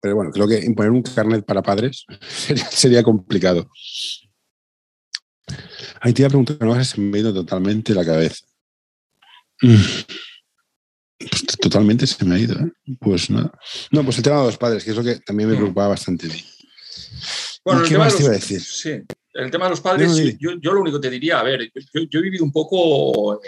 Pero 0.00 0.14
bueno, 0.14 0.30
creo 0.30 0.46
que 0.46 0.64
imponer 0.64 0.92
un 0.92 1.02
carnet 1.02 1.44
para 1.44 1.62
padres 1.62 2.04
sería, 2.28 2.64
sería 2.70 3.02
complicado. 3.02 3.70
Ahí 6.00 6.12
te 6.12 6.22
iba 6.22 6.28
a 6.28 6.30
preguntar, 6.30 6.56
no 6.60 6.84
se 6.84 7.00
me 7.00 7.18
ha 7.18 7.20
ido 7.20 7.34
totalmente 7.34 7.94
la 7.94 8.04
cabeza. 8.04 8.44
Pues 11.18 11.56
totalmente 11.60 12.06
se 12.06 12.24
me 12.24 12.36
ha 12.36 12.38
ido, 12.38 12.54
¿eh? 12.54 12.70
Pues 13.00 13.28
nada. 13.30 13.52
No, 13.90 14.04
pues 14.04 14.18
el 14.18 14.22
tema 14.22 14.38
de 14.38 14.46
los 14.46 14.58
padres, 14.58 14.84
que 14.84 14.90
es 14.90 14.96
lo 14.96 15.02
que 15.02 15.16
también 15.16 15.50
me 15.50 15.56
preocupaba 15.56 15.88
bastante. 15.88 16.28
Bueno, 17.64 17.82
¿Qué 17.82 17.98
más 17.98 18.16
te 18.16 18.22
iba 18.22 18.32
a 18.32 18.36
decir? 18.36 18.60
Sí. 18.60 19.02
El 19.44 19.50
tema 19.50 19.66
de 19.66 19.70
los 19.70 19.80
padres, 19.80 20.36
yo, 20.38 20.50
lo 20.60 20.80
único 20.80 21.00
que 21.00 21.08
te 21.08 21.14
diría, 21.14 21.38
a 21.38 21.44
ver, 21.44 21.70
yo, 21.92 22.18
he 22.18 22.22
vivido 22.22 22.44
un 22.44 22.50
poco, 22.50 23.40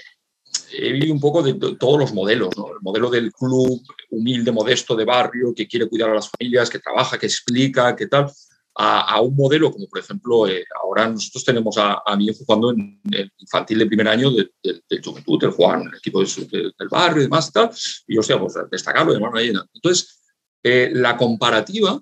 he 0.73 0.93
vivido 0.93 1.13
un 1.13 1.21
poco 1.21 1.43
de, 1.43 1.55
todos 1.77 1.99
los 1.99 2.15
modelos, 2.15 2.57
¿no? 2.57 2.69
El 2.69 2.81
modelo 2.81 3.11
del 3.11 3.33
club 3.33 3.83
humilde, 4.11 4.53
modesto, 4.53 4.95
de 4.95 5.05
barrio, 5.05 5.53
que 5.55 5.67
quiere 5.67 5.89
cuidar 5.89 6.11
a 6.11 6.15
las 6.15 6.31
familias, 6.31 6.71
que 6.71 6.79
trabaja, 6.79 7.19
que 7.19 7.27
explica, 7.27 7.97
que 7.97 8.07
tal, 8.07 8.31
a, 8.77 9.21
un 9.21 9.35
modelo 9.35 9.73
como, 9.73 9.89
por 9.89 9.99
ejemplo, 9.99 10.47
eh, 10.47 10.65
ahora 10.81 11.09
nosotros 11.09 11.45
tenemos 11.45 11.77
a, 11.77 12.03
mi 12.17 12.27
hijo 12.27 12.45
jugando 12.47 12.71
en 12.71 13.01
el 13.11 13.33
infantil 13.39 13.81
de 13.81 13.87
primer 13.87 14.09
año 14.09 14.31
del 14.31 15.03
Juventud, 15.05 15.43
el 15.43 15.51
Juan, 15.51 15.83
el 15.83 15.99
equipo 15.99 16.23
del 16.23 16.89
barrio 16.89 17.21
y 17.21 17.25
demás 17.25 17.49
y 17.49 17.53
tal, 17.53 17.71
y 18.07 18.15
yo, 18.15 18.23
sea, 18.23 18.39
pues 18.39 18.55
destacarlo 18.71 19.13
de 19.13 19.21
manera 19.21 19.67
Entonces, 19.75 20.21
eh, 20.63 20.91
la 20.93 21.17
comparativa 21.17 22.01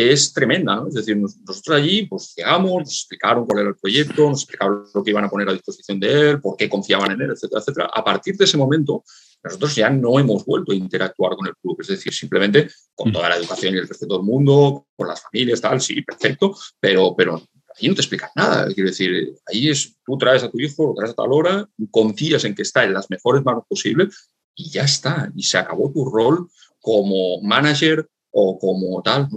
es 0.00 0.32
tremenda, 0.32 0.76
¿no? 0.76 0.88
Es 0.88 0.94
decir, 0.94 1.16
nosotros 1.16 1.70
allí 1.70 2.06
pues 2.06 2.34
llegamos, 2.36 2.80
nos 2.80 2.92
explicaron 2.92 3.46
cuál 3.46 3.60
era 3.60 3.68
el 3.70 3.76
proyecto, 3.76 4.28
nos 4.28 4.42
explicaron 4.42 4.84
lo 4.94 5.02
que 5.02 5.10
iban 5.10 5.24
a 5.24 5.28
poner 5.28 5.48
a 5.48 5.52
disposición 5.52 6.00
de 6.00 6.30
él, 6.30 6.40
por 6.40 6.56
qué 6.56 6.68
confiaban 6.68 7.12
en 7.12 7.22
él, 7.22 7.30
etcétera, 7.30 7.60
etcétera. 7.60 7.90
A 7.92 8.04
partir 8.04 8.36
de 8.36 8.44
ese 8.44 8.56
momento, 8.56 9.04
nosotros 9.42 9.74
ya 9.74 9.90
no 9.90 10.18
hemos 10.18 10.44
vuelto 10.44 10.72
a 10.72 10.74
interactuar 10.74 11.36
con 11.36 11.46
el 11.46 11.54
club, 11.56 11.76
es 11.80 11.88
decir, 11.88 12.12
simplemente 12.12 12.68
con 12.94 13.10
mm. 13.10 13.12
toda 13.12 13.28
la 13.30 13.36
educación 13.36 13.74
y 13.74 13.78
el 13.78 13.88
respeto 13.88 14.16
del 14.16 14.26
mundo, 14.26 14.86
con 14.96 15.08
las 15.08 15.22
familias, 15.22 15.60
tal, 15.60 15.80
sí, 15.80 16.02
perfecto, 16.02 16.54
pero, 16.78 17.14
pero 17.16 17.42
ahí 17.76 17.88
no 17.88 17.94
te 17.94 18.00
explicas 18.00 18.30
nada. 18.34 18.66
Quiero 18.72 18.90
decir, 18.90 19.34
ahí 19.46 19.68
es, 19.68 19.96
tú 20.04 20.18
traes 20.18 20.42
a 20.42 20.50
tu 20.50 20.58
hijo, 20.60 20.88
lo 20.88 20.94
traes 20.94 21.12
a 21.12 21.14
tal 21.14 21.32
hora, 21.32 21.68
confías 21.90 22.44
en 22.44 22.54
que 22.54 22.62
está 22.62 22.84
en 22.84 22.94
las 22.94 23.08
mejores 23.10 23.44
manos 23.44 23.64
posibles 23.68 24.30
y 24.54 24.70
ya 24.70 24.82
está, 24.82 25.32
y 25.34 25.42
se 25.42 25.58
acabó 25.58 25.90
tu 25.92 26.04
rol 26.04 26.48
como 26.80 27.40
manager 27.42 28.08
o 28.30 28.58
como 28.58 29.02
tal 29.02 29.28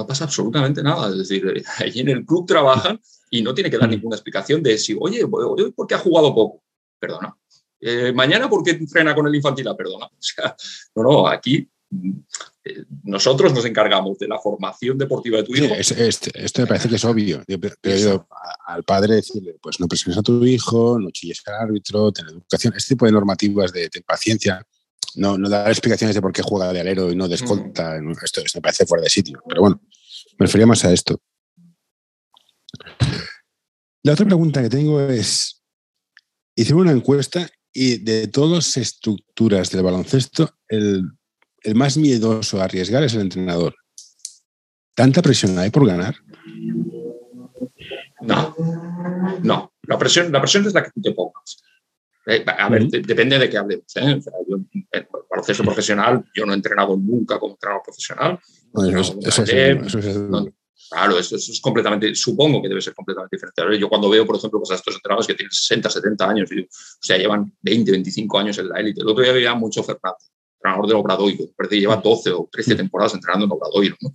no 0.00 0.06
pasa 0.06 0.24
absolutamente 0.24 0.82
nada. 0.82 1.10
Es 1.10 1.18
decir, 1.18 1.62
allí 1.78 2.00
en 2.00 2.08
el 2.08 2.24
club 2.24 2.46
trabajan 2.46 3.00
y 3.30 3.42
no 3.42 3.54
tiene 3.54 3.70
que 3.70 3.78
dar 3.78 3.88
mm. 3.88 3.92
ninguna 3.92 4.16
explicación 4.16 4.62
de 4.62 4.78
si, 4.78 4.96
oye, 4.98 5.24
hoy 5.24 5.72
porque 5.72 5.94
ha 5.94 5.98
jugado 5.98 6.34
poco. 6.34 6.62
Perdona. 6.98 7.36
Eh, 7.80 8.12
mañana 8.12 8.48
porque 8.48 8.72
entrena 8.72 9.14
con 9.14 9.26
el 9.26 9.34
infantil, 9.34 9.68
ah, 9.68 9.76
perdona. 9.76 10.06
O 10.12 10.22
sea, 10.22 10.56
no, 10.94 11.02
no, 11.02 11.28
aquí 11.28 11.68
mm, 11.90 12.12
eh, 12.64 12.84
nosotros 13.04 13.54
nos 13.54 13.64
encargamos 13.64 14.18
de 14.18 14.28
la 14.28 14.38
formación 14.38 14.98
deportiva 14.98 15.38
de 15.38 15.44
tu 15.44 15.54
hijo. 15.54 15.74
esto 15.74 16.62
me 16.62 16.66
parece 16.66 16.88
que 16.88 16.96
es 16.96 17.04
obvio. 17.04 17.42
Pero 17.80 18.26
al 18.66 18.84
padre 18.84 19.16
decirle, 19.16 19.56
pues 19.62 19.80
no 19.80 19.88
presiones 19.88 20.18
a 20.18 20.22
tu 20.22 20.44
hijo, 20.44 20.98
no 20.98 21.10
chilles 21.10 21.42
al 21.46 21.68
árbitro, 21.68 22.12
ten 22.12 22.26
educación, 22.26 22.74
este 22.76 22.94
tipo 22.94 23.06
de 23.06 23.12
normativas 23.12 23.72
de, 23.72 23.90
paciencia 24.06 24.66
no, 25.16 25.38
no 25.38 25.48
dar 25.48 25.68
explicaciones 25.68 26.14
de 26.14 26.22
por 26.22 26.32
qué 26.32 26.42
juega 26.42 26.72
de 26.72 26.80
alero 26.80 27.10
y 27.10 27.16
no 27.16 27.28
de 27.28 27.34
escolta. 27.34 28.00
Mm. 28.00 28.12
Esto, 28.22 28.42
me 28.54 28.60
parece 28.60 28.86
fuera 28.86 29.02
de 29.02 29.10
sitio. 29.10 29.42
Pero 29.48 29.62
bueno, 29.62 29.80
me 30.38 30.46
refería 30.46 30.66
más 30.66 30.84
a 30.84 30.92
esto. 30.92 31.20
La 34.02 34.12
otra 34.12 34.26
pregunta 34.26 34.62
que 34.62 34.70
tengo 34.70 35.00
es, 35.00 35.62
hicimos 36.56 36.82
una 36.82 36.92
encuesta 36.92 37.48
y 37.72 37.98
de 37.98 38.28
todas 38.28 38.50
las 38.50 38.76
estructuras 38.76 39.70
del 39.70 39.82
baloncesto, 39.82 40.56
el, 40.68 41.02
el 41.62 41.74
más 41.74 41.96
miedoso 41.96 42.60
a 42.60 42.64
arriesgar 42.64 43.02
es 43.04 43.14
el 43.14 43.20
entrenador. 43.20 43.74
¿Tanta 44.94 45.22
presión 45.22 45.58
hay 45.58 45.70
por 45.70 45.86
ganar? 45.86 46.16
No, 48.22 48.54
no. 49.42 49.72
La 49.82 49.98
presión, 49.98 50.30
la 50.30 50.40
presión 50.40 50.66
es 50.66 50.74
la 50.74 50.82
que 50.84 50.90
tú 50.90 51.00
te 51.00 51.12
pongas. 51.12 51.59
Eh, 52.30 52.44
a 52.46 52.68
ver, 52.68 52.86
depende 52.88 53.38
de 53.38 53.50
qué 53.50 53.58
hablemos. 53.58 53.84
¿eh? 53.96 54.20
yo, 54.48 54.56
en 54.92 55.08
baloncesto 55.28 55.64
profesional, 55.64 56.24
yo 56.34 56.46
no 56.46 56.52
he 56.52 56.56
entrenado 56.56 56.96
nunca 56.96 57.38
como 57.40 57.54
entrenador 57.54 57.82
profesional. 57.84 58.38
claro, 60.88 61.18
eso, 61.18 61.36
es 61.36 61.60
completamente, 61.60 62.14
supongo 62.14 62.62
que 62.62 62.68
debe 62.68 62.80
ser 62.80 62.94
completamente 62.94 63.36
diferente. 63.36 63.78
Yo 63.80 63.88
cuando 63.88 64.08
veo, 64.08 64.24
por 64.24 64.36
ejemplo, 64.36 64.60
pues 64.60 64.70
a 64.70 64.74
estos 64.76 64.94
entrenadores 64.94 65.26
que 65.26 65.34
tienen 65.34 65.50
60, 65.50 65.90
70 65.90 66.28
años, 66.28 66.52
y, 66.52 66.60
o 66.60 66.66
sea, 67.00 67.16
llevan 67.16 67.52
20, 67.62 67.90
25 67.90 68.38
años 68.38 68.58
en 68.58 68.68
la 68.68 68.78
élite. 68.78 69.00
El 69.00 69.08
otro 69.08 69.24
día 69.24 69.32
veía 69.32 69.54
mucho 69.54 69.82
Fernández, 69.82 70.30
entrenador 70.54 70.86
del 70.86 70.96
Obradoiro, 70.96 71.44
parece 71.56 71.74
que 71.74 71.80
lleva 71.80 71.96
12 71.96 72.30
o 72.30 72.48
13 72.52 72.76
temporadas 72.76 73.14
entrenando 73.14 73.46
en 73.46 73.52
Obradoiro. 73.52 73.96
¿no? 74.00 74.12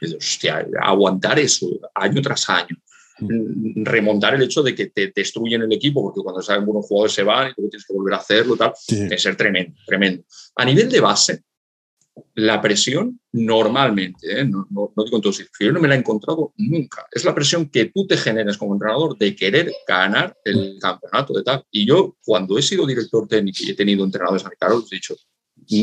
Y, 0.00 0.14
hostia, 0.14 0.64
aguantar 0.82 1.40
eso 1.40 1.66
año 1.94 2.22
tras 2.22 2.48
año 2.48 2.76
remontar 3.18 4.34
el 4.34 4.42
hecho 4.42 4.62
de 4.62 4.74
que 4.74 4.86
te 4.86 5.12
destruyen 5.14 5.62
el 5.62 5.72
equipo, 5.72 6.02
porque 6.02 6.22
cuando 6.22 6.42
saben 6.42 6.66
buenos 6.66 6.86
jugadores 6.86 7.14
se 7.14 7.22
van 7.22 7.50
y 7.50 7.54
tú 7.54 7.68
tienes 7.68 7.86
que 7.86 7.94
volver 7.94 8.14
a 8.14 8.18
hacerlo, 8.18 8.56
tal, 8.56 8.72
es 8.88 9.22
ser 9.22 9.36
tremendo, 9.36 9.76
tremendo. 9.86 10.24
A 10.56 10.64
nivel 10.64 10.88
de 10.90 11.00
base, 11.00 11.42
la 12.34 12.60
presión 12.60 13.20
normalmente, 13.32 14.40
¿eh? 14.40 14.44
no, 14.44 14.66
no, 14.70 14.92
digo 15.04 15.16
entonces, 15.16 15.50
yo 15.60 15.72
no 15.72 15.80
me 15.80 15.88
la 15.88 15.94
he 15.94 15.98
encontrado 15.98 16.52
nunca. 16.56 17.06
Es 17.12 17.24
la 17.24 17.34
presión 17.34 17.68
que 17.68 17.86
tú 17.86 18.06
te 18.06 18.16
generas 18.16 18.56
como 18.56 18.74
entrenador 18.74 19.16
de 19.18 19.36
querer 19.36 19.72
ganar 19.86 20.36
el 20.44 20.78
campeonato 20.80 21.34
de 21.34 21.42
tal. 21.42 21.64
Y 21.70 21.86
yo, 21.86 22.16
cuando 22.24 22.58
he 22.58 22.62
sido 22.62 22.86
director 22.86 23.28
técnico 23.28 23.58
y 23.62 23.70
he 23.70 23.74
tenido 23.74 24.04
entrenadores 24.04 24.44
a 24.44 24.48
mi 24.48 24.56
cargo, 24.56 24.82
he 24.90 24.94
dicho, 24.94 25.14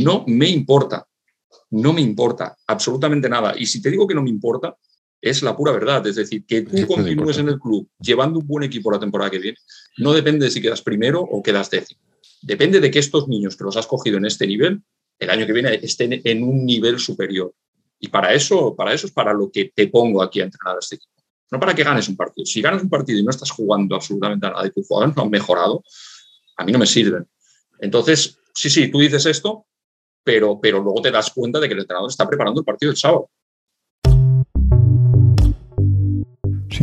no 0.02 0.24
me 0.28 0.50
importa, 0.50 1.06
no 1.72 1.94
me 1.94 2.02
importa 2.02 2.56
absolutamente 2.68 3.30
nada. 3.30 3.54
Y 3.58 3.66
si 3.66 3.82
te 3.82 3.92
digo 3.92 4.08
que 4.08 4.16
no 4.16 4.24
me 4.24 4.30
importa, 4.30 4.76
es 5.24 5.42
la 5.42 5.56
pura 5.56 5.72
verdad. 5.72 6.06
Es 6.06 6.18
decir, 6.18 6.46
que 6.46 6.64
tú 6.64 6.86
continúes 6.86 7.38
en 7.38 7.48
el 7.48 7.58
club 7.58 7.88
llevando 7.98 8.40
un 8.40 8.46
buen 8.46 8.66
equipo 8.66 8.92
la 8.92 9.00
temporada 9.00 9.32
que 9.32 9.40
viene, 9.40 9.58
no 9.98 10.12
depende 10.12 10.46
de 10.46 10.52
si 10.52 10.62
quedas 10.62 10.82
primero 10.82 11.22
o 11.22 11.42
quedas 11.42 11.70
décimo. 11.70 12.02
Depende 12.42 12.82
de 12.82 12.92
que 12.92 13.00
estos 13.00 13.30
niños 13.30 13.56
que 13.56 13.64
los 13.64 13.78
has 13.78 13.88
cogido 13.88 14.18
en 14.18 14.26
este 14.26 14.46
nivel, 14.46 14.82
el 15.18 15.30
año 15.30 15.46
que 15.46 15.54
viene 15.54 15.80
estén 15.82 16.22
en 16.26 16.44
un 16.44 16.66
nivel 16.66 17.00
superior. 17.00 17.54
Y 18.00 18.10
para 18.10 18.34
eso, 18.34 18.76
para 18.76 18.94
eso 18.94 19.08
es 19.08 19.14
para 19.14 19.34
lo 19.34 19.50
que 19.50 19.72
te 19.74 19.88
pongo 19.88 20.22
aquí 20.22 20.42
a 20.42 20.44
entrenar 20.44 20.76
a 20.76 20.80
este 20.80 20.96
equipo. 20.96 21.14
No 21.52 21.60
para 21.60 21.74
que 21.74 21.86
ganes 21.86 22.10
un 22.10 22.18
partido. 22.18 22.46
Si 22.46 22.62
ganas 22.62 22.84
un 22.84 22.90
partido 22.90 23.18
y 23.18 23.24
no 23.24 23.30
estás 23.30 23.50
jugando 23.50 23.96
absolutamente 23.96 24.46
a 24.46 24.50
nada 24.50 24.68
y 24.68 24.72
tus 24.72 24.86
jugadores 24.86 25.16
no 25.16 25.24
han 25.24 25.30
mejorado, 25.30 25.84
a 26.58 26.66
mí 26.66 26.74
no 26.74 26.80
me 26.80 26.86
sirven. 26.86 27.26
Entonces, 27.80 28.38
sí, 28.54 28.70
sí, 28.70 28.92
tú 28.92 29.00
dices 29.00 29.26
esto, 29.26 29.68
pero, 30.22 30.60
pero 30.60 30.82
luego 30.82 31.02
te 31.02 31.12
das 31.12 31.32
cuenta 31.32 31.62
de 31.62 31.70
que 31.70 31.76
el 31.76 31.80
entrenador 31.80 32.10
está 32.10 32.28
preparando 32.28 32.60
el 32.60 32.66
partido 32.66 32.92
del 32.92 32.98
sábado. 32.98 33.30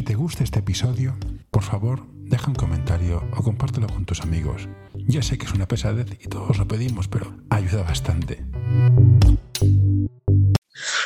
Si 0.01 0.07
te 0.07 0.15
gusta 0.15 0.45
este 0.45 0.61
episodio, 0.61 1.15
por 1.51 1.63
favor, 1.63 2.07
deja 2.15 2.49
un 2.49 2.55
comentario 2.55 3.23
o 3.37 3.43
compártelo 3.43 3.87
con 3.87 4.07
tus 4.07 4.23
amigos. 4.23 4.67
Ya 4.95 5.21
sé 5.21 5.37
que 5.37 5.45
es 5.45 5.53
una 5.53 5.69
pesadez 5.69 6.07
y 6.19 6.27
todos 6.27 6.57
lo 6.57 6.67
pedimos, 6.67 7.07
pero 7.07 7.37
ayuda 7.51 7.83
bastante. 7.83 8.43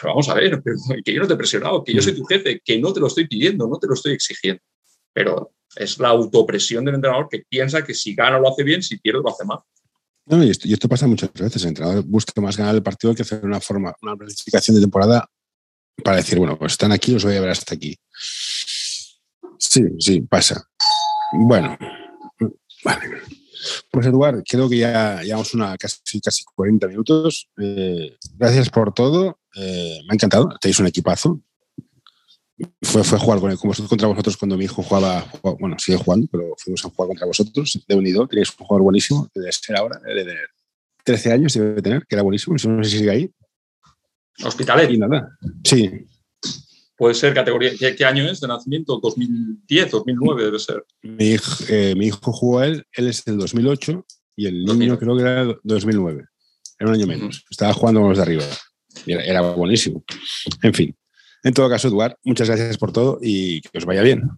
Vamos 0.04 0.28
a 0.28 0.34
ver, 0.34 0.62
que 1.04 1.12
yo 1.12 1.20
no 1.20 1.26
te 1.26 1.34
he 1.34 1.36
presionado, 1.36 1.82
que 1.82 1.92
yo 1.92 2.00
soy 2.00 2.14
tu 2.14 2.24
jefe, 2.24 2.60
que 2.64 2.78
no 2.78 2.92
te 2.92 3.00
lo 3.00 3.08
estoy 3.08 3.26
pidiendo, 3.26 3.66
no 3.66 3.80
te 3.80 3.88
lo 3.88 3.94
estoy 3.94 4.12
exigiendo. 4.12 4.62
Pero 5.12 5.50
es 5.74 5.98
la 5.98 6.10
autopresión 6.10 6.84
del 6.84 6.94
entrenador 6.94 7.26
que 7.28 7.42
piensa 7.48 7.82
que 7.82 7.94
si 7.94 8.14
gana 8.14 8.38
lo 8.38 8.48
hace 8.48 8.62
bien, 8.62 8.80
si 8.80 8.98
pierde 8.98 9.22
lo 9.24 9.28
hace 9.28 9.44
mal. 9.44 9.58
y, 10.40 10.50
esto, 10.72 10.88
pasa 10.88 11.08
muchas 11.08 11.32
veces. 11.32 11.60
El 11.64 11.70
entrenador 11.70 12.04
busca 12.04 12.40
más 12.40 12.56
ganar 12.56 12.76
el 12.76 12.82
partido 12.84 13.12
que 13.12 13.22
hacer 13.22 13.44
una 13.44 13.60
forma, 13.60 13.92
una 14.02 14.14
planificación 14.14 14.76
de 14.76 14.82
temporada 14.82 15.28
para 16.04 16.18
decir, 16.18 16.38
bueno, 16.38 16.56
pues 16.56 16.72
están 16.72 16.92
aquí, 16.92 17.10
los 17.10 17.24
voy 17.24 17.34
a 17.34 17.40
ver 17.40 17.50
hasta 17.50 17.74
aquí. 17.74 17.96
Sí, 19.74 19.82
sí, 19.98 20.20
pasa. 20.20 20.68
Bueno, 21.32 21.76
vale. 22.84 23.22
Pues 23.90 24.06
Eduard, 24.06 24.44
creo 24.48 24.68
que 24.68 24.78
ya 24.78 25.20
llevamos 25.20 25.52
una 25.52 25.76
casi, 25.76 26.20
casi 26.20 26.44
40 26.44 26.86
minutos. 26.86 27.48
Eh, 27.60 28.16
gracias 28.36 28.70
por 28.70 28.94
todo. 28.94 29.40
Eh, 29.56 29.98
me 30.06 30.12
ha 30.12 30.14
encantado. 30.14 30.48
Tenéis 30.60 30.78
un 30.78 30.86
equipazo. 30.86 31.40
Fue, 32.82 33.02
fue 33.02 33.18
jugar 33.18 33.40
con, 33.40 33.56
como 33.56 33.74
contra 33.88 34.06
vosotros 34.06 34.36
cuando 34.36 34.56
mi 34.56 34.66
hijo 34.66 34.80
jugaba, 34.80 35.26
bueno, 35.58 35.74
sigue 35.80 35.98
jugando, 35.98 36.28
pero 36.30 36.54
fuimos 36.56 36.84
a 36.84 36.90
jugar 36.90 37.08
contra 37.08 37.26
vosotros 37.26 37.84
de 37.88 37.94
unido. 37.96 38.28
Tenéis 38.28 38.50
un 38.50 38.66
jugador 38.66 38.84
buenísimo, 38.84 39.28
debe 39.34 39.50
ser 39.50 39.76
ahora, 39.76 39.98
de 39.98 40.36
13 41.02 41.32
años 41.32 41.52
debe 41.52 41.82
tener, 41.82 42.06
que 42.06 42.14
era 42.14 42.22
buenísimo. 42.22 42.54
No 42.54 42.84
sé 42.84 42.90
si 42.90 42.98
sigue 42.98 43.10
ahí. 43.10 43.30
Hospitalet. 44.40 44.92
Y 44.92 44.98
nada. 44.98 45.36
Sí, 45.64 46.06
Puede 46.96 47.14
ser 47.14 47.34
categoría. 47.34 47.72
¿Qué, 47.76 48.04
año 48.04 48.24
es 48.30 48.40
de 48.40 48.48
nacimiento? 48.48 49.00
2010, 49.02 49.90
2009 49.90 50.44
debe 50.44 50.58
ser. 50.58 50.84
Mi 51.02 51.32
hijo, 51.32 51.64
eh, 51.68 51.94
mi 51.96 52.06
hijo 52.06 52.32
jugó 52.32 52.60
a 52.60 52.66
él, 52.66 52.86
él 52.92 53.08
es 53.08 53.24
del 53.24 53.38
2008 53.38 54.06
y 54.36 54.46
el 54.46 54.64
niño 54.64 54.98
creo 54.98 55.16
que 55.16 55.22
era 55.22 55.44
2009. 55.62 56.24
Era 56.78 56.90
un 56.90 56.96
año 56.96 57.06
menos. 57.06 57.44
Estaba 57.50 57.72
jugando 57.72 58.00
con 58.00 58.10
los 58.10 58.18
de 58.18 58.22
arriba. 58.22 58.44
Era, 59.06 59.40
buenísimo. 59.40 60.04
En 60.62 60.74
fin. 60.74 60.96
En 61.42 61.52
todo 61.52 61.68
caso, 61.68 61.88
Eduard, 61.88 62.16
muchas 62.24 62.48
gracias 62.48 62.78
por 62.78 62.92
todo 62.92 63.18
y 63.20 63.60
que 63.60 63.78
os 63.78 63.84
vaya 63.84 64.02
bien. 64.02 64.30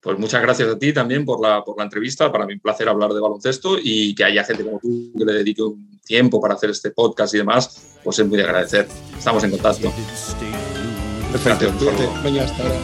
Pues 0.00 0.18
muchas 0.18 0.40
gracias 0.42 0.68
a 0.68 0.78
ti 0.78 0.92
también 0.92 1.24
por 1.24 1.40
la, 1.40 1.64
por 1.64 1.76
la 1.76 1.84
entrevista. 1.84 2.30
Para 2.30 2.46
mí 2.46 2.54
un 2.54 2.60
placer 2.60 2.88
hablar 2.88 3.12
de 3.12 3.20
baloncesto 3.20 3.78
y 3.82 4.14
que 4.14 4.24
haya 4.24 4.44
gente 4.44 4.64
como 4.64 4.78
tú 4.78 5.12
que 5.16 5.24
le 5.24 5.32
dedique 5.32 5.62
un 5.62 6.00
tiempo 6.04 6.40
para 6.40 6.54
hacer 6.54 6.70
este 6.70 6.90
podcast 6.90 7.34
y 7.34 7.38
demás, 7.38 7.98
pues 8.04 8.18
es 8.18 8.26
muy 8.26 8.36
de 8.36 8.44
agradecer. 8.44 8.86
Estamos 9.16 9.42
en 9.42 9.50
contacto. 9.50 9.92
Perfecto. 11.32 11.70
Cuídate. 11.72 12.08
Venga, 12.22 12.42
hasta 12.44 12.62
ahora. 12.62 12.78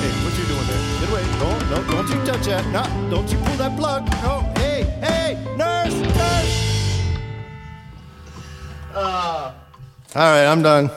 Hey, 0.00 0.10
what 0.24 0.32
you 0.36 0.44
doing 0.46 0.66
there? 0.66 0.82
Get 1.00 1.08
away. 1.10 1.24
No, 1.38 1.48
no, 1.70 1.82
don't 1.90 2.08
you 2.08 2.18
touch 2.24 2.46
that. 2.46 2.64
No, 2.72 2.82
don't 3.10 3.30
you 3.30 3.38
pull 3.38 3.56
that 3.56 3.76
plug. 3.76 4.04
No, 4.22 4.44
hey, 4.56 4.84
hey, 5.00 5.38
nurse, 5.56 5.94
nurse. 5.94 6.54
Uh. 8.94 9.52
All 10.14 10.22
right, 10.22 10.46
I'm 10.46 10.62
done. 10.62 10.90